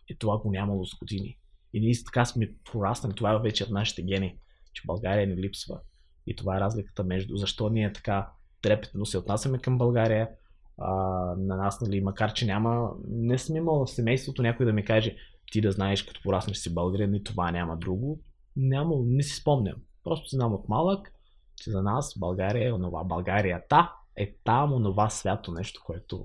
И 0.09 0.17
това 0.17 0.37
го 0.37 0.51
нямало 0.51 0.85
с 0.85 0.97
години. 0.99 1.37
И 1.73 1.79
ние 1.79 1.93
така 2.05 2.25
сме 2.25 2.53
пораснали, 2.71 3.15
това 3.15 3.33
е 3.33 3.39
вече 3.39 3.65
в 3.65 3.69
нашите 3.69 4.01
гени, 4.01 4.37
че 4.73 4.83
България 4.85 5.27
ни 5.27 5.35
липсва. 5.35 5.79
И 6.27 6.35
това 6.35 6.57
е 6.57 6.59
разликата 6.59 7.03
между 7.03 7.35
защо 7.35 7.69
ние 7.69 7.93
така 7.93 8.29
трепетно 8.61 9.05
се 9.05 9.17
отнасяме 9.17 9.57
към 9.57 9.77
България, 9.77 10.29
а, 10.77 10.91
на 11.37 11.55
нас, 11.55 11.81
нали, 11.81 12.01
макар 12.01 12.33
че 12.33 12.45
няма, 12.45 12.91
не 13.07 13.37
съм 13.37 13.55
имал 13.55 13.85
в 13.85 13.91
семейството 13.91 14.41
някой 14.41 14.65
да 14.65 14.73
ми 14.73 14.85
каже, 14.85 15.15
ти 15.51 15.61
да 15.61 15.71
знаеш 15.71 16.03
като 16.03 16.21
пораснеш 16.23 16.57
си 16.57 16.73
българин 16.73 17.15
и 17.15 17.23
това 17.23 17.51
няма 17.51 17.77
друго. 17.77 18.19
Няма, 18.55 18.95
не 19.05 19.23
си 19.23 19.35
спомням. 19.35 19.75
Просто 20.03 20.35
знам 20.35 20.53
от 20.53 20.69
малък, 20.69 21.11
че 21.55 21.71
за 21.71 21.83
нас 21.83 22.19
България 22.19 22.69
е 22.69 22.73
онова. 22.73 23.03
Българията 23.03 23.91
е 24.15 24.35
там 24.43 24.73
онова 24.73 25.09
свято 25.09 25.51
нещо, 25.51 25.81
което, 25.85 26.23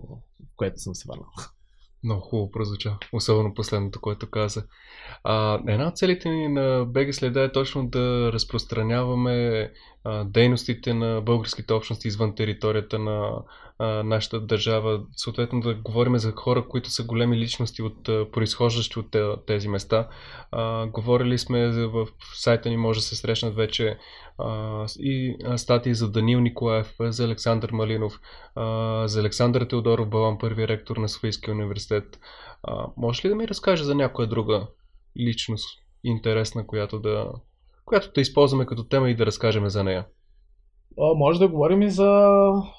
което 0.57 0.81
съм 0.81 0.95
се 0.95 1.09
върнал. 1.09 1.31
Много 2.05 2.21
хубаво 2.21 2.51
прозвуча, 2.51 2.99
особено 3.13 3.55
последното, 3.55 4.01
което 4.01 4.31
каза. 4.31 4.67
А, 5.25 5.61
една 5.69 5.89
от 5.89 5.97
целите 5.97 6.29
ни 6.31 6.49
на 6.49 6.85
БГ 6.89 7.15
Следа 7.15 7.43
е 7.43 7.53
точно 7.53 7.89
да 7.89 8.33
разпространяваме 8.33 9.71
дейностите 10.25 10.95
на 10.95 11.21
българските 11.21 11.73
общности 11.73 12.09
извън 12.09 12.35
територията 12.35 12.99
на 12.99 13.43
нашата 14.05 14.41
държава. 14.41 15.03
Съответно 15.17 15.61
да 15.61 15.75
говорим 15.75 16.19
за 16.19 16.33
хора, 16.33 16.69
които 16.69 16.91
са 16.91 17.05
големи 17.05 17.37
личности, 17.37 17.83
от, 17.83 18.05
произхождащи 18.33 18.99
от 18.99 19.17
тези 19.47 19.69
места. 19.69 20.09
Говорили 20.87 21.39
сме 21.39 21.87
в 21.87 22.07
сайта 22.35 22.69
ни, 22.69 22.77
може 22.77 23.01
да 23.01 23.05
се 23.05 23.17
срещнат 23.17 23.55
вече 23.55 23.99
и 24.99 25.37
статии 25.57 25.95
за 25.95 26.11
Данил 26.11 26.41
Николаев, 26.41 26.95
за 27.01 27.25
Александър 27.25 27.73
Малинов, 27.73 28.21
за 29.05 29.21
Александър 29.21 29.65
Теодоров 29.65 30.09
Балан, 30.09 30.39
първи 30.39 30.69
ректор 30.69 30.97
на 30.97 31.09
Софийския 31.09 31.55
университет. 31.55 32.21
Може 32.97 33.25
ли 33.25 33.29
да 33.29 33.35
ми 33.35 33.49
разкаже 33.49 33.85
за 33.85 33.95
някоя 33.95 34.29
друга 34.29 34.67
личност 35.21 35.79
интересна, 36.05 36.67
която 36.67 36.99
да, 36.99 37.33
която 37.89 38.13
да 38.15 38.21
използваме 38.21 38.67
като 38.67 38.85
тема 38.85 39.11
и 39.11 39.17
да 39.17 39.27
разкажем 39.27 39.69
за 39.69 39.85
нея? 39.85 40.07
А, 41.01 41.15
може 41.15 41.39
да 41.39 41.49
говорим 41.49 41.83
и 41.83 41.91
за 41.91 42.31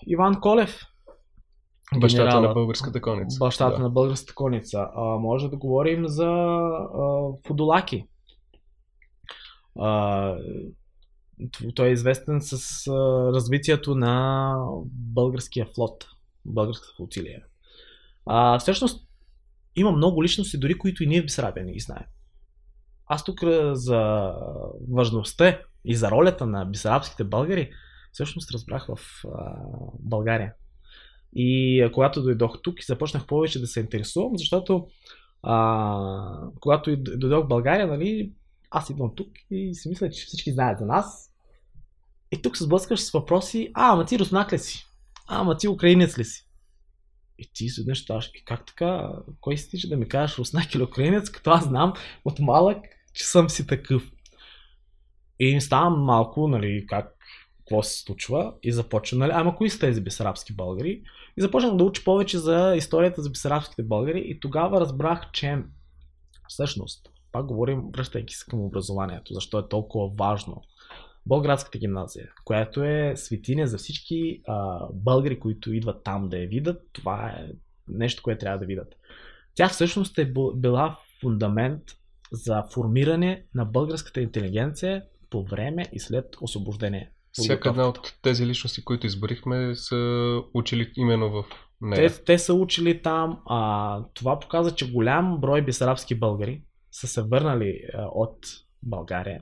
Иван 0.08 0.40
Колев. 0.42 0.82
Бащата 1.98 2.24
генерала, 2.24 2.48
на 2.48 2.54
българската 2.54 3.02
коница. 3.02 3.40
Бащата 3.40 3.78
да. 3.78 3.84
на 3.84 3.90
българската 3.90 4.36
коница. 4.36 4.88
А, 4.96 5.02
може 5.02 5.50
да 5.50 5.58
говорим 5.58 6.08
за 6.08 6.26
а, 6.26 7.30
Фудолаки. 7.48 8.08
А, 9.80 10.36
той 11.76 11.88
е 11.88 11.92
известен 11.92 12.42
с 12.42 12.88
а, 12.88 12.92
развитието 13.34 13.96
на 13.96 14.56
българския 14.92 15.68
флот, 15.76 16.06
българската 16.46 16.94
флотилия. 16.98 17.44
А, 18.26 18.60
всъщност 18.60 19.08
има 19.76 19.92
много 19.92 20.24
личности, 20.24 20.58
дори 20.58 20.78
които 20.78 21.04
и 21.04 21.08
ние 21.08 21.22
в 21.22 21.26
Бесарабия 21.26 21.66
не 21.66 21.72
ги 21.72 21.80
знаем. 21.80 22.06
Аз 23.10 23.24
тук 23.24 23.40
за 23.72 24.34
важността 24.92 25.62
и 25.86 25.96
за 25.96 26.12
ролята 26.12 26.46
на 26.46 26.66
бисарабските 26.66 27.24
българи 27.24 27.72
всъщност 28.12 28.52
разбрах 28.52 28.88
в 28.88 29.00
а, 29.26 29.56
България. 30.00 30.54
И 31.34 31.82
а, 31.82 31.92
когато 31.92 32.24
дойдох 32.24 32.62
тук 32.62 32.80
и 32.80 32.86
започнах 32.86 33.26
повече 33.26 33.60
да 33.60 33.68
се 33.68 33.80
интересувам, 33.80 34.38
защото 34.38 34.88
а, 35.44 36.50
когато 36.60 36.98
дойдох 36.98 37.46
в 37.46 37.48
България, 37.48 37.88
нали, 37.88 38.32
аз 38.72 38.90
идвам 38.90 39.16
тук 39.16 39.28
и 39.52 39.76
си 39.76 39.90
мисля, 39.90 40.10
че 40.10 40.26
всички 40.26 40.52
знаят 40.52 40.80
за 40.80 40.86
нас. 40.86 41.34
И 42.32 42.42
тук 42.42 42.58
се 42.58 42.64
сблъскаш 42.64 43.00
с 43.00 43.12
въпроси, 43.12 43.72
а, 43.74 43.94
ама 43.94 44.06
ти 44.06 44.20
руснак 44.20 44.54
ли 44.54 44.60
си? 44.60 44.86
А, 45.28 45.42
ама 45.42 45.58
ти 45.58 45.68
украинец 45.68 46.18
ли 46.18 46.26
си? 46.26 46.46
И 47.38 47.50
ти 47.54 47.70
си 47.70 47.86
ставаш, 47.96 48.32
как 48.46 48.66
така? 48.66 49.12
Кой 49.42 49.58
си 49.58 49.70
тича 49.70 49.88
да 49.88 49.98
ми 49.98 50.08
кажеш 50.08 50.38
руснак 50.38 50.76
или 50.76 50.84
украинец, 50.84 51.30
като 51.30 51.50
аз 51.50 51.64
знам 51.64 51.94
от 52.26 52.40
малък, 52.40 52.78
че 53.20 53.26
съм 53.26 53.50
си 53.50 53.68
такъв. 53.68 54.12
И 55.40 55.46
им 55.46 55.62
ставам 55.62 56.04
малко, 56.04 56.48
нали, 56.48 56.86
как, 56.88 57.16
какво 57.58 57.84
се 57.84 58.00
случва 58.00 58.54
и 58.64 58.72
започвам, 58.72 59.20
нали, 59.20 59.32
ама 59.36 59.56
кои 59.56 59.70
са 59.70 59.80
тези 59.80 60.02
бесарабски 60.02 60.54
българи? 60.54 61.04
И 61.38 61.42
започнах 61.42 61.76
да 61.76 61.84
уча 61.84 62.04
повече 62.04 62.38
за 62.38 62.74
историята 62.76 63.22
за 63.22 63.30
бесарабските 63.30 63.84
българи 63.84 64.24
и 64.26 64.40
тогава 64.40 64.80
разбрах, 64.80 65.32
че 65.32 65.58
всъщност, 66.48 67.10
пак 67.32 67.46
говорим, 67.46 67.84
връщайки 67.96 68.36
се 68.36 68.46
към 68.50 68.62
образованието, 68.62 69.34
защо 69.34 69.60
е 69.60 69.68
толкова 69.70 70.10
важно 70.18 70.62
Болградската 71.26 71.78
гимназия, 71.78 72.30
която 72.46 72.84
е 72.84 73.14
светиня 73.16 73.68
за 73.68 73.78
всички 73.78 74.42
а, 74.48 74.88
българи, 74.94 75.40
които 75.40 75.74
идват 75.74 76.04
там 76.04 76.30
да 76.30 76.38
я 76.38 76.48
видят. 76.48 76.82
Това 76.94 77.30
е 77.30 77.52
нещо, 77.88 78.24
което 78.24 78.40
трябва 78.40 78.60
да 78.60 78.66
видят. 78.66 78.96
Тя 79.56 79.70
всъщност 79.70 80.18
е 80.18 80.34
била 80.56 81.00
фундамент 81.22 81.82
за 82.32 82.64
формиране 82.74 83.46
на 83.56 83.66
българската 83.66 84.22
интелигенция 84.22 85.04
по 85.30 85.44
време 85.44 85.86
и 85.94 86.00
след 86.00 86.26
освобождение. 86.42 87.12
Всяка 87.32 87.70
една 87.70 87.88
от 87.88 88.14
тези 88.22 88.46
личности, 88.46 88.84
които 88.84 89.08
изборихме, 89.08 89.76
са 89.76 90.42
учили 90.54 90.92
именно 90.98 91.30
в 91.30 91.44
нея. 91.82 92.10
Те, 92.10 92.24
те 92.24 92.40
са 92.40 92.54
учили 92.54 93.02
там. 93.02 93.40
А, 93.46 94.04
това 94.14 94.40
показва, 94.40 94.76
че 94.76 94.92
голям 94.92 95.38
брой 95.40 95.62
бесарабски 95.62 96.20
българи 96.20 96.64
са 96.92 97.08
се 97.08 97.22
върнали 97.22 97.82
а, 97.94 98.06
от 98.12 98.38
България 98.84 99.42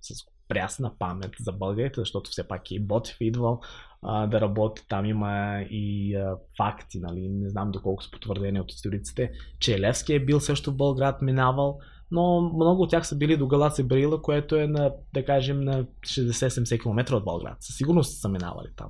с 0.00 0.14
прясна 0.48 0.98
памет 0.98 1.30
за 1.40 1.52
българите, 1.52 2.00
защото 2.00 2.30
все 2.30 2.48
пак 2.48 2.70
и 2.70 2.86
Ботев 2.86 3.16
е 3.20 3.24
идвал 3.24 3.60
а, 4.02 4.26
да 4.26 4.40
работи. 4.40 4.82
Там 4.88 5.04
има 5.04 5.64
и 5.70 6.14
а, 6.16 6.36
факти, 6.56 6.98
нали? 7.00 7.28
не 7.28 7.48
знам 7.48 7.70
доколко 7.70 8.02
са 8.02 8.10
потвърдени 8.10 8.60
от 8.60 8.72
историците, 8.72 9.30
че 9.60 9.80
Левски 9.80 10.14
е 10.14 10.24
бил 10.24 10.40
също 10.40 10.72
в 10.72 10.76
Българат, 10.76 11.22
минавал, 11.22 11.78
но 12.10 12.40
много 12.40 12.82
от 12.82 12.90
тях 12.90 13.06
са 13.06 13.16
били 13.16 13.36
до 13.36 13.46
Галаце 13.46 13.82
Брила, 13.82 14.22
което 14.22 14.56
е 14.56 14.66
на, 14.66 14.92
да 15.14 15.24
кажем, 15.24 15.60
на 15.60 15.84
60-70 15.84 16.82
км 16.82 17.16
от 17.16 17.24
Българат. 17.24 17.56
Със 17.60 17.76
сигурност 17.76 18.20
са 18.20 18.28
минавали 18.28 18.68
там. 18.76 18.88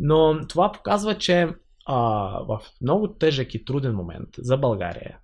Но 0.00 0.46
това 0.48 0.72
показва, 0.72 1.18
че 1.18 1.48
а, 1.86 1.96
в 2.44 2.60
много 2.82 3.08
тежък 3.08 3.54
и 3.54 3.64
труден 3.64 3.94
момент 3.94 4.28
за 4.38 4.56
България, 4.56 5.18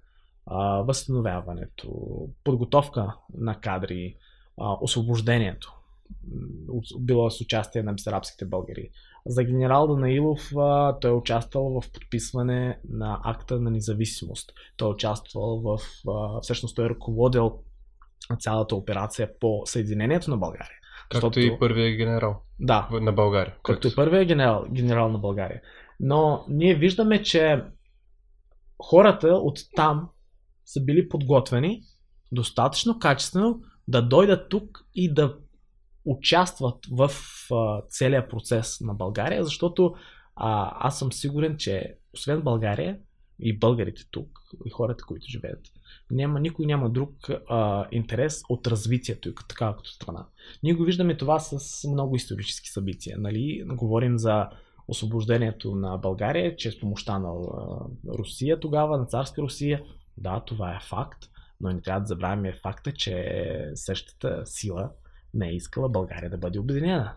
а, 0.47 0.83
възстановяването, 0.83 1.89
подготовка 2.45 3.17
на 3.35 3.61
кадри, 3.61 4.17
а, 4.61 4.77
освобождението. 4.81 5.75
Било 6.99 7.31
с 7.31 7.41
участие 7.41 7.83
на 7.83 7.93
бесарабските 7.93 8.45
българи. 8.45 8.91
За 9.27 9.45
генерал 9.45 9.87
Данаилов 9.87 10.51
той 11.01 11.11
е 11.11 11.15
участвал 11.15 11.81
в 11.81 11.93
подписване 11.93 12.79
на 12.89 13.21
акта 13.25 13.61
на 13.61 13.71
независимост. 13.71 14.53
Той 14.77 14.89
е 14.89 14.93
участвал 14.93 15.61
в... 15.61 15.79
Всъщност 16.43 16.77
той 16.77 16.87
е 16.87 16.91
ръководил 16.91 17.59
цялата 18.39 18.77
операция 18.77 19.31
по 19.41 19.63
Съединението 19.65 20.31
на 20.31 20.37
България. 20.37 20.79
Както 21.11 21.27
защото... 21.27 21.41
и 21.41 21.59
първият 21.59 21.97
генерал 21.97 22.43
да, 22.61 22.89
на 22.93 23.13
България. 23.13 23.55
Както 23.63 23.89
и 23.89 23.95
първият 23.95 24.29
генерал, 24.29 24.65
генерал 24.73 25.09
на 25.09 25.19
България. 25.19 25.61
Но 26.01 26.45
ние 26.49 26.75
виждаме, 26.75 27.23
че 27.23 27.65
хората 28.83 29.29
от 29.29 29.59
там 29.77 30.09
са 30.65 30.85
били 30.85 31.09
подготвени 31.09 31.83
достатъчно 32.33 32.99
качествено, 32.99 33.61
да 33.89 34.03
дойдат 34.03 34.49
тук 34.49 34.85
и 34.95 35.15
да 35.15 35.37
участват 36.05 36.87
в 36.91 37.11
а, 37.53 37.83
целия 37.89 38.29
процес 38.29 38.81
на 38.81 38.95
България, 38.95 39.45
защото 39.45 39.95
а, 40.37 40.73
аз 40.89 40.99
съм 40.99 41.13
сигурен, 41.13 41.57
че 41.57 41.97
освен 42.15 42.43
България 42.43 42.99
и 43.39 43.59
българите 43.59 44.03
тук, 44.11 44.41
и 44.67 44.71
хората, 44.71 45.05
които 45.05 45.27
живеят, 45.29 45.61
няма, 46.11 46.41
никой 46.41 46.67
няма 46.67 46.91
друг 46.91 47.11
а, 47.49 47.87
интерес 47.93 48.43
от 48.49 48.67
развитието 48.67 49.29
и 49.29 49.35
така 49.49 49.75
като 49.77 49.91
страна. 49.91 50.27
Ние 50.63 50.75
го 50.75 50.85
виждаме 50.85 51.17
това 51.17 51.39
с 51.39 51.85
много 51.89 52.17
исторически 52.17 52.69
събития. 52.69 53.19
Нали? 53.19 53.65
Говорим 53.67 54.19
за 54.19 54.49
освобождението 54.89 55.75
на 55.75 55.97
България, 55.97 56.57
че 56.57 56.71
с 56.71 56.81
помощта 56.81 57.19
на 57.19 57.33
Русия 58.09 58.61
тогава, 58.61 58.99
на 58.99 59.07
царска 59.07 59.43
Русия. 59.43 59.83
Да, 60.17 60.43
това 60.47 60.77
е 60.77 60.81
факт. 60.89 61.25
Но 61.61 61.73
не 61.73 61.81
трябва 61.81 62.01
да 62.01 62.07
забравяме 62.07 62.53
факта, 62.63 62.93
че 62.93 63.73
същата 63.75 64.43
сила 64.47 64.91
не 65.35 65.49
е 65.49 65.55
искала 65.55 65.89
България 65.89 66.31
да 66.31 66.39
бъде 66.39 66.59
обединена. 66.59 67.17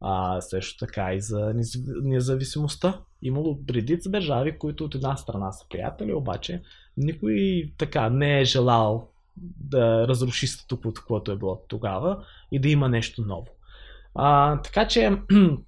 А 0.00 0.40
също 0.40 0.86
така 0.86 1.14
и 1.14 1.20
за 1.20 1.54
независимостта. 2.02 3.00
Имало 3.22 3.60
редица 3.70 4.10
държави, 4.10 4.58
които 4.58 4.84
от 4.84 4.94
една 4.94 5.16
страна 5.16 5.52
са 5.52 5.68
приятели, 5.68 6.14
обаче 6.14 6.62
никой 6.96 7.64
така 7.78 8.10
не 8.10 8.40
е 8.40 8.44
желал 8.44 9.10
да 9.36 10.08
разруши 10.08 10.46
статуквото, 10.46 11.04
което 11.06 11.32
е 11.32 11.36
било 11.36 11.62
тогава 11.68 12.24
и 12.52 12.60
да 12.60 12.68
има 12.68 12.88
нещо 12.88 13.22
ново. 13.22 13.46
А, 14.14 14.60
така 14.62 14.88
че 14.88 15.18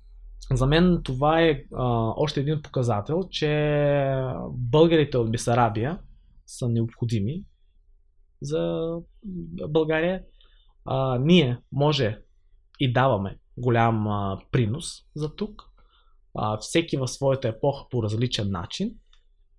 за 0.52 0.66
мен 0.66 1.00
това 1.04 1.40
е 1.40 1.64
а, 1.74 1.84
още 2.16 2.40
един 2.40 2.62
показател, 2.62 3.28
че 3.30 4.22
българите 4.50 5.16
от 5.16 5.30
Бесарабия 5.30 5.98
са 6.46 6.68
необходими 6.68 7.44
за 8.42 8.90
България. 9.68 10.22
А, 10.86 11.18
ние 11.18 11.58
може 11.72 12.18
и 12.80 12.92
даваме 12.92 13.38
голям 13.56 14.08
а, 14.08 14.38
принос 14.50 14.92
за 15.14 15.36
тук. 15.36 15.62
А, 16.34 16.58
всеки 16.58 16.96
в 16.96 17.08
своята 17.08 17.48
епоха 17.48 17.88
по 17.90 18.02
различен 18.02 18.50
начин. 18.50 18.94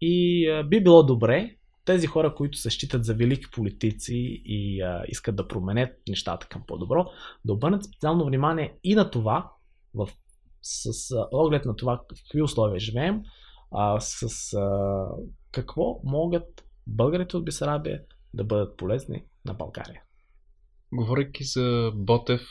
И 0.01 0.47
а, 0.49 0.63
би 0.63 0.83
било 0.83 1.03
добре 1.03 1.57
тези 1.85 2.07
хора, 2.07 2.35
които 2.35 2.57
се 2.57 2.69
считат 2.69 3.05
за 3.05 3.13
велики 3.13 3.45
политици 3.51 4.41
и 4.45 4.81
а, 4.81 5.03
искат 5.07 5.35
да 5.35 5.47
променят 5.47 5.89
нещата 6.09 6.47
към 6.47 6.63
по-добро, 6.67 7.05
да 7.45 7.53
обърнат 7.53 7.85
специално 7.85 8.25
внимание 8.25 8.77
и 8.83 8.95
на 8.95 9.11
това, 9.11 9.51
в, 9.93 10.09
с 10.61 11.11
а, 11.11 11.27
оглед 11.31 11.65
на 11.65 11.75
това 11.75 11.95
в 11.97 12.07
какви 12.07 12.41
условия 12.41 12.79
живеем, 12.79 13.21
а, 13.71 13.99
с 13.99 14.53
а, 14.53 15.07
какво 15.51 15.99
могат 16.03 16.65
българите 16.87 17.37
от 17.37 17.45
Бесарабия 17.45 18.01
да 18.33 18.43
бъдат 18.43 18.77
полезни 18.77 19.23
на 19.45 19.53
България. 19.53 20.01
Говорейки 20.93 21.43
за 21.43 21.91
Ботев, 21.95 22.41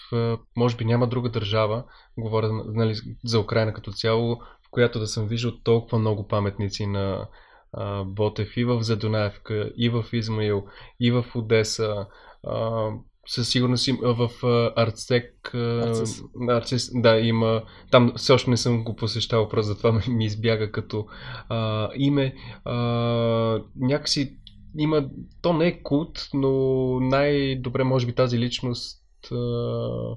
може 0.56 0.76
би 0.76 0.84
няма 0.84 1.06
друга 1.06 1.30
държава, 1.30 1.84
говоря 2.18 2.52
нали, 2.52 2.94
за 3.24 3.40
Украина 3.40 3.72
като 3.72 3.92
цяло, 3.92 4.36
в 4.36 4.70
която 4.70 4.98
да 4.98 5.06
съм 5.06 5.26
виждал 5.26 5.52
толкова 5.64 5.98
много 5.98 6.28
паметници 6.28 6.86
на 6.86 7.28
а, 7.72 8.04
Ботев 8.04 8.56
и 8.56 8.64
в 8.64 8.82
Задунаевка, 8.82 9.72
и 9.76 9.88
в 9.88 10.04
Измаил, 10.12 10.64
и 11.00 11.10
в 11.10 11.24
Одеса. 11.34 12.06
А, 12.46 12.90
със 13.26 13.48
сигурност 13.48 13.88
в 14.02 14.30
Арцек, 14.76 15.54
Арцис. 15.54 16.22
Арцис, 16.48 16.90
да, 16.94 17.18
има, 17.18 17.62
там 17.90 18.12
все 18.16 18.32
още 18.32 18.50
не 18.50 18.56
съм 18.56 18.84
го 18.84 18.96
посещавал, 18.96 19.48
просто 19.48 19.72
затова 19.72 20.00
ми 20.08 20.24
избяга 20.24 20.72
като 20.72 21.06
а, 21.48 21.90
име. 21.94 22.34
А, 22.64 22.74
някакси 23.76 24.36
има, 24.78 25.08
то 25.42 25.52
не 25.52 25.66
е 25.66 25.82
култ, 25.82 26.28
но 26.34 26.50
най-добре 27.00 27.84
може 27.84 28.06
би 28.06 28.14
тази 28.14 28.38
личност 28.38 29.02
а, 29.32 30.16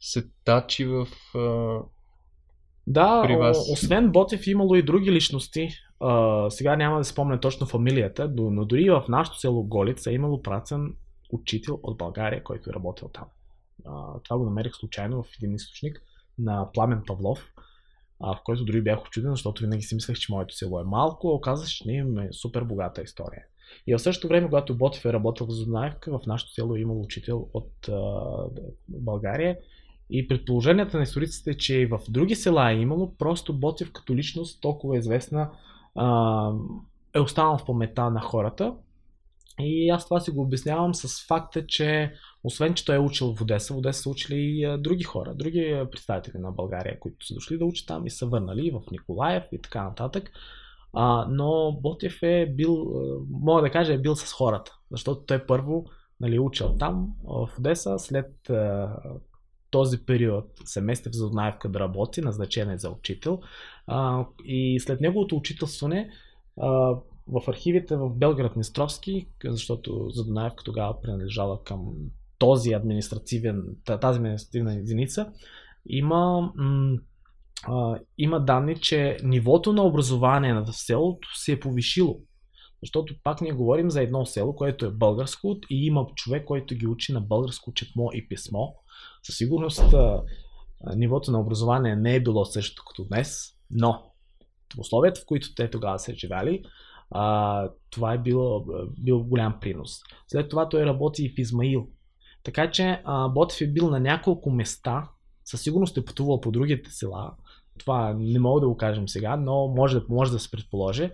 се 0.00 0.28
тачи 0.44 0.84
в 0.84 1.06
а, 1.34 1.78
Да, 2.86 3.22
при 3.22 3.36
вас. 3.36 3.72
освен 3.72 4.12
Ботев 4.12 4.46
имало 4.46 4.74
и 4.74 4.82
други 4.82 5.12
личности. 5.12 5.68
А, 6.00 6.50
сега 6.50 6.76
няма 6.76 6.98
да 6.98 7.04
спомня 7.04 7.40
точно 7.40 7.66
фамилията, 7.66 8.32
но, 8.36 8.64
дори 8.64 8.82
и 8.82 8.90
в 8.90 9.04
нашото 9.08 9.38
село 9.38 9.64
Голица 9.64 10.10
е 10.10 10.14
имало 10.14 10.42
працен 10.42 10.94
учител 11.32 11.80
от 11.82 11.98
България, 11.98 12.44
който 12.44 12.70
е 12.70 12.74
работил 12.74 13.08
там. 13.08 13.24
А, 13.86 14.20
това 14.24 14.38
го 14.38 14.44
намерих 14.44 14.74
случайно 14.74 15.22
в 15.22 15.26
един 15.42 15.54
източник 15.54 16.02
на 16.38 16.72
Пламен 16.72 17.02
Павлов, 17.06 17.52
а, 18.20 18.36
в 18.36 18.40
който 18.44 18.64
дори 18.64 18.82
бях 18.82 19.02
очуден, 19.02 19.30
защото 19.30 19.62
винаги 19.62 19.82
си 19.82 19.94
мислех, 19.94 20.16
че 20.16 20.32
моето 20.32 20.54
село 20.54 20.80
е 20.80 20.84
малко, 20.84 21.28
оказа 21.28 21.66
се, 21.66 21.70
че 21.70 21.84
ние 21.86 21.98
имаме 21.98 22.28
супер 22.32 22.62
богата 22.62 23.02
история. 23.02 23.42
И 23.86 23.94
в 23.94 23.98
същото 23.98 24.28
време, 24.28 24.46
когато 24.46 24.76
Ботев 24.76 25.04
е 25.04 25.12
работил 25.12 25.46
в 25.46 25.52
Зоднаевка, 25.52 26.18
в 26.18 26.26
нашото 26.26 26.52
село 26.52 26.76
е 26.76 26.80
имал 26.80 27.00
учител 27.00 27.48
от 27.54 27.88
а, 27.88 28.20
България. 28.88 29.56
И 30.10 30.28
предположенията 30.28 30.96
на 30.96 31.02
историците 31.02 31.54
че 31.54 31.74
и 31.74 31.86
в 31.86 32.00
други 32.08 32.34
села 32.34 32.72
е 32.72 32.76
имало, 32.76 33.14
просто 33.18 33.58
Ботев 33.58 33.92
като 33.92 34.16
личност 34.16 34.60
толкова 34.60 34.98
известна 34.98 35.50
а, 35.94 36.50
е 37.14 37.20
останал 37.20 37.58
в 37.58 37.64
паметта 37.64 38.10
на 38.10 38.20
хората. 38.20 38.74
И 39.60 39.90
аз 39.90 40.04
това 40.04 40.20
си 40.20 40.30
го 40.30 40.42
обяснявам 40.42 40.94
с 40.94 41.26
факта, 41.26 41.66
че 41.66 42.12
освен, 42.44 42.74
че 42.74 42.84
той 42.84 42.96
е 42.96 42.98
учил 42.98 43.34
в 43.34 43.40
Одеса, 43.40 43.74
в 43.74 43.76
Одеса 43.76 44.02
са 44.02 44.10
учили 44.10 44.36
и 44.36 44.76
други 44.78 45.04
хора, 45.04 45.34
други 45.34 45.82
представители 45.90 46.38
на 46.38 46.50
България, 46.50 47.00
които 47.00 47.26
са 47.26 47.34
дошли 47.34 47.58
да 47.58 47.64
учат 47.64 47.86
там 47.86 48.06
и 48.06 48.10
са 48.10 48.26
върнали 48.26 48.70
в 48.70 48.82
Николаев 48.90 49.44
и 49.52 49.62
така 49.62 49.84
нататък. 49.84 50.30
А, 50.92 51.26
но 51.30 51.78
Ботев 51.82 52.22
е 52.22 52.46
бил, 52.56 52.86
мога 53.30 53.62
да 53.62 53.70
кажа, 53.70 53.92
е 53.92 53.98
бил 53.98 54.16
с 54.16 54.32
хората, 54.32 54.78
защото 54.90 55.20
той 55.20 55.46
първо 55.46 55.84
нали, 56.20 56.38
учил 56.38 56.76
там, 56.78 57.08
в 57.24 57.48
Одеса, 57.58 57.98
след 57.98 58.50
а, 58.50 58.96
този 59.70 60.04
период 60.04 60.44
се 60.64 60.80
мести 60.80 61.08
в 61.08 61.12
Задунаевка 61.12 61.68
да 61.68 61.80
работи, 61.80 62.20
назначен 62.20 62.70
е 62.70 62.78
за 62.78 62.90
учител. 62.90 63.40
А, 63.86 64.26
и 64.44 64.80
след 64.80 65.00
неговото 65.00 65.36
учителстване 65.36 66.10
а, 66.60 66.68
в 67.26 67.48
архивите 67.48 67.96
в 67.96 68.10
Белград 68.10 68.56
Нестровски, 68.56 69.28
защото 69.44 70.10
Задунаевка 70.10 70.64
тогава 70.64 71.00
принадлежала 71.00 71.62
към 71.64 71.92
този 72.38 72.72
административен, 72.72 73.76
та- 73.84 73.98
тази 74.00 74.16
административна 74.16 74.74
единица, 74.74 75.32
има, 75.86 76.52
м, 76.56 76.96
а, 77.68 77.98
има 78.18 78.40
данни, 78.40 78.80
че 78.80 79.16
нивото 79.24 79.72
на 79.72 79.82
образование 79.82 80.54
на 80.54 80.72
селото 80.72 81.28
се 81.38 81.52
е 81.52 81.60
повишило. 81.60 82.20
Защото 82.82 83.14
пак 83.24 83.40
ние 83.40 83.52
говорим 83.52 83.90
за 83.90 84.02
едно 84.02 84.26
село, 84.26 84.56
което 84.56 84.86
е 84.86 84.90
българско 84.90 85.56
и 85.70 85.86
има 85.86 86.06
човек, 86.14 86.44
който 86.44 86.74
ги 86.74 86.86
учи 86.86 87.12
на 87.12 87.20
българско 87.20 87.74
четмо 87.74 88.08
и 88.12 88.28
писмо. 88.28 88.66
Със 89.22 89.36
сигурност 89.36 89.80
а, 89.80 90.22
нивото 90.96 91.30
на 91.30 91.40
образование 91.40 91.96
не 91.96 92.14
е 92.14 92.22
било 92.22 92.44
същото 92.44 92.82
като 92.88 93.04
днес, 93.04 93.48
но 93.70 94.12
в 94.76 94.78
условията, 94.78 95.20
в 95.20 95.26
които 95.26 95.54
те 95.54 95.70
тогава 95.70 95.98
са 95.98 96.14
живели, 96.14 96.64
а, 97.10 97.68
това 97.90 98.12
е 98.12 98.18
било, 98.18 98.64
бил 98.98 99.22
голям 99.22 99.60
принос. 99.60 99.90
След 100.28 100.48
това 100.48 100.68
той 100.68 100.86
работи 100.86 101.24
и 101.24 101.28
в 101.28 101.38
Измаил. 101.38 101.88
Така 102.42 102.70
че 102.70 103.02
а, 103.04 103.28
Ботев 103.28 103.60
е 103.60 103.66
бил 103.66 103.90
на 103.90 104.00
няколко 104.00 104.50
места, 104.50 105.10
със 105.44 105.62
сигурност 105.62 105.96
е 105.96 106.04
пътувал 106.04 106.40
по 106.40 106.50
другите 106.50 106.90
села, 106.90 107.30
това 107.78 108.14
не 108.18 108.38
мога 108.38 108.60
да 108.60 108.68
го 108.68 108.76
кажем 108.76 109.08
сега, 109.08 109.36
но 109.36 109.68
може 109.68 110.00
да, 110.00 110.06
може 110.08 110.32
да 110.32 110.38
се 110.38 110.50
предположи. 110.50 111.10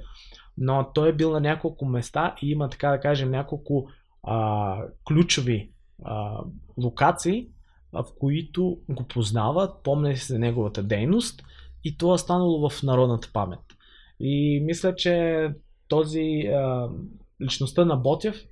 Но 0.59 0.91
той 0.95 1.09
е 1.09 1.13
бил 1.13 1.31
на 1.31 1.41
няколко 1.41 1.87
места 1.87 2.35
и 2.43 2.51
има, 2.51 2.69
така 2.69 2.91
да 2.91 3.01
кажем, 3.01 3.31
няколко 3.31 3.89
а, 4.23 4.79
ключови 5.09 5.71
а, 6.05 6.41
локации, 6.83 7.49
в 7.93 8.05
които 8.21 8.79
го 8.89 9.05
познават, 9.05 9.83
помня 9.83 10.17
се 10.17 10.33
за 10.33 10.39
неговата 10.39 10.83
дейност 10.83 11.43
и 11.85 11.99
това 11.99 12.15
е 12.15 12.19
станало 12.19 12.71
в 12.71 12.83
народната 12.83 13.31
памет. 13.33 13.61
И 14.21 14.61
мисля, 14.65 14.95
че 14.95 15.49
този 15.89 16.41
а, 16.55 16.89
личността 17.43 17.85
на 17.85 17.97
Ботев 17.97 18.45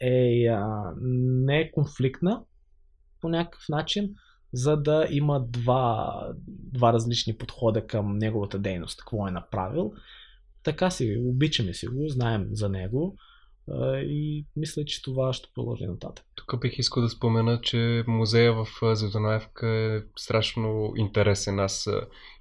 е 0.00 0.46
а, 0.46 0.92
не 1.02 1.70
конфликтна 1.70 2.42
по 3.20 3.28
някакъв 3.28 3.68
начин, 3.68 4.14
за 4.52 4.76
да 4.76 5.06
има 5.10 5.40
два, 5.48 6.20
два 6.46 6.92
различни 6.92 7.36
подхода 7.36 7.86
към 7.86 8.18
неговата 8.18 8.58
дейност, 8.58 8.98
какво 8.98 9.28
е 9.28 9.30
направил. 9.30 9.92
Така 10.62 10.90
си, 10.90 11.18
обичаме 11.26 11.74
си 11.74 11.86
го, 11.86 12.08
знаем 12.08 12.48
за 12.52 12.68
него 12.68 13.16
и 13.96 14.46
мисля, 14.56 14.84
че 14.84 15.02
това 15.02 15.32
ще 15.32 15.48
продължи 15.54 15.86
нататък. 15.86 16.24
Тук 16.34 16.60
бих 16.60 16.78
искал 16.78 17.02
да 17.02 17.08
спомена, 17.08 17.60
че 17.60 18.04
музея 18.06 18.52
в 18.52 18.66
а, 18.82 18.94
Задунаевка 18.94 19.68
е 19.68 20.00
страшно 20.16 20.92
интересен. 20.96 21.60
Аз 21.60 21.88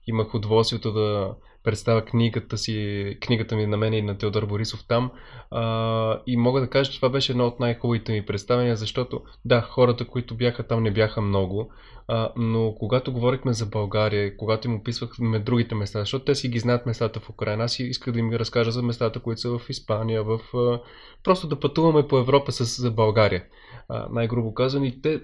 имах 0.08 0.36
удоволствието 0.36 0.91
да 0.91 1.36
представя 1.68 2.01
книгата 2.05 2.58
си, 2.58 3.18
книгата 3.22 3.55
ми 3.55 3.66
на 3.66 3.78
мен 3.78 3.93
и 3.93 4.01
на 4.01 4.18
Теодор 4.18 4.45
Борисов 4.45 4.86
там. 4.88 5.12
А, 5.51 6.22
и 6.28 6.38
мога 6.38 6.62
да 6.62 6.70
кажа, 6.70 6.91
че 6.91 6.97
това 6.97 7.10
беше 7.10 7.32
едно 7.32 7.47
от 7.47 7.60
най-хубавите 7.60 8.12
ми 8.12 8.26
представения, 8.26 8.76
защото 8.76 9.22
да, 9.45 9.62
хората, 9.62 10.08
които 10.08 10.36
бяха 10.36 10.64
там, 10.64 10.84
не 10.84 10.91
бяха 10.91 11.22
много. 11.22 11.72
А, 12.08 12.32
но 12.36 12.76
когато 12.80 13.14
говорихме 13.14 13.53
за 13.53 13.66
България, 13.66 14.38
когато 14.38 14.68
им 14.68 14.76
описвахме 14.76 15.39
другите 15.39 15.76
места, 15.76 15.99
защото 15.99 16.26
те 16.26 16.36
си 16.36 16.49
ги 16.49 16.60
знаят 16.60 16.86
местата 16.86 17.20
в 17.20 17.30
Украина, 17.30 17.64
аз 17.64 17.80
исках 17.80 18.14
да 18.14 18.20
им 18.20 18.34
разкажа 18.34 18.72
за 18.72 18.84
местата, 18.84 19.20
които 19.20 19.41
са 19.41 19.58
в 19.58 19.70
Испания, 19.70 20.24
в... 20.24 20.39
А, 20.53 20.82
просто 21.24 21.47
да 21.47 21.60
пътуваме 21.60 22.08
по 22.08 22.18
Европа 22.18 22.51
с 22.51 22.82
за 22.82 22.91
България. 22.91 23.43
А, 23.89 24.08
най-грубо 24.12 24.53
казано. 24.53 24.86
И 24.86 25.01
те, 25.01 25.22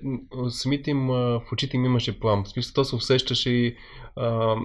самите 0.50 0.92
им, 0.92 1.12
а, 1.12 1.40
в 1.40 1.52
очите 1.52 1.78
им 1.78 1.86
имаше 1.86 2.20
плам. 2.20 2.44
В 2.44 2.50
смисъл, 2.50 2.74
то 2.74 2.84
се 2.86 2.96
усещаше 2.96 3.50
и 3.50 3.76
а, 4.16 4.56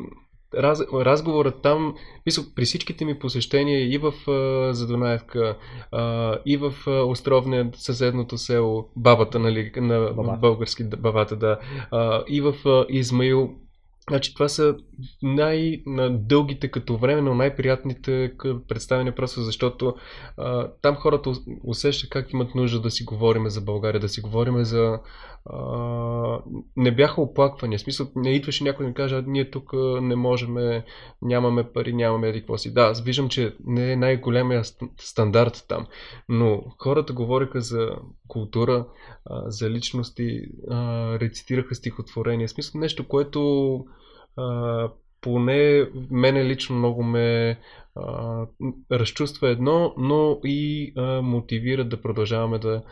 раз, 0.54 0.80
разговорът 0.92 1.62
там, 1.62 1.94
мисъл, 2.26 2.44
при 2.54 2.64
всичките 2.64 3.04
ми 3.04 3.18
посещения 3.18 3.94
и 3.94 3.98
в 3.98 4.30
а, 4.30 4.74
Задунаевка, 4.74 5.56
а, 5.92 6.36
и 6.46 6.56
в 6.56 6.74
а, 6.86 6.90
Островния, 6.90 7.70
съседното 7.74 8.38
село, 8.38 8.88
бабата, 8.96 9.38
нали, 9.38 9.72
на 9.76 9.98
Бабата. 9.98 10.38
български 10.38 10.84
бабата, 10.84 11.36
да, 11.36 11.58
а, 11.90 12.24
и 12.28 12.40
в 12.40 12.54
а, 12.66 12.86
Измаил, 12.88 13.50
Значи 14.08 14.34
това 14.34 14.48
са 14.48 14.76
най-дългите 15.22 16.68
като 16.68 16.96
време, 16.96 17.20
но 17.20 17.34
най-приятните 17.34 18.32
представяния, 18.68 19.14
просто 19.14 19.40
защото 19.40 19.94
а, 20.36 20.70
там 20.82 20.94
хората 20.94 21.32
усещат 21.64 22.10
как 22.10 22.32
имат 22.32 22.54
нужда 22.54 22.80
да 22.80 22.90
си 22.90 23.04
говорим 23.04 23.48
за 23.48 23.60
България, 23.60 24.00
да 24.00 24.08
си 24.08 24.20
говорим 24.20 24.64
за... 24.64 24.98
Не 26.76 26.90
бяха 26.90 27.20
оплаквания, 27.20 27.78
в 27.78 27.82
смисъл 27.82 28.06
не 28.16 28.34
идваше 28.34 28.64
някой 28.64 28.84
да 28.84 28.88
ми 28.88 28.94
каже, 28.94 29.22
ние 29.26 29.50
тук 29.50 29.72
не 30.02 30.16
можем, 30.16 30.82
нямаме 31.22 31.64
пари, 31.64 31.92
нямаме 31.92 32.28
еди 32.28 32.44
си. 32.56 32.74
Да, 32.74 32.92
виждам, 33.04 33.28
че 33.28 33.56
не 33.64 33.92
е 33.92 33.96
най-големия 33.96 34.64
стандарт 35.00 35.64
там, 35.68 35.86
но 36.28 36.62
хората 36.78 37.12
говориха 37.12 37.60
за 37.60 37.90
култура, 38.28 38.86
за 39.46 39.70
личности, 39.70 40.40
а, 40.70 41.12
рецитираха 41.20 41.74
стихотворения, 41.74 42.48
смисъл 42.48 42.80
нещо, 42.80 43.08
което 43.08 43.84
поне 45.20 45.88
мене 46.10 46.44
лично 46.44 46.76
много 46.76 47.02
ме 47.02 47.58
а, 47.94 48.46
разчувства 48.92 49.48
едно, 49.48 49.94
но 49.98 50.40
и 50.44 50.92
а, 50.96 51.22
мотивира 51.22 51.84
да 51.84 52.02
продължаваме 52.02 52.58
да, 52.58 52.82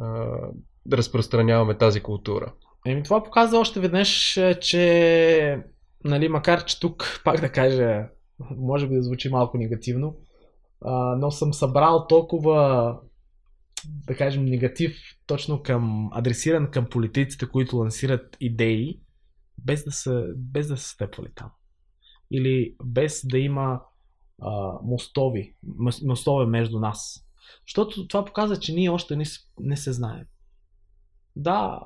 а, 0.00 0.38
да 0.86 0.96
разпространяваме 0.96 1.78
тази 1.78 2.00
култура. 2.00 2.52
Еми, 2.86 3.02
това 3.02 3.22
показва 3.22 3.58
още 3.58 3.80
веднъж, 3.80 4.38
че, 4.60 5.64
нали, 6.04 6.28
макар 6.28 6.64
че 6.64 6.80
тук, 6.80 7.20
пак 7.24 7.40
да 7.40 7.52
кажа, 7.52 8.08
може 8.56 8.88
би 8.88 8.94
да 8.94 9.02
звучи 9.02 9.28
малко 9.28 9.58
негативно, 9.58 10.16
а, 10.80 11.16
но 11.16 11.30
съм 11.30 11.54
събрал 11.54 12.06
толкова, 12.06 12.98
да 14.06 14.16
кажем, 14.16 14.44
негатив 14.44 14.96
точно 15.26 15.62
към, 15.62 16.10
адресиран 16.12 16.70
към 16.70 16.86
политиците, 16.86 17.48
които 17.48 17.76
лансират 17.76 18.36
идеи, 18.40 19.00
без 19.64 19.84
да 19.84 19.92
са, 19.92 20.26
без 20.36 20.68
да 20.68 20.76
са 20.76 20.88
стъпвали 20.88 21.28
там. 21.34 21.50
Или 22.30 22.74
без 22.84 23.20
да 23.24 23.38
има 23.38 23.80
а, 24.42 24.72
мостови, 24.82 25.54
мостове 26.04 26.46
между 26.46 26.78
нас. 26.80 27.26
Защото 27.66 28.08
това 28.08 28.24
показва, 28.24 28.56
че 28.56 28.72
ние 28.74 28.90
още 28.90 29.16
не, 29.16 29.24
не 29.60 29.76
се 29.76 29.92
знаем. 29.92 30.24
Да, 31.36 31.80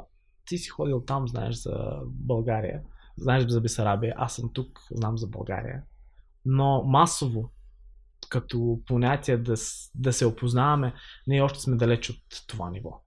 ти 0.45 0.59
си 0.59 0.69
ходил 0.69 1.05
там, 1.05 1.29
знаеш 1.29 1.55
за 1.55 2.01
България, 2.07 2.83
знаеш 3.17 3.47
за 3.47 3.61
Бесарабия, 3.61 4.15
аз 4.17 4.37
съм 4.37 4.51
тук, 4.53 4.81
знам 4.91 5.19
за 5.19 5.27
България. 5.27 5.83
Но 6.45 6.83
масово, 6.85 7.53
като 8.29 8.81
понятие 8.87 9.37
да, 9.37 9.55
да 9.95 10.13
се 10.13 10.27
опознаваме, 10.27 10.95
ние 11.27 11.43
още 11.43 11.61
сме 11.61 11.77
далеч 11.77 12.11
от 12.11 12.23
това 12.47 12.71
ниво. 12.71 13.03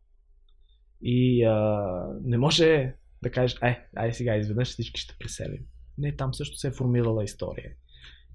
И 1.01 1.43
а, 1.43 1.81
не 2.23 2.37
може 2.37 2.93
да 3.23 3.31
кажеш, 3.31 3.57
ай, 3.61 3.85
ай 3.95 4.13
сега 4.13 4.35
изведнъж 4.35 4.67
всички 4.67 5.01
ще 5.01 5.15
преселим. 5.19 5.65
Не, 5.97 6.15
там 6.15 6.33
също 6.33 6.57
се 6.57 6.67
е 6.67 6.71
формирала 6.71 7.23
история. 7.23 7.71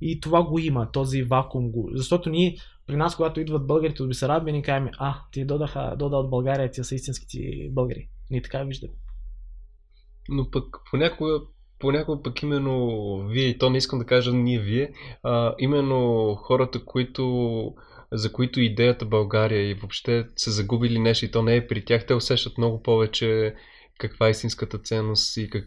И 0.01 0.21
това 0.21 0.43
го 0.43 0.59
има, 0.59 0.91
този 0.93 1.23
вакуум 1.23 1.71
го. 1.71 1.91
Защото 1.93 2.31
ние, 2.31 2.57
при 2.87 2.97
нас, 2.97 3.17
когато 3.17 3.41
идват 3.41 3.67
българите 3.67 4.03
от 4.03 4.09
Бесарабия, 4.09 4.53
ни 4.53 4.63
казваме, 4.63 4.91
а, 4.99 5.17
ти 5.33 5.45
додаха, 5.45 5.95
дода 5.99 6.17
от 6.17 6.31
България, 6.31 6.71
тия 6.71 6.85
са 6.85 6.95
истинските 6.95 7.39
българи. 7.71 8.09
Ние 8.31 8.43
така 8.43 8.63
виждаме. 8.63 8.95
Но 10.29 10.51
пък 10.51 10.65
понякога, 10.91 11.41
понякога 11.79 12.23
пък 12.23 12.43
именно 12.43 12.89
вие, 13.29 13.49
и 13.49 13.59
то 13.59 13.71
не 13.71 13.79
искам 13.79 13.99
да 13.99 14.05
кажа 14.05 14.33
ние 14.33 14.59
вие, 14.59 14.93
а, 15.23 15.55
именно 15.59 16.35
хората, 16.35 16.85
които 16.85 17.75
за 18.13 18.33
които 18.33 18.61
идеята 18.61 19.07
България 19.07 19.71
и 19.71 19.75
въобще 19.75 20.27
са 20.37 20.51
загубили 20.51 20.99
нещо 20.99 21.25
и 21.25 21.31
то 21.31 21.43
не 21.43 21.57
е 21.57 21.67
при 21.67 21.85
тях, 21.85 22.07
те 22.07 22.15
усещат 22.15 22.59
много 22.59 22.83
повече 22.83 23.55
каква 23.99 24.27
е 24.27 24.31
истинската 24.31 24.79
ценност 24.79 25.37
и 25.37 25.51
как, 25.51 25.65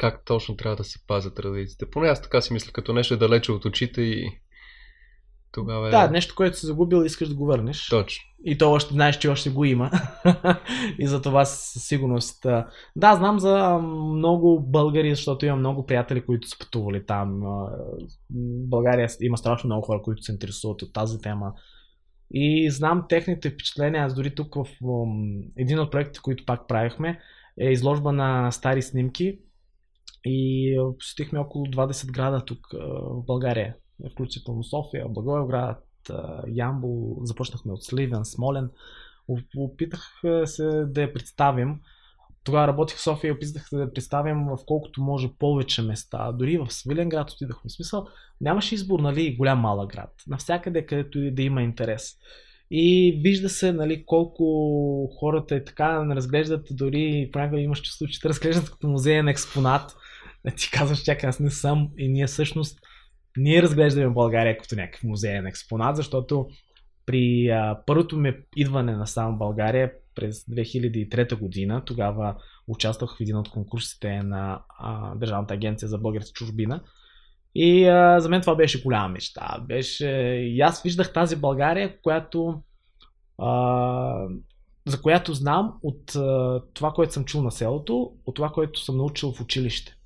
как 0.00 0.24
точно 0.24 0.56
трябва 0.56 0.76
да 0.76 0.84
се 0.84 1.06
пазят 1.06 1.34
традициите. 1.34 1.90
Поне 1.90 2.08
аз 2.08 2.22
така 2.22 2.40
си 2.40 2.52
мисля, 2.52 2.72
като 2.72 2.92
нещо 2.92 3.14
е 3.14 3.16
далече 3.16 3.52
от 3.52 3.64
очите 3.64 4.02
и 4.02 4.40
тогава 5.52 5.88
е... 5.88 5.90
Да, 5.90 6.10
нещо, 6.10 6.34
което 6.34 6.58
си 6.58 6.66
загубил, 6.66 7.04
искаш 7.04 7.28
да 7.28 7.34
го 7.34 7.46
върнеш. 7.46 7.88
Точно. 7.88 8.24
И 8.44 8.58
то 8.58 8.72
още 8.72 8.94
знаеш, 8.94 9.18
че 9.18 9.28
още 9.28 9.50
го 9.50 9.64
има. 9.64 9.90
и 10.98 11.06
за 11.06 11.22
това 11.22 11.44
със 11.44 11.82
сигурност. 11.82 12.46
Да, 12.96 13.16
знам 13.16 13.38
за 13.38 13.78
много 14.14 14.60
българи, 14.60 15.14
защото 15.14 15.46
имам 15.46 15.58
много 15.58 15.86
приятели, 15.86 16.26
които 16.26 16.48
са 16.48 16.58
пътували 16.58 17.06
там. 17.06 17.40
В 17.40 18.68
България 18.68 19.08
има 19.20 19.36
страшно 19.36 19.68
много 19.68 19.86
хора, 19.86 20.02
които 20.02 20.22
се 20.22 20.32
интересуват 20.32 20.82
от 20.82 20.92
тази 20.92 21.18
тема. 21.18 21.52
И 22.34 22.70
знам 22.70 23.04
техните 23.08 23.50
впечатления. 23.50 24.04
Аз 24.04 24.14
дори 24.14 24.34
тук 24.34 24.54
в 24.54 24.66
един 25.56 25.78
от 25.78 25.92
проектите, 25.92 26.20
които 26.22 26.44
пак 26.46 26.68
правихме, 26.68 27.20
е 27.60 27.70
изложба 27.70 28.12
на 28.12 28.50
стари 28.50 28.82
снимки 28.82 29.38
и 30.24 30.76
посетихме 30.98 31.38
около 31.38 31.66
20 31.66 32.12
града 32.12 32.44
тук 32.44 32.66
в 32.72 33.22
България, 33.26 33.74
включително 34.12 34.64
София, 34.64 35.08
Благоевград, 35.08 35.84
Ямбол, 36.48 37.18
започнахме 37.22 37.72
от 37.72 37.84
Сливен, 37.84 38.24
Смолен. 38.24 38.70
Опитах 39.56 40.22
се 40.44 40.84
да 40.84 41.02
я 41.02 41.12
представим. 41.12 41.80
Тогава 42.44 42.68
работих 42.68 42.96
в 42.96 43.02
София 43.02 43.28
и 43.28 43.32
опитах 43.32 43.68
се 43.68 43.76
да 43.76 43.82
я 43.82 43.92
представим 43.92 44.46
в 44.46 44.58
колкото 44.66 45.02
може 45.02 45.28
повече 45.38 45.82
места. 45.82 46.32
Дори 46.32 46.58
в 46.58 46.70
Свиленград 46.70 47.30
отидахме. 47.30 47.70
Смисъл, 47.70 48.06
нямаше 48.40 48.74
избор, 48.74 49.00
нали, 49.00 49.36
голям 49.36 49.58
малък 49.58 49.90
град. 49.90 50.12
Навсякъде, 50.26 50.86
където 50.86 51.18
и 51.18 51.30
да 51.30 51.42
има 51.42 51.62
интерес. 51.62 52.16
И 52.70 53.20
вижда 53.24 53.48
се 53.48 53.72
нали, 53.72 54.04
колко 54.06 54.44
хората 55.20 55.54
е 55.54 55.64
така 55.64 56.04
не 56.04 56.14
разглеждат, 56.14 56.66
дори 56.70 57.30
понякога 57.32 57.60
имаш 57.60 57.82
чувство, 57.82 58.06
че 58.06 58.20
те 58.20 58.28
разглеждат 58.28 58.70
като 58.70 58.88
музеен 58.88 59.28
експонат. 59.28 59.96
Ти 60.56 60.70
казваш, 60.70 61.02
чакай, 61.02 61.28
аз 61.28 61.40
не 61.40 61.50
съм 61.50 61.88
и 61.98 62.08
ние 62.08 62.26
всъщност 62.26 62.78
ние 63.36 63.62
разглеждаме 63.62 64.10
България 64.10 64.58
като 64.58 64.76
някакъв 64.76 65.02
музеен 65.02 65.46
експонат, 65.46 65.96
защото 65.96 66.48
при 67.06 67.48
а, 67.48 67.78
първото 67.86 68.16
ми 68.16 68.34
идване 68.56 68.96
на 68.96 69.06
сам 69.06 69.38
България 69.38 69.92
през 70.14 70.44
2003 70.44 71.38
година, 71.38 71.82
тогава 71.84 72.36
участвах 72.68 73.16
в 73.16 73.20
един 73.20 73.36
от 73.36 73.50
конкурсите 73.50 74.22
на 74.22 74.62
а, 74.78 75.14
Държавната 75.14 75.54
агенция 75.54 75.88
за 75.88 75.98
българска 75.98 76.32
чужбина 76.32 76.82
и 77.54 77.86
а, 77.86 78.20
за 78.20 78.28
мен 78.28 78.40
това 78.40 78.54
беше 78.54 78.82
голяма 78.82 79.08
мечта. 79.08 79.64
Беше... 79.68 80.08
И 80.44 80.60
аз 80.60 80.82
виждах 80.82 81.12
тази 81.12 81.36
България, 81.36 82.00
която 82.02 82.62
а, 83.38 84.28
за 84.86 85.02
която 85.02 85.34
знам 85.34 85.72
от 85.82 86.14
а, 86.16 86.60
това, 86.74 86.90
което 86.90 87.12
съм 87.12 87.24
чул 87.24 87.42
на 87.42 87.50
селото, 87.50 88.12
от 88.26 88.36
това, 88.36 88.48
което 88.48 88.80
съм 88.80 88.96
научил 88.96 89.32
в 89.32 89.40
училище. 89.40 89.96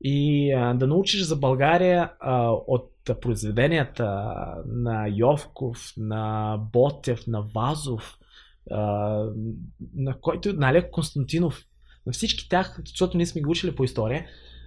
И 0.00 0.52
а, 0.52 0.74
да 0.74 0.86
научиш 0.86 1.22
за 1.22 1.36
България 1.36 2.12
а, 2.20 2.50
от 2.50 2.90
произведенията 3.20 4.34
на 4.66 5.08
Йовков, 5.08 5.92
на 5.96 6.56
Ботев, 6.72 7.26
на 7.26 7.42
Вазов, 7.42 8.18
а, 8.70 8.80
на 9.94 10.20
който, 10.20 10.52
на 10.52 10.70
Олег 10.70 10.90
Константинов, 10.90 11.64
на 12.06 12.12
всички 12.12 12.48
тях, 12.48 12.80
защото 12.86 13.16
ние 13.16 13.26
сме 13.26 13.40
ги 13.40 13.46
учили 13.46 13.74
по 13.74 13.84
история, 13.84 14.26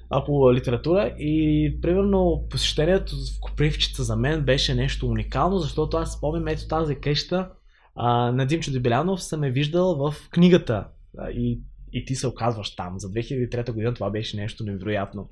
а, 0.09 0.25
по 0.25 0.53
литература. 0.53 1.15
И 1.19 1.77
примерно 1.81 2.43
посещението 2.49 3.15
в 3.15 3.39
Копривчица 3.41 4.03
за 4.03 4.15
мен 4.15 4.41
беше 4.41 4.75
нещо 4.75 5.07
уникално, 5.07 5.59
защото 5.59 5.97
аз 5.97 6.13
спомням 6.13 6.47
ето 6.47 6.67
тази 6.67 6.95
къща 6.95 7.49
а, 7.95 8.31
на 8.31 8.45
Димчо 8.45 8.71
Дебелянов 8.71 9.23
съм 9.23 9.43
е 9.43 9.51
виждал 9.51 9.95
в 9.95 10.15
книгата 10.29 10.87
и, 11.31 11.59
и 11.93 12.05
ти 12.05 12.15
се 12.15 12.27
оказваш 12.27 12.75
там. 12.75 12.99
За 12.99 13.07
2003 13.07 13.71
година 13.71 13.93
това 13.93 14.09
беше 14.09 14.37
нещо 14.37 14.63
невероятно. 14.63 15.29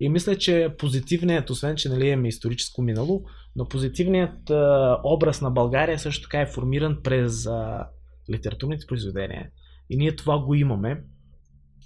И 0.00 0.08
мисля, 0.08 0.38
че 0.38 0.74
позитивният, 0.78 1.50
освен 1.50 1.76
че 1.76 1.88
нали, 1.88 2.08
имаме 2.08 2.28
историческо 2.28 2.82
минало, 2.82 3.24
но 3.56 3.68
позитивният 3.68 4.50
а, 4.50 4.98
образ 5.04 5.40
на 5.40 5.50
България 5.50 5.98
също 5.98 6.22
така 6.22 6.40
е 6.40 6.46
формиран 6.46 6.98
през 7.02 7.46
а, 7.46 7.86
литературните 8.30 8.86
произведения. 8.86 9.50
И 9.90 9.96
ние 9.96 10.16
това 10.16 10.38
го 10.38 10.54
имаме. 10.54 11.04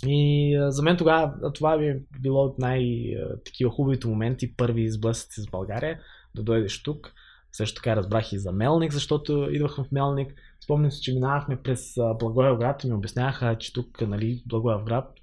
И 0.07 0.55
а, 0.57 0.71
за 0.71 0.83
мен 0.83 0.97
тогава 0.97 1.53
това 1.53 1.79
би 1.79 1.95
било 2.21 2.45
от 2.45 2.59
най-такива 2.59 3.71
хубавите 3.71 4.09
моменти, 4.09 4.57
първи 4.57 4.83
изблъсъци 4.83 5.41
с 5.41 5.51
България, 5.51 6.01
да 6.35 6.43
дойдеш 6.43 6.83
тук. 6.83 7.13
Също 7.53 7.75
така 7.75 7.97
разбрах 7.97 8.33
и 8.33 8.39
за 8.39 8.53
Мелник, 8.53 8.93
защото 8.93 9.49
идвах 9.51 9.77
в 9.77 9.93
Мелник. 9.93 10.35
Спомням 10.69 10.91
се, 10.91 11.01
че 11.01 11.13
минавахме 11.13 11.57
през 11.57 11.95
Благоевград 12.19 12.85
и 12.85 12.87
ми 12.87 12.95
обясняваха, 12.95 13.57
че 13.59 13.73
тук, 13.73 14.01
нали, 14.01 14.43
Благоевград 14.47 15.15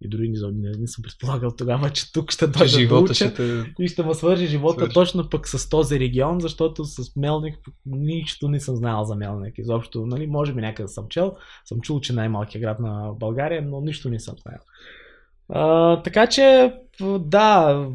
и 0.00 0.08
дори 0.08 0.28
не, 0.28 0.38
не, 0.52 0.70
не 0.78 0.86
съм 0.86 1.02
предполагал 1.02 1.50
тогава, 1.50 1.90
че 1.90 2.12
тук 2.12 2.32
ще 2.32 2.46
дойда 2.46 2.68
живота 2.68 3.04
да 3.04 3.10
уча 3.10 3.14
ще 3.14 3.34
те... 3.34 3.74
и 3.78 3.88
ще 3.88 4.02
ме 4.02 4.14
свържи 4.14 4.46
живота 4.46 4.78
свържи. 4.78 4.94
точно 4.94 5.28
пък 5.30 5.48
с 5.48 5.68
този 5.68 6.00
регион, 6.00 6.40
защото 6.40 6.84
с 6.84 7.16
Мелник 7.16 7.58
нищо 7.86 8.48
не 8.48 8.60
съм 8.60 8.76
знал 8.76 9.04
за 9.04 9.16
Мелник. 9.16 9.58
Изобщо, 9.58 10.06
нали, 10.06 10.26
може 10.26 10.52
би 10.52 10.60
някъде 10.60 10.88
съм 10.88 11.08
чел, 11.08 11.36
съм 11.64 11.80
чул, 11.80 12.00
че 12.00 12.12
най-малкият 12.12 12.62
град 12.62 12.80
на 12.80 13.12
България, 13.20 13.62
но 13.62 13.80
нищо 13.80 14.08
не 14.08 14.20
съм 14.20 14.34
знаел. 14.42 14.60
А, 15.48 16.02
така 16.02 16.26
че, 16.26 16.74
да, 17.20 17.88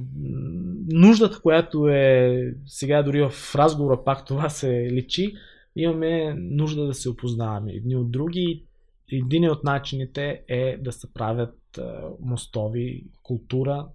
нуждата, 0.88 1.42
която 1.42 1.88
е 1.88 2.42
сега 2.66 3.04
дори 3.04 3.22
в 3.30 3.56
разговора 3.56 4.04
пак 4.04 4.26
това 4.26 4.50
се 4.50 4.90
личи, 4.92 5.34
имаме 5.78 6.34
нужда 6.34 6.86
да 6.86 6.94
се 6.94 7.10
опознаваме 7.10 7.72
едни 7.72 7.96
от 7.96 8.12
други. 8.12 8.64
Един 9.12 9.50
от 9.50 9.64
начините 9.64 10.42
е 10.48 10.78
да 10.78 10.92
се 10.92 11.14
правят 11.14 11.80
мостови, 12.20 13.06
култура, 13.24 13.88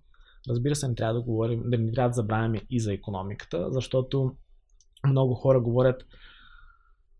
Разбира 0.48 0.74
се, 0.74 0.88
не 0.88 0.94
трябва 0.94 1.14
да 1.14 1.22
говорим, 1.22 1.62
да 1.64 1.78
не 1.78 1.92
трябва 1.92 2.08
да 2.08 2.14
забравяме 2.14 2.60
и 2.70 2.80
за 2.80 2.92
економиката, 2.92 3.66
защото 3.70 4.32
много 5.06 5.34
хора 5.34 5.60
говорят 5.60 6.06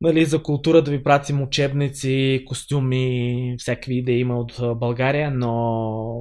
нали, 0.01 0.25
за 0.25 0.43
култура 0.43 0.83
да 0.83 0.91
ви 0.91 1.03
пратим 1.03 1.43
учебници, 1.43 2.45
костюми, 2.47 3.57
всякакви 3.59 3.95
идеи 3.95 4.21
има 4.21 4.41
от 4.41 4.79
България, 4.79 5.31
но 5.31 5.53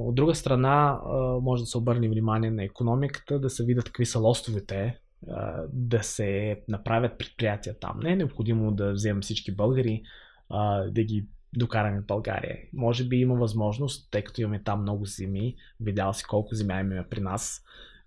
от 0.08 0.14
друга 0.14 0.34
страна 0.34 1.00
може 1.42 1.62
да 1.62 1.66
се 1.66 1.78
обърне 1.78 2.08
внимание 2.08 2.50
на 2.50 2.64
економиката, 2.64 3.40
да 3.40 3.50
се 3.50 3.64
видят 3.64 3.84
какви 3.84 4.06
са 4.06 4.18
лостовете, 4.18 4.98
да 5.72 6.02
се 6.02 6.60
направят 6.68 7.18
предприятия 7.18 7.78
там. 7.78 8.00
Не 8.02 8.12
е 8.12 8.16
необходимо 8.16 8.72
да 8.72 8.92
вземем 8.92 9.22
всички 9.22 9.54
българи, 9.54 10.02
да 10.88 11.04
ги 11.04 11.26
докараме 11.56 12.00
в 12.00 12.06
България. 12.06 12.58
Може 12.72 13.04
би 13.04 13.16
има 13.16 13.34
възможност, 13.34 14.10
тъй 14.10 14.24
като 14.24 14.40
имаме 14.40 14.62
там 14.62 14.82
много 14.82 15.04
земи, 15.04 15.56
видял 15.80 16.12
си 16.12 16.24
колко 16.24 16.54
земя 16.54 16.80
имаме 16.80 17.06
при 17.10 17.20
нас, 17.20 17.62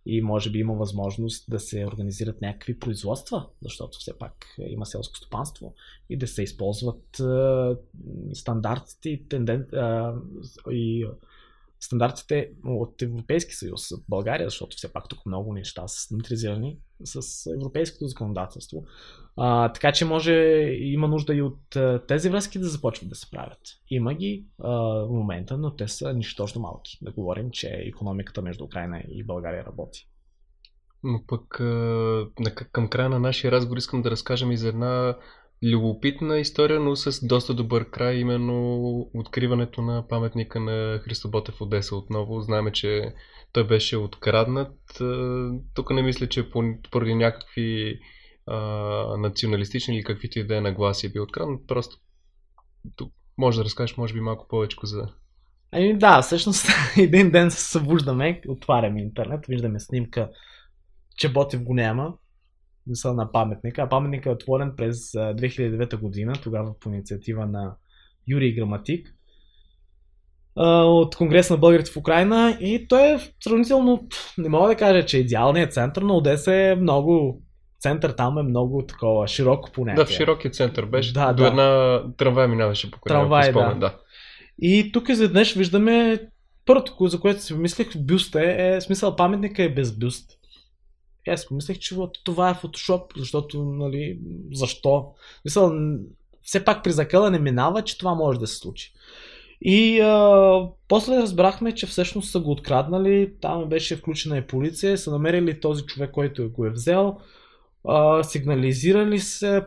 и 0.05 0.21
може 0.21 0.49
би 0.51 0.59
има 0.59 0.73
възможност 0.73 1.45
да 1.49 1.59
се 1.59 1.85
организират 1.85 2.41
някакви 2.41 2.79
производства, 2.79 3.47
защото 3.61 3.97
все 3.99 4.17
пак 4.17 4.33
има 4.67 4.85
селско 4.85 5.17
стопанство 5.17 5.73
и 6.09 6.17
да 6.17 6.27
се 6.27 6.43
използват 6.43 7.19
е, 7.19 7.75
стандартите 8.33 9.09
и, 9.09 9.27
тенден, 9.27 9.61
е, 9.61 10.11
и 10.71 11.05
стандартите 11.85 12.49
от 12.65 13.01
Европейски 13.01 13.55
съюз, 13.55 13.91
от 13.91 14.03
България, 14.09 14.49
защото 14.49 14.77
все 14.77 14.93
пак 14.93 15.09
тук 15.09 15.25
много 15.25 15.53
неща 15.53 15.87
са 15.87 16.01
стандартизирани 16.01 16.77
с 17.03 17.45
европейското 17.51 18.07
законодателство. 18.07 18.85
А, 19.37 19.73
така 19.73 19.91
че 19.91 20.05
може, 20.05 20.33
има 20.79 21.07
нужда 21.07 21.35
и 21.35 21.41
от 21.41 21.59
тези 22.07 22.29
връзки 22.29 22.59
да 22.59 22.67
започват 22.67 23.09
да 23.09 23.15
се 23.15 23.31
правят. 23.31 23.61
Има 23.89 24.13
ги 24.13 24.45
а, 24.63 24.71
в 25.05 25.09
момента, 25.09 25.57
но 25.57 25.75
те 25.75 25.87
са 25.87 26.13
нищожно 26.13 26.61
малки. 26.61 26.97
Да 27.01 27.11
говорим, 27.11 27.51
че 27.51 27.67
економиката 27.67 28.41
между 28.41 28.63
Украина 28.63 29.03
и 29.09 29.23
България 29.23 29.65
работи. 29.65 30.09
Но 31.03 31.23
пък 31.27 31.47
към 32.71 32.89
края 32.89 33.09
на 33.09 33.19
нашия 33.19 33.51
разговор 33.51 33.77
искам 33.77 34.01
да 34.01 34.11
разкажем 34.11 34.51
и 34.51 34.57
за 34.57 34.67
една 34.67 35.17
любопитна 35.63 36.39
история, 36.39 36.79
но 36.79 36.95
с 36.95 37.27
доста 37.27 37.53
добър 37.53 37.89
край, 37.89 38.15
именно 38.15 39.09
откриването 39.13 39.81
на 39.81 40.07
паметника 40.07 40.59
на 40.59 40.99
Христо 41.03 41.29
Ботев 41.29 41.61
Одеса 41.61 41.95
отново. 41.95 42.41
Знаеме, 42.41 42.71
че 42.71 43.13
той 43.53 43.67
беше 43.67 43.97
откраднат. 43.97 44.73
Тук 45.75 45.89
не 45.89 46.01
мисля, 46.01 46.27
че 46.27 46.49
поради 46.91 47.15
някакви 47.15 47.99
а, 48.47 48.57
националистични 49.17 49.95
или 49.95 50.03
каквито 50.03 50.39
и 50.39 50.47
да 50.47 50.57
е 50.57 50.61
нагласи 50.61 51.07
е 51.07 51.09
бил 51.09 51.23
откраднат. 51.23 51.67
Просто 51.67 51.97
тук 52.95 53.13
може 53.37 53.57
да 53.57 53.65
разкажеш, 53.65 53.97
може 53.97 54.13
би, 54.13 54.19
малко 54.19 54.47
повече 54.47 54.77
за 54.83 55.07
Ами 55.71 55.97
да, 55.97 56.21
всъщност 56.21 56.67
един 56.97 57.31
ден 57.31 57.51
се 57.51 57.61
събуждаме, 57.61 58.41
отваряме 58.47 59.01
интернет, 59.01 59.45
виждаме 59.47 59.79
снимка, 59.79 60.29
че 61.17 61.33
Ботев 61.33 61.63
го 61.63 61.73
няма, 61.73 62.13
мисъл 62.87 63.13
на 63.13 63.31
паметника. 63.31 63.81
А 63.81 63.89
паметникът 63.89 64.25
е 64.25 64.29
отворен 64.29 64.73
през 64.77 65.11
2009 65.11 65.99
година, 65.99 66.33
тогава 66.43 66.79
по 66.79 66.89
инициатива 66.89 67.45
на 67.45 67.75
Юрий 68.27 68.55
Граматик 68.55 69.15
от 70.57 71.15
Конгрес 71.15 71.49
на 71.49 71.57
българите 71.57 71.91
в 71.91 71.97
Украина 71.97 72.57
и 72.61 72.87
той 72.87 73.13
е 73.13 73.19
сравнително, 73.43 74.07
не 74.37 74.49
мога 74.49 74.67
да 74.67 74.75
кажа, 74.75 75.05
че 75.05 75.17
е 75.17 75.19
идеалният 75.19 75.73
център, 75.73 76.01
но 76.01 76.17
Одеса 76.17 76.55
е 76.55 76.75
много 76.75 77.41
център 77.79 78.09
там 78.09 78.37
е 78.37 78.43
много 78.43 78.85
такова 78.85 79.27
широко 79.27 79.71
понятие. 79.71 80.03
Да, 80.03 80.05
в 80.05 80.13
широкия 80.13 80.51
център 80.51 80.85
беше. 80.85 81.13
Да, 81.13 81.33
До 81.33 81.43
да. 81.43 81.49
една 81.49 82.01
трамвай 82.17 82.47
минаваше 82.47 82.91
по 82.91 82.99
Трамвай, 82.99 83.51
да. 83.51 83.75
да. 83.79 83.95
И 84.61 84.91
тук 84.91 85.09
изведнъж 85.09 85.53
виждаме 85.53 86.19
първото, 86.65 87.07
за 87.07 87.19
което 87.19 87.41
си 87.41 87.53
помислих, 87.53 87.97
бюст 87.97 88.35
е, 88.35 88.75
е 88.75 88.81
смисъл 88.81 89.15
паметника 89.15 89.63
е 89.63 89.69
без 89.69 89.97
бюст. 89.99 90.31
И 91.27 91.31
аз 91.31 91.47
помислих, 91.47 91.79
че 91.79 91.95
това 92.23 92.49
е 92.49 92.53
фотошоп, 92.53 93.13
защото, 93.17 93.63
нали, 93.63 94.19
защо? 94.53 95.11
Мисъл, 95.45 95.73
все 96.41 96.65
пак 96.65 96.83
при 96.83 96.91
закъла 96.91 97.31
не 97.31 97.39
минава, 97.39 97.81
че 97.81 97.97
това 97.97 98.13
може 98.13 98.39
да 98.39 98.47
се 98.47 98.55
случи. 98.55 98.93
И 99.61 99.99
а, 99.99 100.61
после 100.87 101.17
разбрахме, 101.17 101.75
че 101.75 101.87
всъщност 101.87 102.31
са 102.31 102.39
го 102.39 102.51
откраднали, 102.51 103.33
там 103.41 103.69
беше 103.69 103.95
включена 103.95 104.37
и 104.37 104.47
полиция, 104.47 104.97
са 104.97 105.11
намерили 105.11 105.59
този 105.59 105.83
човек, 105.83 106.11
който 106.11 106.51
го 106.51 106.65
е 106.65 106.69
взел, 106.69 107.17
а, 107.87 108.23
сигнализирали 108.23 109.19
се, 109.19 109.61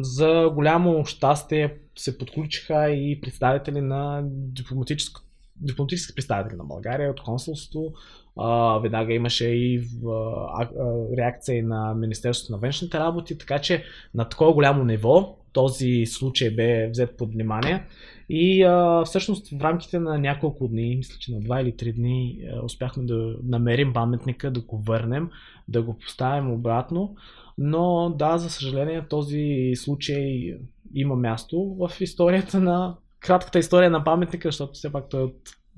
за 0.00 0.50
голямо 0.54 1.06
щастие 1.06 1.78
се 1.96 2.18
подключиха 2.18 2.90
и 2.90 3.20
представители 3.20 3.80
на 3.80 4.22
дипломатическо 4.28 5.20
дипломатически 5.56 6.14
представители 6.14 6.56
на 6.56 6.64
България 6.64 7.10
от 7.10 7.22
консулството. 7.22 7.92
Веднага 8.82 9.14
имаше 9.14 9.46
и 9.46 9.82
реакция 11.18 11.64
на 11.64 11.94
Министерството 11.94 12.52
на 12.52 12.58
външните 12.58 12.98
работи, 12.98 13.38
така 13.38 13.58
че 13.58 13.84
на 14.14 14.28
такова 14.28 14.52
голямо 14.52 14.84
ниво 14.84 15.36
този 15.52 16.06
случай 16.06 16.50
бе 16.50 16.88
взет 16.90 17.16
под 17.16 17.32
внимание. 17.32 17.84
И 18.28 18.66
всъщност 19.04 19.48
в 19.48 19.60
рамките 19.60 19.98
на 19.98 20.18
няколко 20.18 20.68
дни, 20.68 20.96
мисля, 20.96 21.16
че 21.20 21.32
на 21.32 21.40
два 21.40 21.60
или 21.60 21.76
три 21.76 21.92
дни, 21.92 22.38
а, 22.52 22.64
успяхме 22.64 23.04
да 23.04 23.36
намерим 23.44 23.92
паметника, 23.92 24.50
да 24.50 24.60
го 24.60 24.78
върнем, 24.78 25.30
да 25.68 25.82
го 25.82 25.98
поставим 25.98 26.52
обратно. 26.52 27.16
Но 27.58 28.14
да, 28.18 28.38
за 28.38 28.50
съжаление, 28.50 29.06
този 29.08 29.72
случай 29.74 30.54
има 30.94 31.16
място 31.16 31.76
в 31.78 32.00
историята 32.00 32.60
на 32.60 32.96
кратката 33.20 33.58
история 33.58 33.90
на 33.90 34.04
паметника, 34.04 34.48
защото 34.48 34.72
все 34.72 34.92
пак 34.92 35.08
той 35.08 35.20
е 35.20 35.24
от, 35.24 35.36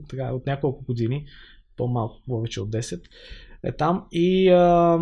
така, 0.08 0.32
от 0.32 0.46
няколко 0.46 0.84
години, 0.84 1.26
по-малко, 1.76 2.22
повече 2.26 2.60
от 2.60 2.70
10, 2.70 3.02
е 3.62 3.72
там. 3.72 4.06
И 4.12 4.48
а, 4.48 4.98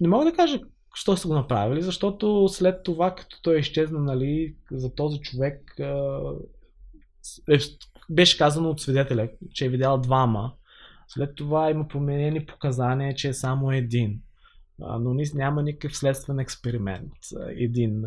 не 0.00 0.08
мога 0.08 0.24
да 0.24 0.32
кажа 0.32 0.60
що 0.94 1.16
са 1.16 1.28
го 1.28 1.34
направили, 1.34 1.82
защото 1.82 2.48
след 2.48 2.82
това, 2.82 3.14
като 3.14 3.42
той 3.42 3.56
е 3.56 3.58
изчезна, 3.58 4.00
нали, 4.00 4.54
за 4.70 4.94
този 4.94 5.20
човек 5.20 5.74
е, 7.48 7.58
беше 8.10 8.38
казано 8.38 8.70
от 8.70 8.80
свидетеля, 8.80 9.28
че 9.52 9.66
е 9.66 9.68
видял 9.68 9.98
двама. 9.98 10.52
След 11.08 11.34
това 11.34 11.70
има 11.70 11.88
променени 11.88 12.46
показания, 12.46 13.14
че 13.14 13.28
е 13.28 13.34
само 13.34 13.72
един. 13.72 14.20
Но 14.78 15.14
няма 15.34 15.62
никакъв 15.62 15.96
следствен 15.96 16.38
експеримент. 16.38 17.12
Един. 17.48 18.04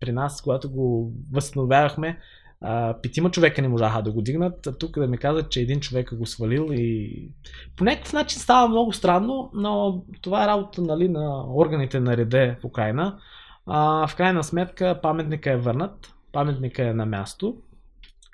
При 0.00 0.12
нас, 0.12 0.42
когато 0.42 0.70
го 0.70 1.12
възстановявахме, 1.32 2.18
а, 2.62 2.94
петима 3.02 3.30
човека 3.30 3.62
не 3.62 3.68
можаха 3.68 4.02
да 4.02 4.12
го 4.12 4.22
дигнат, 4.22 4.66
а 4.66 4.78
тук 4.78 4.98
да 4.98 5.06
ми 5.06 5.18
казват, 5.18 5.50
че 5.50 5.60
един 5.60 5.80
човек 5.80 6.14
го 6.14 6.26
свалил 6.26 6.68
и 6.70 7.28
по 7.76 7.84
някакъв 7.84 8.12
начин 8.12 8.40
става 8.40 8.68
много 8.68 8.92
странно, 8.92 9.50
но 9.54 10.04
това 10.20 10.44
е 10.44 10.46
работа 10.46 10.82
нали, 10.82 11.08
на 11.08 11.54
органите 11.54 12.00
на 12.00 12.16
реде 12.16 12.56
в 12.60 12.64
Украина. 12.64 13.18
А, 13.66 14.06
в 14.06 14.16
крайна 14.16 14.44
сметка 14.44 15.00
паметника 15.02 15.52
е 15.52 15.56
върнат, 15.56 16.14
паметника 16.32 16.88
е 16.88 16.94
на 16.94 17.06
място. 17.06 17.56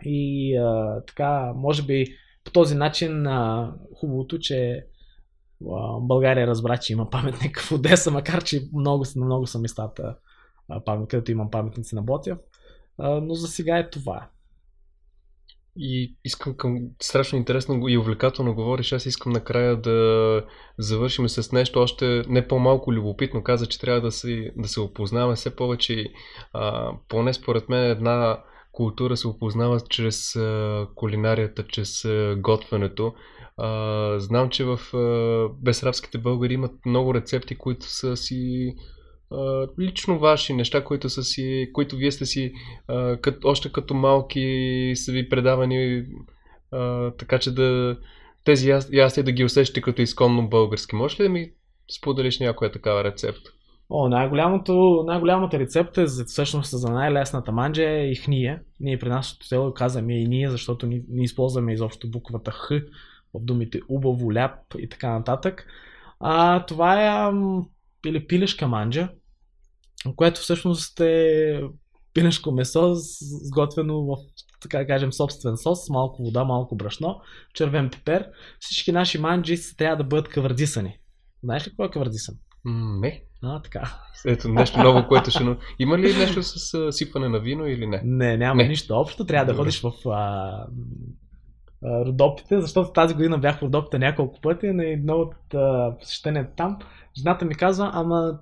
И 0.05 0.57
а, 0.57 1.01
така, 1.07 1.53
може 1.57 1.83
би 1.83 2.07
по 2.45 2.51
този 2.51 2.75
начин 2.75 3.27
а, 3.27 3.73
хубавото, 3.95 4.39
че 4.39 4.87
а, 5.73 6.01
България 6.01 6.47
разбра, 6.47 6.77
че 6.77 6.93
има 6.93 7.11
паметник 7.11 7.61
в 7.61 7.73
Одеса, 7.73 8.11
макар 8.11 8.45
че 8.45 8.69
много, 8.75 9.05
много 9.17 9.47
са 9.47 9.59
местата, 9.59 10.17
където 11.09 11.31
имам 11.31 11.51
паметници 11.51 11.95
на 11.95 12.03
Ботев 12.03 12.39
но 12.99 13.35
за 13.35 13.49
сега 13.49 13.79
е 13.79 13.91
това. 13.91 14.29
И 15.81 16.17
искам 16.25 16.57
към 16.57 16.79
страшно 17.03 17.39
интересно 17.39 17.89
и 17.89 17.99
увлекателно 17.99 18.55
говориш. 18.55 18.93
Аз 18.93 19.07
искам 19.07 19.33
накрая 19.33 19.77
да 19.77 20.45
завършим 20.79 21.29
с 21.29 21.53
нещо 21.53 21.81
още 21.81 22.23
не 22.29 22.49
по-малко 22.49 22.93
любопитно. 22.93 23.43
Каза, 23.43 23.67
че 23.67 23.81
трябва 23.81 24.01
да 24.01 24.13
се, 24.13 24.53
да 24.57 24.69
се 24.69 24.81
опознаваме 24.81 25.35
все 25.35 25.57
повече. 25.57 26.07
А, 26.53 26.93
поне 27.09 27.35
според 27.35 27.69
мен 27.69 27.91
една 27.91 28.43
култура 28.73 29.17
се 29.17 29.29
опознава 29.29 29.81
чрез 29.89 30.37
а, 30.37 30.87
кулинарията, 30.95 31.67
чрез 31.67 32.05
а, 32.05 32.37
готвенето. 32.39 33.15
А, 33.57 34.21
знам, 34.21 34.51
че 34.51 34.65
в 34.65 34.97
а, 34.97 35.49
безрабските 35.63 36.19
българи 36.19 36.55
имат 36.55 36.87
много 36.87 37.15
рецепти, 37.15 37.59
които 37.59 37.87
са 37.87 38.17
си 38.17 38.75
лично 39.79 40.19
ваши 40.19 40.55
неща, 40.55 40.85
които, 40.85 41.09
са 41.09 41.23
си, 41.23 41.71
които 41.73 41.97
вие 41.97 42.13
сте 42.13 42.27
си 42.27 42.53
а, 42.89 43.17
кът, 43.17 43.45
още 43.45 43.73
като 43.73 43.95
малки 43.95 44.93
са 44.97 45.13
ви 45.13 45.29
предавани 45.29 46.05
а, 46.73 47.11
така 47.11 47.39
че 47.39 47.55
да 47.55 47.97
тези 48.45 48.71
ястия 48.93 49.25
да 49.25 49.33
ги 49.33 49.45
усещате 49.45 49.81
като 49.81 50.03
изконно 50.03 50.49
български. 50.49 50.97
Може 50.97 51.21
ли 51.21 51.23
да 51.23 51.29
ми 51.29 51.51
споделиш 51.99 52.41
някоя 52.41 52.73
такава 52.73 53.05
рецепта? 53.05 53.51
О, 53.91 54.09
най-голямото, 54.09 55.05
най-голямата 55.07 55.59
рецепта 55.59 56.03
е 56.03 56.07
за, 56.07 56.25
всъщност 56.25 56.79
за 56.79 56.93
най-лесната 56.93 57.53
манджа 57.53 57.83
е 57.83 58.11
и 58.11 58.15
хния. 58.15 58.61
Ние 58.81 58.99
при 58.99 59.09
нашото 59.09 59.47
село 59.47 59.75
казваме 59.75 60.21
и 60.21 60.29
ние, 60.29 60.51
защото 60.51 60.87
ни, 60.87 61.03
използваме 61.13 61.73
изобщо 61.73 62.11
буквата 62.11 62.51
Х 62.51 62.71
в 63.35 63.41
думите 63.41 63.81
убаво, 63.89 64.35
ляп 64.35 64.75
и 64.79 64.89
така 64.89 65.11
нататък. 65.11 65.67
А, 66.21 66.67
това 66.67 67.03
е 67.03 67.33
или 68.07 68.27
пилешка 68.27 68.69
манджа, 68.69 69.09
което 70.17 70.41
всъщност 70.41 71.01
е 71.01 71.61
пилешко 72.15 72.53
месо, 72.53 72.95
сготвено 73.45 74.07
в 74.07 74.17
така 74.61 74.79
да 74.79 74.87
кажем, 74.87 75.13
собствен 75.13 75.57
сос, 75.57 75.89
малко 75.89 76.23
вода, 76.23 76.45
малко 76.45 76.77
брашно, 76.77 77.21
червен 77.55 77.91
пипер. 77.91 78.29
Всички 78.61 78.93
наши 78.93 79.19
манджи 79.19 79.57
трябва 79.77 79.97
да 79.97 80.05
бъдат 80.05 80.29
кавардисани. 80.29 80.99
Знаеш 81.43 81.67
ли 81.67 81.71
какво 81.71 81.85
е 81.85 81.91
кавардисан? 81.91 82.35
Не. 83.01 83.23
А, 83.43 83.63
така. 83.63 83.95
Ето 84.27 84.49
нещо 84.49 84.83
ново, 84.83 85.09
което 85.09 85.31
ще... 85.31 85.57
Има 85.79 85.99
ли 85.99 86.17
нещо 86.17 86.43
с 86.43 86.75
а, 86.75 86.93
сипане 86.93 87.29
на 87.29 87.41
вино 87.41 87.67
или 87.67 87.87
не? 87.87 88.01
Не, 88.05 88.37
няма 88.37 88.63
Не. 88.63 88.69
нищо 88.69 88.95
общо. 88.95 89.25
Трябва 89.27 89.47
да 89.47 89.53
Добре. 89.53 89.65
ходиш 89.65 89.81
в 89.81 90.09
а, 90.09 90.67
Родопите, 91.85 92.61
защото 92.61 92.93
тази 92.93 93.15
година 93.15 93.39
бях 93.39 93.59
в 93.59 93.63
Родопите 93.63 93.99
няколко 93.99 94.41
пъти 94.41 94.73
на 94.73 94.87
едно 94.87 95.15
от 95.15 95.35
посещенията 96.01 96.51
там. 96.57 96.79
Жената 97.19 97.45
ми 97.45 97.55
казва, 97.55 97.91
ама 97.95 98.39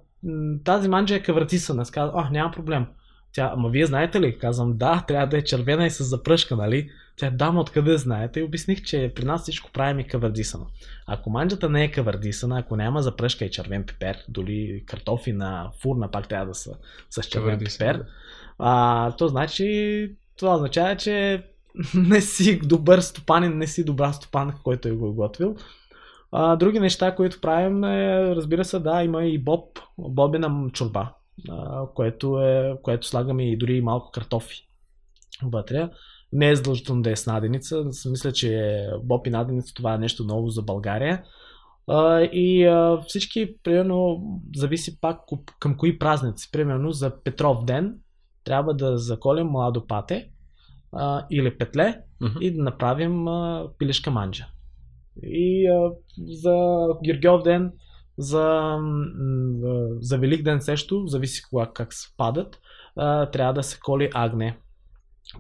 тази 0.65 0.89
манджа 0.89 1.15
е 1.15 1.23
кавратисана. 1.23 1.83
Аз 1.83 1.91
казвам, 1.91 2.25
а, 2.25 2.31
няма 2.31 2.51
проблем. 2.51 2.87
Тя, 3.33 3.51
ама 3.53 3.69
вие 3.69 3.87
знаете 3.87 4.21
ли? 4.21 4.39
Казвам, 4.39 4.77
да, 4.77 5.05
трябва 5.09 5.27
да 5.27 5.39
е 5.39 5.45
червена 5.45 5.87
и 5.87 5.91
с 5.91 6.05
запръшка, 6.05 6.57
нали? 6.57 6.91
Тя, 7.17 7.31
да, 7.31 7.53
ма 7.53 7.61
откъде 7.61 7.99
знаете? 7.99 8.41
И 8.41 8.43
обясних, 8.43 8.83
че 8.83 9.13
при 9.17 9.25
нас 9.25 9.43
всичко 9.43 9.73
правим 9.73 10.01
и 10.01 10.09
кавардисано. 10.09 10.67
Ако 11.07 11.31
манджата 11.31 11.69
не 11.69 11.85
е 11.85 11.91
кавардисана, 11.91 12.59
ако 12.59 12.77
няма 12.77 13.03
запръшка 13.03 13.45
и 13.45 13.51
червен 13.51 13.85
пипер, 13.85 14.19
дори 14.29 14.85
картофи 14.87 15.33
на 15.33 15.71
фурна 15.83 16.11
пак 16.11 16.29
трябва 16.29 16.47
да 16.47 16.55
са 16.55 16.77
с 17.11 17.23
червен 17.23 17.59
пипер, 17.59 18.05
а, 18.59 19.13
то 19.13 19.29
значи, 19.29 20.17
това 20.39 20.55
означава, 20.55 20.97
че 20.97 21.45
не 21.95 22.21
си 22.21 22.59
добър 22.59 23.01
стопанин, 23.01 23.59
не 23.59 23.67
си 23.67 23.85
добра 23.85 24.13
стопанка, 24.13 24.61
който 24.65 24.89
е 24.89 24.93
го 24.93 25.15
готвил. 25.15 25.57
А, 26.33 26.57
други 26.57 26.81
неща, 26.81 27.15
които 27.15 27.41
правим 27.41 27.85
е, 27.85 28.37
разбира 28.37 28.65
се, 28.65 28.79
да, 28.79 29.03
има 29.03 29.25
и 29.25 29.39
боб, 29.39 29.79
бобина 29.99 30.71
чорба, 30.73 31.13
а, 31.51 31.87
което, 31.95 32.41
е, 32.41 32.75
което 32.83 33.07
слагаме 33.07 33.51
и 33.51 33.57
дори 33.57 33.77
и 33.77 33.81
малко 33.81 34.11
картофи 34.11 34.69
вътре. 35.43 35.91
Не 36.33 36.51
е 36.51 36.57
задължително 36.57 37.03
да 37.03 37.11
е 37.11 37.17
с 37.17 37.27
наденица. 37.27 37.85
Мисля, 38.11 38.33
че 38.33 38.81
боб 39.03 39.27
и 39.27 39.31
наденица 39.31 39.75
това 39.75 39.95
е 39.95 39.99
нещо 39.99 40.25
ново 40.25 40.49
за 40.49 40.63
България. 40.63 41.23
А, 41.87 42.21
и 42.21 42.65
а, 42.65 43.01
всички, 43.07 43.57
примерно, 43.63 44.23
зависи 44.57 45.01
пак 45.01 45.21
към 45.61 45.77
кои 45.77 45.99
празници. 45.99 46.51
Примерно 46.53 46.91
за 46.91 47.23
Петров 47.23 47.65
ден 47.65 47.99
трябва 48.45 48.75
да 48.75 48.99
заколем 48.99 49.47
младо 49.47 49.87
пате 49.87 50.31
а, 50.97 51.27
или 51.31 51.59
петле 51.59 52.01
Мгм. 52.21 52.39
и 52.41 52.57
да 52.57 52.63
направим 52.63 53.29
а, 53.29 53.69
пилешка 53.79 54.11
манджа. 54.11 54.47
И 55.23 55.69
а, 55.69 55.91
за 56.27 56.87
Георгиов 57.05 57.43
ден, 57.43 57.73
за, 58.19 58.77
за 60.01 60.19
Велик 60.19 60.43
ден 60.43 60.61
също, 60.61 61.07
зависи 61.07 61.43
кога 61.51 61.67
как 61.75 61.95
се 61.95 62.09
падат, 62.17 62.59
а, 62.97 63.31
трябва 63.31 63.55
да 63.55 63.63
се 63.63 63.79
коли 63.81 64.11
агне. 64.15 64.59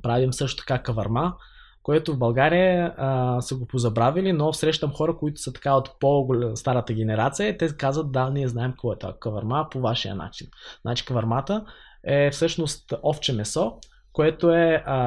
Правим 0.02 0.32
също 0.32 0.64
така 0.66 0.82
каварма, 0.82 1.34
което 1.82 2.14
в 2.14 2.18
България 2.18 2.94
а, 2.96 3.40
са 3.40 3.56
го 3.56 3.66
позабравили, 3.66 4.32
но 4.32 4.52
срещам 4.52 4.92
хора, 4.92 5.16
които 5.16 5.40
са 5.40 5.52
така 5.52 5.74
от 5.74 5.90
по-старата 6.00 6.92
генерация 6.92 7.58
те 7.58 7.76
казват, 7.76 8.12
да, 8.12 8.30
ние 8.30 8.48
знаем 8.48 8.70
какво 8.70 8.92
е 8.92 8.98
това 8.98 9.14
каварма 9.20 9.68
по 9.70 9.80
вашия 9.80 10.14
начин. 10.14 10.46
Значи 10.82 11.04
кавармата 11.04 11.64
е 12.04 12.30
всъщност 12.30 12.92
овче 13.04 13.32
месо, 13.32 13.72
което 14.16 14.50
е 14.50 14.82
а, 14.86 14.98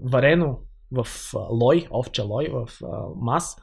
варено 0.00 0.58
в 0.92 1.06
лой, 1.50 1.86
овче 1.90 2.22
лой, 2.22 2.48
в 2.52 2.68
а, 2.84 2.86
мас. 3.16 3.56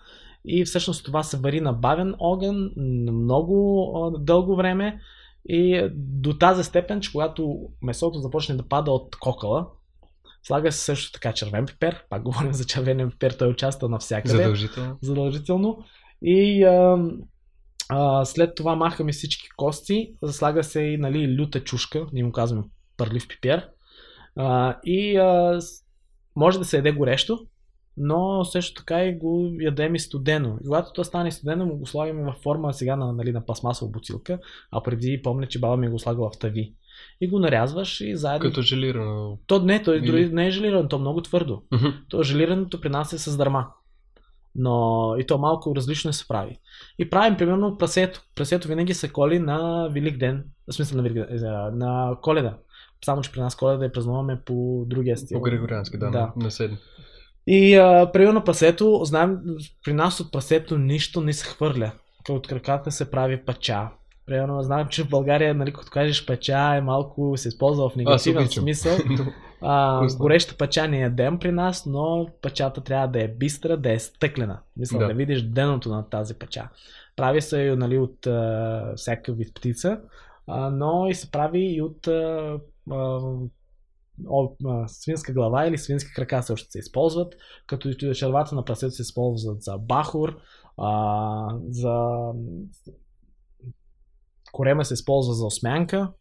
И 0.46 0.66
всъщност 0.66 1.06
това 1.06 1.24
се 1.24 1.38
вари 1.38 1.62
на 1.62 1.74
бавен 1.74 2.16
огън 2.20 2.72
много 3.14 3.92
а, 3.98 4.20
дълго 4.20 4.56
време 4.56 5.00
и 5.50 5.90
до 5.96 6.38
тази 6.38 6.64
степен, 6.64 7.02
че 7.02 7.12
когато 7.12 7.60
месото 7.82 8.20
започне 8.20 8.56
да 8.56 8.68
пада 8.68 8.92
от 8.92 9.16
кокала, 9.16 9.68
слага 10.44 10.72
се 10.72 10.80
също 10.80 11.12
така 11.12 11.34
червен 11.34 11.66
пипер, 11.66 12.06
пак 12.10 12.24
говорим 12.24 12.54
за 12.54 12.66
червения 12.66 13.10
пипер, 13.10 13.32
той 13.32 13.48
участва 13.48 13.90
навсякъде 13.90 14.38
Задължително. 14.38 14.98
задължително. 15.02 15.84
И 16.22 16.64
а, 16.64 16.98
а, 17.90 18.26
след 18.26 18.56
това 18.56 18.76
махаме 18.76 19.12
всички 19.12 19.50
кости, 19.58 20.14
слага 20.32 20.64
се 20.64 20.82
и 20.82 20.98
нали, 20.98 21.36
люта 21.36 21.64
чушка, 21.64 22.08
ние 22.14 22.24
му 22.24 22.32
казваме 22.32 22.64
пърлив 22.98 23.28
пипер. 23.28 23.70
А, 24.36 24.78
и 24.84 25.18
а, 25.18 25.60
може 26.36 26.60
да 26.60 26.66
се 26.66 26.76
яде 26.78 26.92
горещо, 26.92 27.40
но 27.98 28.46
също 28.46 28.74
така 28.74 29.04
и 29.06 29.18
го 29.18 29.52
ядем 29.60 29.96
и 29.96 30.00
студено. 30.00 30.58
И 30.62 30.66
когато 30.66 30.94
то 30.94 31.04
стане 31.04 31.32
студено, 31.32 31.66
му 31.66 31.78
го 31.78 31.86
слагаме 31.86 32.24
във 32.24 32.36
форма 32.36 32.74
сега 32.74 32.96
на, 32.96 33.14
нали, 33.14 33.32
на 33.32 33.46
пластмасова 33.46 33.92
бутилка, 33.92 34.40
а 34.72 34.84
преди 34.84 35.22
помня, 35.22 35.48
че 35.48 35.60
баба 35.60 35.78
ми 35.78 35.90
го 35.90 36.00
слагала 36.00 36.30
в 36.30 36.40
тави. 36.40 36.74
И 37.22 37.28
го 37.28 37.40
нарязваш 37.40 38.02
и 38.02 38.16
заедно. 38.16 38.50
Като 38.50 38.62
желирано. 38.62 39.40
То 39.48 39.60
не, 39.60 39.84
той 39.84 39.98
Или- 39.98 40.06
дори 40.06 40.30
не 40.30 40.48
е 40.48 40.52
желирано, 40.52 40.88
то 40.88 40.96
е 40.96 41.00
много 41.00 41.22
твърдо. 41.22 41.62
То 42.10 42.24
желираното 42.24 42.82
при 42.82 42.90
нас 42.90 43.14
е 43.14 43.18
с 43.18 43.38
дърма. 43.38 43.68
Но 44.56 45.16
и 45.20 45.26
то 45.26 45.38
малко 45.38 45.76
различно 45.76 46.14
се 46.14 46.28
прави. 46.28 46.60
И 47.00 47.10
правим 47.10 47.38
примерно 47.38 47.78
прасето. 47.78 48.22
Прасето 48.36 48.68
винаги 48.68 48.94
се 48.94 49.10
коли 49.10 49.40
на 49.40 49.90
Велик 49.92 50.18
ден. 50.18 50.46
В 50.68 50.74
смисъл 50.74 50.98
на, 50.98 51.04
Велик 51.04 51.26
е, 51.30 51.36
на 51.76 52.18
коледа. 52.22 52.58
Само, 53.06 53.22
че 53.22 53.32
при 53.32 53.40
нас 53.40 53.56
коледа 53.56 53.84
я 53.86 53.92
празнуваме 53.92 54.40
по 54.46 54.84
другия 54.88 55.18
стил. 55.18 55.38
По 55.38 55.44
григориански, 55.44 55.98
да, 55.98 56.10
Да. 56.12 56.20
на, 56.20 56.32
на 56.36 56.52
седми. 56.52 56.78
И 57.48 57.76
а, 57.76 58.10
примерно 58.14 58.44
прасето, 58.44 59.02
знаем, 59.04 59.38
при 59.86 59.94
нас 59.94 60.20
от 60.20 60.32
прасето 60.32 60.78
нищо 60.78 61.22
не 61.22 61.34
се 61.34 61.46
хвърля. 61.48 61.92
От 62.30 62.48
краката 62.48 62.92
се 62.92 63.12
прави 63.12 63.46
пача. 63.46 63.88
Примерно, 64.26 64.64
знам, 64.64 64.88
че 64.88 65.04
в 65.04 65.10
България, 65.10 65.54
нали, 65.56 65.74
като 65.74 65.88
кажеш 65.92 66.26
пача, 66.26 66.74
е 66.76 66.82
малко 66.82 67.34
се 67.38 67.48
използва 67.48 67.90
в 67.90 67.96
негативен 67.96 68.44
обичам. 68.44 68.62
смисъл. 68.64 68.98
А, 69.62 70.08
гореща 70.18 70.56
пача 70.58 70.88
не 70.88 71.00
ядем 71.00 71.40
при 71.40 71.52
нас, 71.52 71.86
но 71.86 72.28
пачата 72.42 72.82
трябва 72.82 73.08
да 73.08 73.24
е 73.24 73.28
бистра, 73.28 73.78
да 73.78 73.92
е 73.92 74.00
стъклена. 74.00 74.60
Мисля, 74.78 74.98
да, 74.98 75.04
Да. 75.04 75.08
да 75.08 75.14
видиш 75.14 75.42
деното 75.42 75.90
на 75.90 76.10
тази 76.10 76.34
пача. 76.34 76.70
Прави 77.16 77.42
се 77.42 77.76
нали, 77.78 77.98
от 77.98 78.28
а, 78.28 78.94
всяка 78.96 79.34
вид 79.34 79.54
птица, 79.56 80.00
а, 80.48 80.70
но 80.70 81.08
и 81.10 81.14
се 81.16 81.32
прави 81.32 81.60
и 81.76 81.82
от 81.82 82.08
а, 82.08 82.58
свинска 84.88 85.34
глава 85.34 85.68
или 85.68 85.78
свински 85.78 86.14
крака 86.14 86.44
също 86.44 86.72
се 86.72 86.80
използват, 86.80 87.34
като 87.68 87.90
и 87.90 88.16
червата 88.16 88.56
на 88.56 88.66
прасето 88.66 88.92
се 88.92 89.02
използват 89.02 89.62
за 89.62 89.78
бахур, 89.78 90.38
за 91.70 92.00
корема 94.52 94.86
се 94.86 94.94
използва 94.94 95.34
за 95.34 95.46
осмянка. 95.46 96.14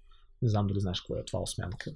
Не 0.42 0.48
знам 0.48 0.66
дали 0.66 0.80
знаеш 0.80 1.00
какво 1.00 1.14
е 1.14 1.24
това 1.24 1.42
осмянка. 1.42 1.90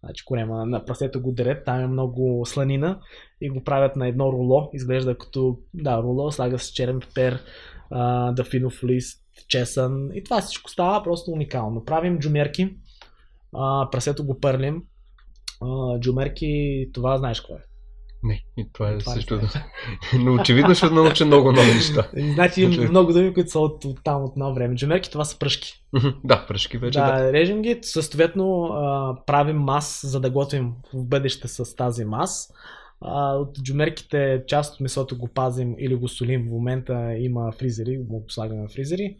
Значи 0.00 0.24
корема 0.24 0.66
на 0.66 0.84
прасето 0.84 1.22
го 1.22 1.32
дерет, 1.32 1.64
там 1.64 1.80
е 1.80 1.86
много 1.86 2.46
сланина 2.46 3.00
и 3.40 3.50
го 3.50 3.64
правят 3.64 3.96
на 3.96 4.08
едно 4.08 4.32
руло. 4.32 4.70
Изглежда 4.72 5.18
като, 5.18 5.58
да, 5.74 6.02
руло, 6.02 6.30
слага 6.30 6.58
се 6.58 6.72
черен 6.72 7.00
пипер, 7.00 7.40
дафинов 8.32 8.84
лист, 8.84 9.24
чесън 9.48 10.10
и 10.14 10.24
това 10.24 10.40
всичко 10.40 10.70
става 10.70 11.02
просто 11.02 11.30
уникално. 11.30 11.84
Правим 11.84 12.18
джумерки, 12.18 12.76
а, 13.54 13.88
прасето 13.90 14.24
го 14.24 14.40
пърлим. 14.40 14.82
А, 15.62 16.00
джумерки, 16.00 16.86
това 16.94 17.18
знаеш 17.18 17.40
какво 17.40 17.54
е. 17.54 17.62
Не, 18.26 18.40
и 18.56 18.72
това 18.72 18.90
е 18.90 18.98
Това 18.98 19.12
също. 19.12 19.36
знаеш. 19.36 19.52
Но 20.18 20.34
очевидно 20.34 20.74
ще 20.74 20.90
науча 20.90 21.26
много 21.26 21.52
нови 21.52 21.74
неща. 21.74 22.08
Значи 22.34 22.62
има 22.62 22.82
много 22.90 23.12
думи, 23.12 23.34
които 23.34 23.50
са 23.50 23.58
от, 23.58 23.84
от 23.84 23.98
там 24.04 24.22
от 24.24 24.32
едно 24.32 24.54
време. 24.54 24.74
Джумерки 24.74 25.10
това 25.10 25.24
са 25.24 25.38
пръшки. 25.38 25.72
Да, 26.24 26.46
пръшки 26.48 26.78
вече. 26.78 26.98
да, 26.98 27.22
Да. 27.22 27.32
режем 27.32 27.62
ги, 27.62 27.78
съответно 27.82 28.62
а, 28.64 29.16
правим 29.26 29.56
мас, 29.56 30.00
за 30.04 30.20
да 30.20 30.30
готвим 30.30 30.72
в 30.94 31.04
бъдеще 31.06 31.48
с 31.48 31.76
тази 31.76 32.04
мас. 32.04 32.52
А, 33.00 33.32
от 33.32 33.62
джумерките 33.62 34.42
част 34.46 34.74
от 34.74 34.80
месото 34.80 35.18
го 35.18 35.28
пазим 35.28 35.74
или 35.78 35.94
го 35.94 36.08
солим. 36.08 36.42
В 36.42 36.50
момента 36.50 37.14
има 37.18 37.52
фризери, 37.52 37.98
го 37.98 38.20
го 38.20 38.30
слагаме 38.30 38.68
в 38.68 38.72
фризери. 38.72 39.16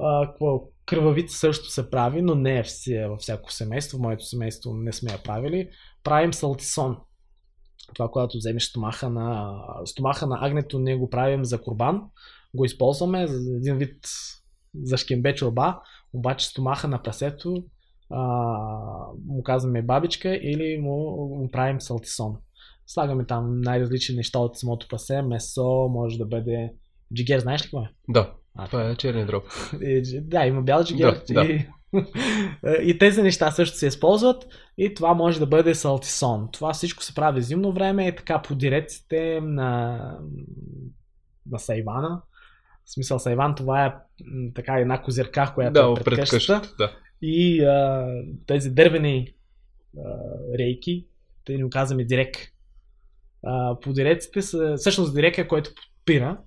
А, 0.00 0.26
какво? 0.26 0.62
Кръвавица 0.88 1.38
също 1.38 1.70
се 1.70 1.90
прави, 1.90 2.22
но 2.22 2.34
не 2.34 2.58
е 2.58 3.08
във 3.08 3.20
всяко 3.20 3.52
семейство. 3.52 3.98
В 3.98 4.00
моето 4.00 4.24
семейство 4.24 4.74
не 4.74 4.92
сме 4.92 5.12
я 5.12 5.22
правили. 5.22 5.70
Правим 6.04 6.32
салтисон. 6.32 6.96
Това, 7.94 8.08
когато 8.10 8.36
вземеш 8.36 8.64
стомаха 8.64 9.10
на, 9.10 9.58
стомаха 9.84 10.26
на 10.26 10.38
агнето, 10.40 10.78
ние 10.78 10.96
го 10.96 11.10
правим 11.10 11.44
за 11.44 11.62
курбан. 11.62 12.02
Го 12.54 12.64
използваме 12.64 13.26
за 13.26 13.56
един 13.56 13.76
вид 13.76 13.96
за 14.82 14.96
шкембе 14.96 15.34
чорба, 15.34 15.80
обаче 16.12 16.46
стомаха 16.46 16.88
на 16.88 17.02
прасето 17.02 17.64
а, 18.10 18.22
му 19.26 19.42
казваме 19.42 19.82
бабичка 19.82 20.34
или 20.34 20.78
му, 20.82 20.96
му 21.40 21.50
правим 21.50 21.80
салтисон. 21.80 22.36
Слагаме 22.86 23.26
там 23.26 23.60
най-различни 23.60 24.16
неща 24.16 24.38
от 24.38 24.56
самото 24.56 24.88
прасе, 24.88 25.22
месо, 25.22 25.88
може 25.90 26.18
да 26.18 26.26
бъде 26.26 26.72
джигер, 27.14 27.40
знаеш 27.40 27.60
ли 27.60 27.64
какво 27.64 27.80
е? 27.80 27.90
Да, 28.08 28.32
А, 28.60 28.66
това 28.66 28.90
е 28.90 28.96
черния 28.96 29.26
дроб. 29.26 29.44
дж- 29.74 30.20
да, 30.20 30.46
има 30.46 30.62
бял 30.62 30.84
джигер. 30.84 31.22
Да, 31.28 31.44
да. 31.44 31.52
И, 31.52 31.66
и 32.90 32.98
тези 32.98 33.22
неща 33.22 33.50
също 33.50 33.76
се 33.76 33.86
използват 33.86 34.46
и 34.78 34.94
това 34.94 35.14
може 35.14 35.38
да 35.40 35.46
бъде 35.46 35.74
салтисон. 35.74 36.48
Това 36.52 36.72
всичко 36.72 37.02
се 37.02 37.14
прави 37.14 37.42
зимно 37.42 37.72
време 37.72 38.08
и 38.08 38.16
така 38.16 38.42
по 38.42 38.54
диреците 38.54 39.40
на, 39.40 39.98
на 41.50 41.58
Сайвана. 41.58 42.22
В 42.84 42.90
смисъл 42.90 43.18
Сайван 43.18 43.54
това 43.54 43.86
е 43.86 43.94
така 44.54 44.72
една 44.78 45.02
козирка, 45.02 45.52
която 45.54 45.72
Да, 45.72 45.90
е 45.90 45.94
пред, 45.94 46.04
пред 46.04 46.18
къщата. 46.18 46.36
къщата. 46.36 46.74
Да. 46.78 46.92
И 47.22 47.64
а, 47.64 48.06
тези 48.46 48.70
дървени 48.70 49.34
а, 49.98 50.02
рейки 50.58 51.06
да 51.46 51.52
ни 51.52 51.70
казваме 51.70 52.04
директ. 52.04 52.36
А, 53.44 53.80
по 53.80 53.92
диреците 53.92 54.42
са, 54.42 54.74
всъщност 54.76 55.14
директ 55.14 55.38
е 55.38 55.48
който 55.48 55.70
подпира, 55.74 56.38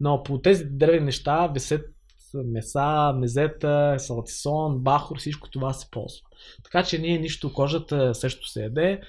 но 0.00 0.22
по 0.22 0.40
тези 0.40 0.64
дървени 0.64 1.04
неща 1.04 1.46
висят 1.46 1.86
меса, 2.34 3.12
мезета, 3.12 3.94
салтисон, 3.98 4.78
бахор, 4.78 5.18
всичко 5.18 5.50
това 5.50 5.72
се 5.72 5.90
ползва. 5.90 6.26
Така 6.64 6.82
че 6.82 6.98
ние 6.98 7.18
нищо, 7.18 7.52
кожата 7.52 8.14
също 8.14 8.48
се 8.48 8.62
яде. 8.62 9.00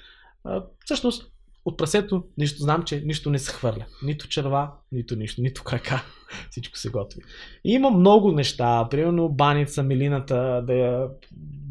Всъщност 0.84 1.32
от 1.64 1.78
прасето 1.78 2.24
нищо, 2.38 2.62
знам, 2.62 2.82
че 2.82 3.00
нищо 3.00 3.30
не 3.30 3.38
се 3.38 3.52
хвърля. 3.52 3.86
Нито 4.02 4.28
черва, 4.28 4.72
нито 4.92 5.16
нищо, 5.16 5.42
нито 5.42 5.62
крака. 5.62 6.04
Всичко 6.50 6.78
се 6.78 6.90
готви. 6.90 7.20
И 7.64 7.72
има 7.72 7.90
много 7.90 8.32
неща. 8.32 8.88
Примерно 8.90 9.28
баница, 9.28 9.82
милината, 9.82 10.62
да 10.66 10.74
я, 10.74 11.08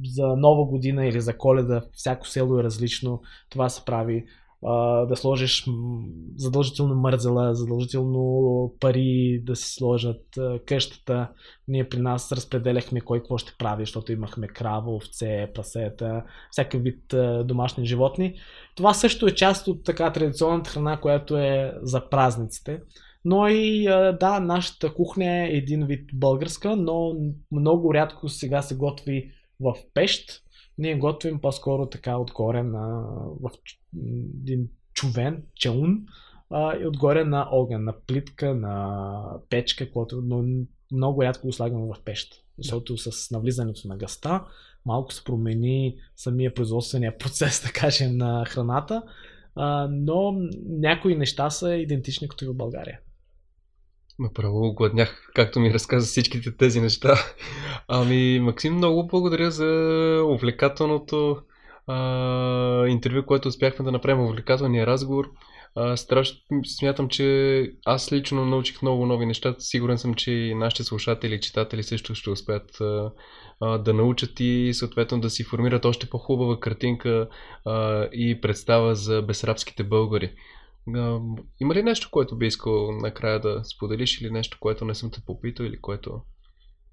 за 0.06 0.28
нова 0.28 0.66
година 0.66 1.06
или 1.06 1.22
за 1.22 1.38
коледа, 1.38 1.82
всяко 1.94 2.28
село 2.28 2.60
е 2.60 2.64
различно. 2.64 3.22
Това 3.50 3.70
се 3.70 3.86
прави 3.86 4.26
да 5.08 5.16
сложиш 5.16 5.66
задължително 6.36 6.96
мързела, 6.96 7.56
задължително 7.56 8.74
пари 8.80 9.42
да 9.46 9.56
си 9.56 9.74
сложат 9.74 10.26
къщата. 10.66 11.30
Ние 11.68 11.90
при 11.90 12.00
нас 12.00 12.32
разпределяхме 12.32 13.02
кой 13.02 13.20
какво 13.20 13.38
ще 13.38 13.56
прави, 13.60 13.82
защото 13.82 14.12
имахме 14.12 14.48
крава, 14.48 14.96
овце, 14.96 15.52
пасета, 15.56 16.24
всякакъв 16.52 16.84
вид 16.84 17.04
домашни 17.46 17.86
животни. 17.86 18.36
Това 18.76 18.94
също 18.94 19.28
е 19.28 19.36
част 19.36 19.68
от 19.68 19.84
така 19.84 20.14
традиционната 20.14 20.70
храна, 20.70 21.00
която 21.00 21.38
е 21.38 21.74
за 21.82 22.10
празниците. 22.10 22.80
Но 23.26 23.48
и 23.48 23.84
да, 24.20 24.40
нашата 24.40 24.94
кухня 24.94 25.26
е 25.26 25.50
един 25.50 25.86
вид 25.86 26.10
българска, 26.14 26.76
но 26.76 27.14
много 27.52 27.94
рядко 27.94 28.30
сега 28.30 28.62
се 28.62 28.76
готви 28.76 29.32
в 29.60 29.76
пещ 29.94 30.42
ние 30.78 30.98
готвим 30.98 31.40
по-скоро 31.40 31.86
така 31.86 32.18
отгоре 32.18 32.64
на 32.64 33.04
в 33.42 33.52
един 34.42 34.68
чувен, 34.94 35.44
челун, 35.56 36.06
а, 36.50 36.78
и 36.78 36.88
отгоре 36.88 37.24
на 37.24 37.48
огън, 37.52 37.84
на 37.84 37.94
плитка, 38.08 38.56
на 38.56 39.24
печка, 39.50 39.92
което, 39.92 40.22
но 40.22 40.66
много 40.92 41.24
рядко 41.24 41.48
го 41.48 41.54
слагаме 41.54 41.94
в 41.94 42.04
пещ. 42.06 42.44
Защото 42.58 42.98
с 42.98 43.32
навлизането 43.32 43.88
на 43.88 43.98
гъста 43.98 44.46
малко 44.86 45.14
се 45.14 45.24
промени 45.24 45.96
самия 46.16 46.54
производствения 46.54 47.18
процес, 47.18 47.64
да 47.64 47.72
кажем, 47.72 48.18
на 48.18 48.46
храната, 48.46 49.04
а, 49.56 49.88
но 49.92 50.34
някои 50.66 51.16
неща 51.16 51.50
са 51.50 51.76
идентични 51.76 52.30
като 52.30 52.46
и 52.46 52.48
в 52.48 52.54
България. 52.54 53.00
Направо 54.22 54.74
гладнях, 54.74 55.32
както 55.36 55.60
ми 55.60 55.74
разказа 55.74 56.06
всичките 56.06 56.58
тези 56.58 56.82
неща. 56.82 57.16
Ами, 57.88 58.40
Максим, 58.40 58.76
много 58.76 59.08
благодаря 59.08 59.52
за 59.52 59.68
увлекателното 60.26 61.38
а, 61.88 62.88
интервю, 62.88 63.26
което 63.26 63.48
успяхме 63.48 63.86
да 63.86 63.92
направим, 63.92 64.26
увлекателния 64.26 64.88
разговор. 64.88 65.32
А, 65.76 65.98
страшно 65.98 66.40
смятам, 66.66 67.10
че 67.10 67.66
аз 67.86 68.12
лично 68.12 68.46
научих 68.46 68.82
много 68.82 69.06
нови 69.06 69.26
неща. 69.26 69.56
Сигурен 69.60 69.98
съм, 69.98 70.14
че 70.14 70.32
и 70.32 70.56
нашите 70.56 70.84
слушатели 70.84 71.36
и 71.36 71.40
читатели 71.40 71.84
също 71.84 72.16
ще 72.16 72.30
успеят 72.30 72.82
а, 72.82 73.12
да 73.78 73.94
научат 73.94 74.40
и 74.40 74.74
съответно 74.74 75.20
да 75.20 75.30
си 75.30 75.44
формират 75.44 75.86
още 75.86 76.10
по-хубава 76.10 76.60
картинка 76.60 77.28
а, 77.66 78.08
и 78.14 78.42
представа 78.42 78.96
за 78.96 79.22
безрабските 79.22 79.84
българи. 79.84 80.32
Има 81.60 81.76
ли 81.76 81.84
нещо, 81.84 82.10
което 82.12 82.38
би 82.38 82.46
искал 82.46 82.92
накрая 82.92 83.40
да 83.40 83.62
споделиш 83.64 84.22
или 84.22 84.32
нещо, 84.32 84.58
което 84.60 84.86
не 84.86 84.96
съм 84.96 85.12
те 85.12 85.22
попитал 85.26 85.64
или 85.64 85.82
което... 85.82 86.22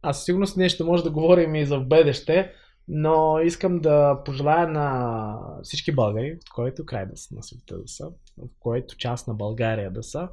Аз 0.03 0.25
сигурно 0.25 0.47
с 0.47 0.57
ние 0.57 0.69
ще 0.69 0.85
може 0.85 1.03
да 1.03 1.11
говорим 1.11 1.55
и 1.55 1.67
за 1.67 1.79
в 1.79 1.87
бъдеще, 1.87 2.53
но 2.89 3.39
искам 3.39 3.81
да 3.81 4.23
пожелая 4.25 4.69
на 4.69 5.39
всички 5.63 5.95
българи, 5.95 6.39
в 6.51 6.55
който 6.55 6.85
край 6.85 7.07
да 7.07 7.17
са 7.17 7.35
на 7.35 7.43
света 7.43 7.79
да 7.79 7.89
са, 7.89 8.07
в 8.39 8.49
който 8.61 8.97
част 8.97 9.29
на 9.29 9.35
България 9.35 9.91
да 9.91 10.03
са, 10.03 10.29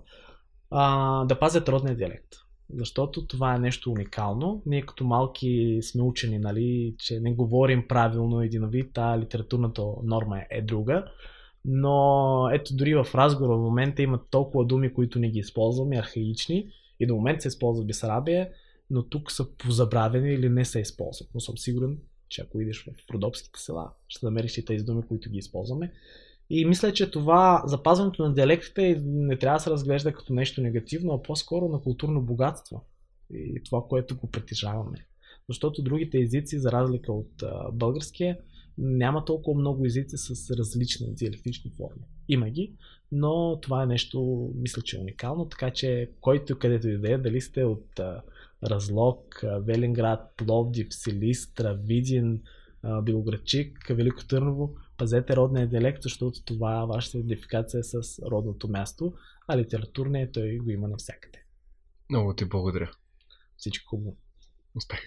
да 1.26 1.38
пазят 1.40 1.70
родния 1.70 1.96
диалект. 1.96 2.28
Защото 2.74 3.28
това 3.28 3.56
е 3.56 3.60
нещо 3.60 3.92
уникално. 3.92 4.64
Ние 4.66 4.82
като 4.82 5.06
малки 5.06 5.80
сме 5.82 6.02
учени, 6.04 6.40
нали, 6.40 6.96
че 6.98 7.20
не 7.20 7.34
говорим 7.34 7.88
правилно 7.88 8.42
един 8.42 8.68
вид, 8.68 8.98
а 8.98 9.20
литературната 9.20 9.82
норма 10.04 10.42
е 10.50 10.62
друга. 10.62 11.06
Но 11.68 12.50
ето 12.54 12.76
дори 12.76 12.96
в 12.96 13.08
разговора 13.16 13.58
в 13.58 13.62
момента 13.62 14.02
има 14.02 14.20
толкова 14.30 14.66
думи, 14.66 14.94
които 14.94 15.20
не 15.20 15.30
ги 15.30 15.40
използваме, 15.40 15.98
архаични 15.98 16.70
и 17.00 17.08
до 17.08 17.16
момента 17.16 17.42
се 17.42 17.48
използва 17.48 17.86
Бесарабия, 17.86 18.50
но 18.90 19.04
тук 19.04 19.32
са 19.32 19.56
позабравени 19.58 20.34
или 20.34 20.50
не 20.50 20.66
се 20.66 20.80
използват. 20.80 21.30
Но 21.34 21.40
съм 21.40 21.58
сигурен, 21.58 21.98
че 22.30 22.42
ако 22.42 22.62
идеш 22.62 22.86
в 22.86 23.14
родопските 23.14 23.60
села, 23.60 23.92
ще 24.08 24.26
намериш 24.26 24.58
и 24.58 24.66
тези 24.66 24.86
думи, 24.86 25.04
които 25.08 25.30
ги 25.30 25.38
използваме. 25.38 25.92
И 26.50 26.66
мисля, 26.66 26.94
че 26.94 27.12
това 27.12 27.64
запазването 27.66 28.28
на 28.28 28.34
диалектите 28.34 29.02
не 29.06 29.38
трябва 29.38 29.58
да 29.58 29.64
се 29.64 29.70
разглежда 29.70 30.14
като 30.14 30.34
нещо 30.34 30.62
негативно, 30.62 31.14
а 31.14 31.22
по-скоро 31.22 31.68
на 31.68 31.82
културно 31.82 32.22
богатство. 32.22 32.86
И 33.34 33.62
това, 33.64 33.84
което 33.90 34.18
го 34.18 34.28
притежаваме. 34.28 35.06
Защото 35.50 35.84
другите 35.84 36.20
езици, 36.20 36.60
за 36.60 36.72
разлика 36.72 37.14
от 37.14 37.44
българския, 37.74 38.38
няма 38.78 39.26
толкова 39.26 39.60
много 39.60 39.86
езици 39.86 40.18
с 40.18 40.52
различни 40.52 41.14
диалектични 41.14 41.72
форми. 41.78 42.02
Има 42.28 42.50
ги, 42.50 42.74
но 43.12 43.60
това 43.62 43.84
е 43.84 43.86
нещо, 43.86 44.50
мисля, 44.56 44.82
че 44.82 44.98
е 44.98 45.00
уникално, 45.00 45.50
така 45.50 45.72
че 45.72 46.12
който 46.22 46.60
където 46.60 46.88
и 46.88 46.98
да 46.98 47.14
е, 47.14 47.18
дали 47.18 47.42
сте 47.42 47.64
от 47.64 48.00
а, 48.00 48.22
Разлог, 48.64 49.44
Велинград, 49.62 50.34
Пловдив, 50.38 50.88
Силистра, 50.90 51.74
Видин, 51.84 52.42
Белоградчик, 53.04 53.88
Велико 53.90 54.28
Търново, 54.28 54.76
пазете 54.98 55.36
родния 55.36 55.68
диалект, 55.68 56.04
защото 56.04 56.44
това 56.44 56.84
е 56.84 56.86
вашата 56.86 57.18
идентификация 57.18 57.84
с 57.84 58.20
родното 58.20 58.68
място, 58.68 59.14
а 59.48 59.58
литературния 59.58 60.32
той 60.32 60.58
го 60.58 60.70
има 60.70 60.88
навсякъде. 60.88 61.40
Много 62.10 62.34
ти 62.34 62.46
благодаря. 62.46 62.92
Всичко 63.58 63.90
хубаво. 63.90 64.18
Успех! 64.76 65.00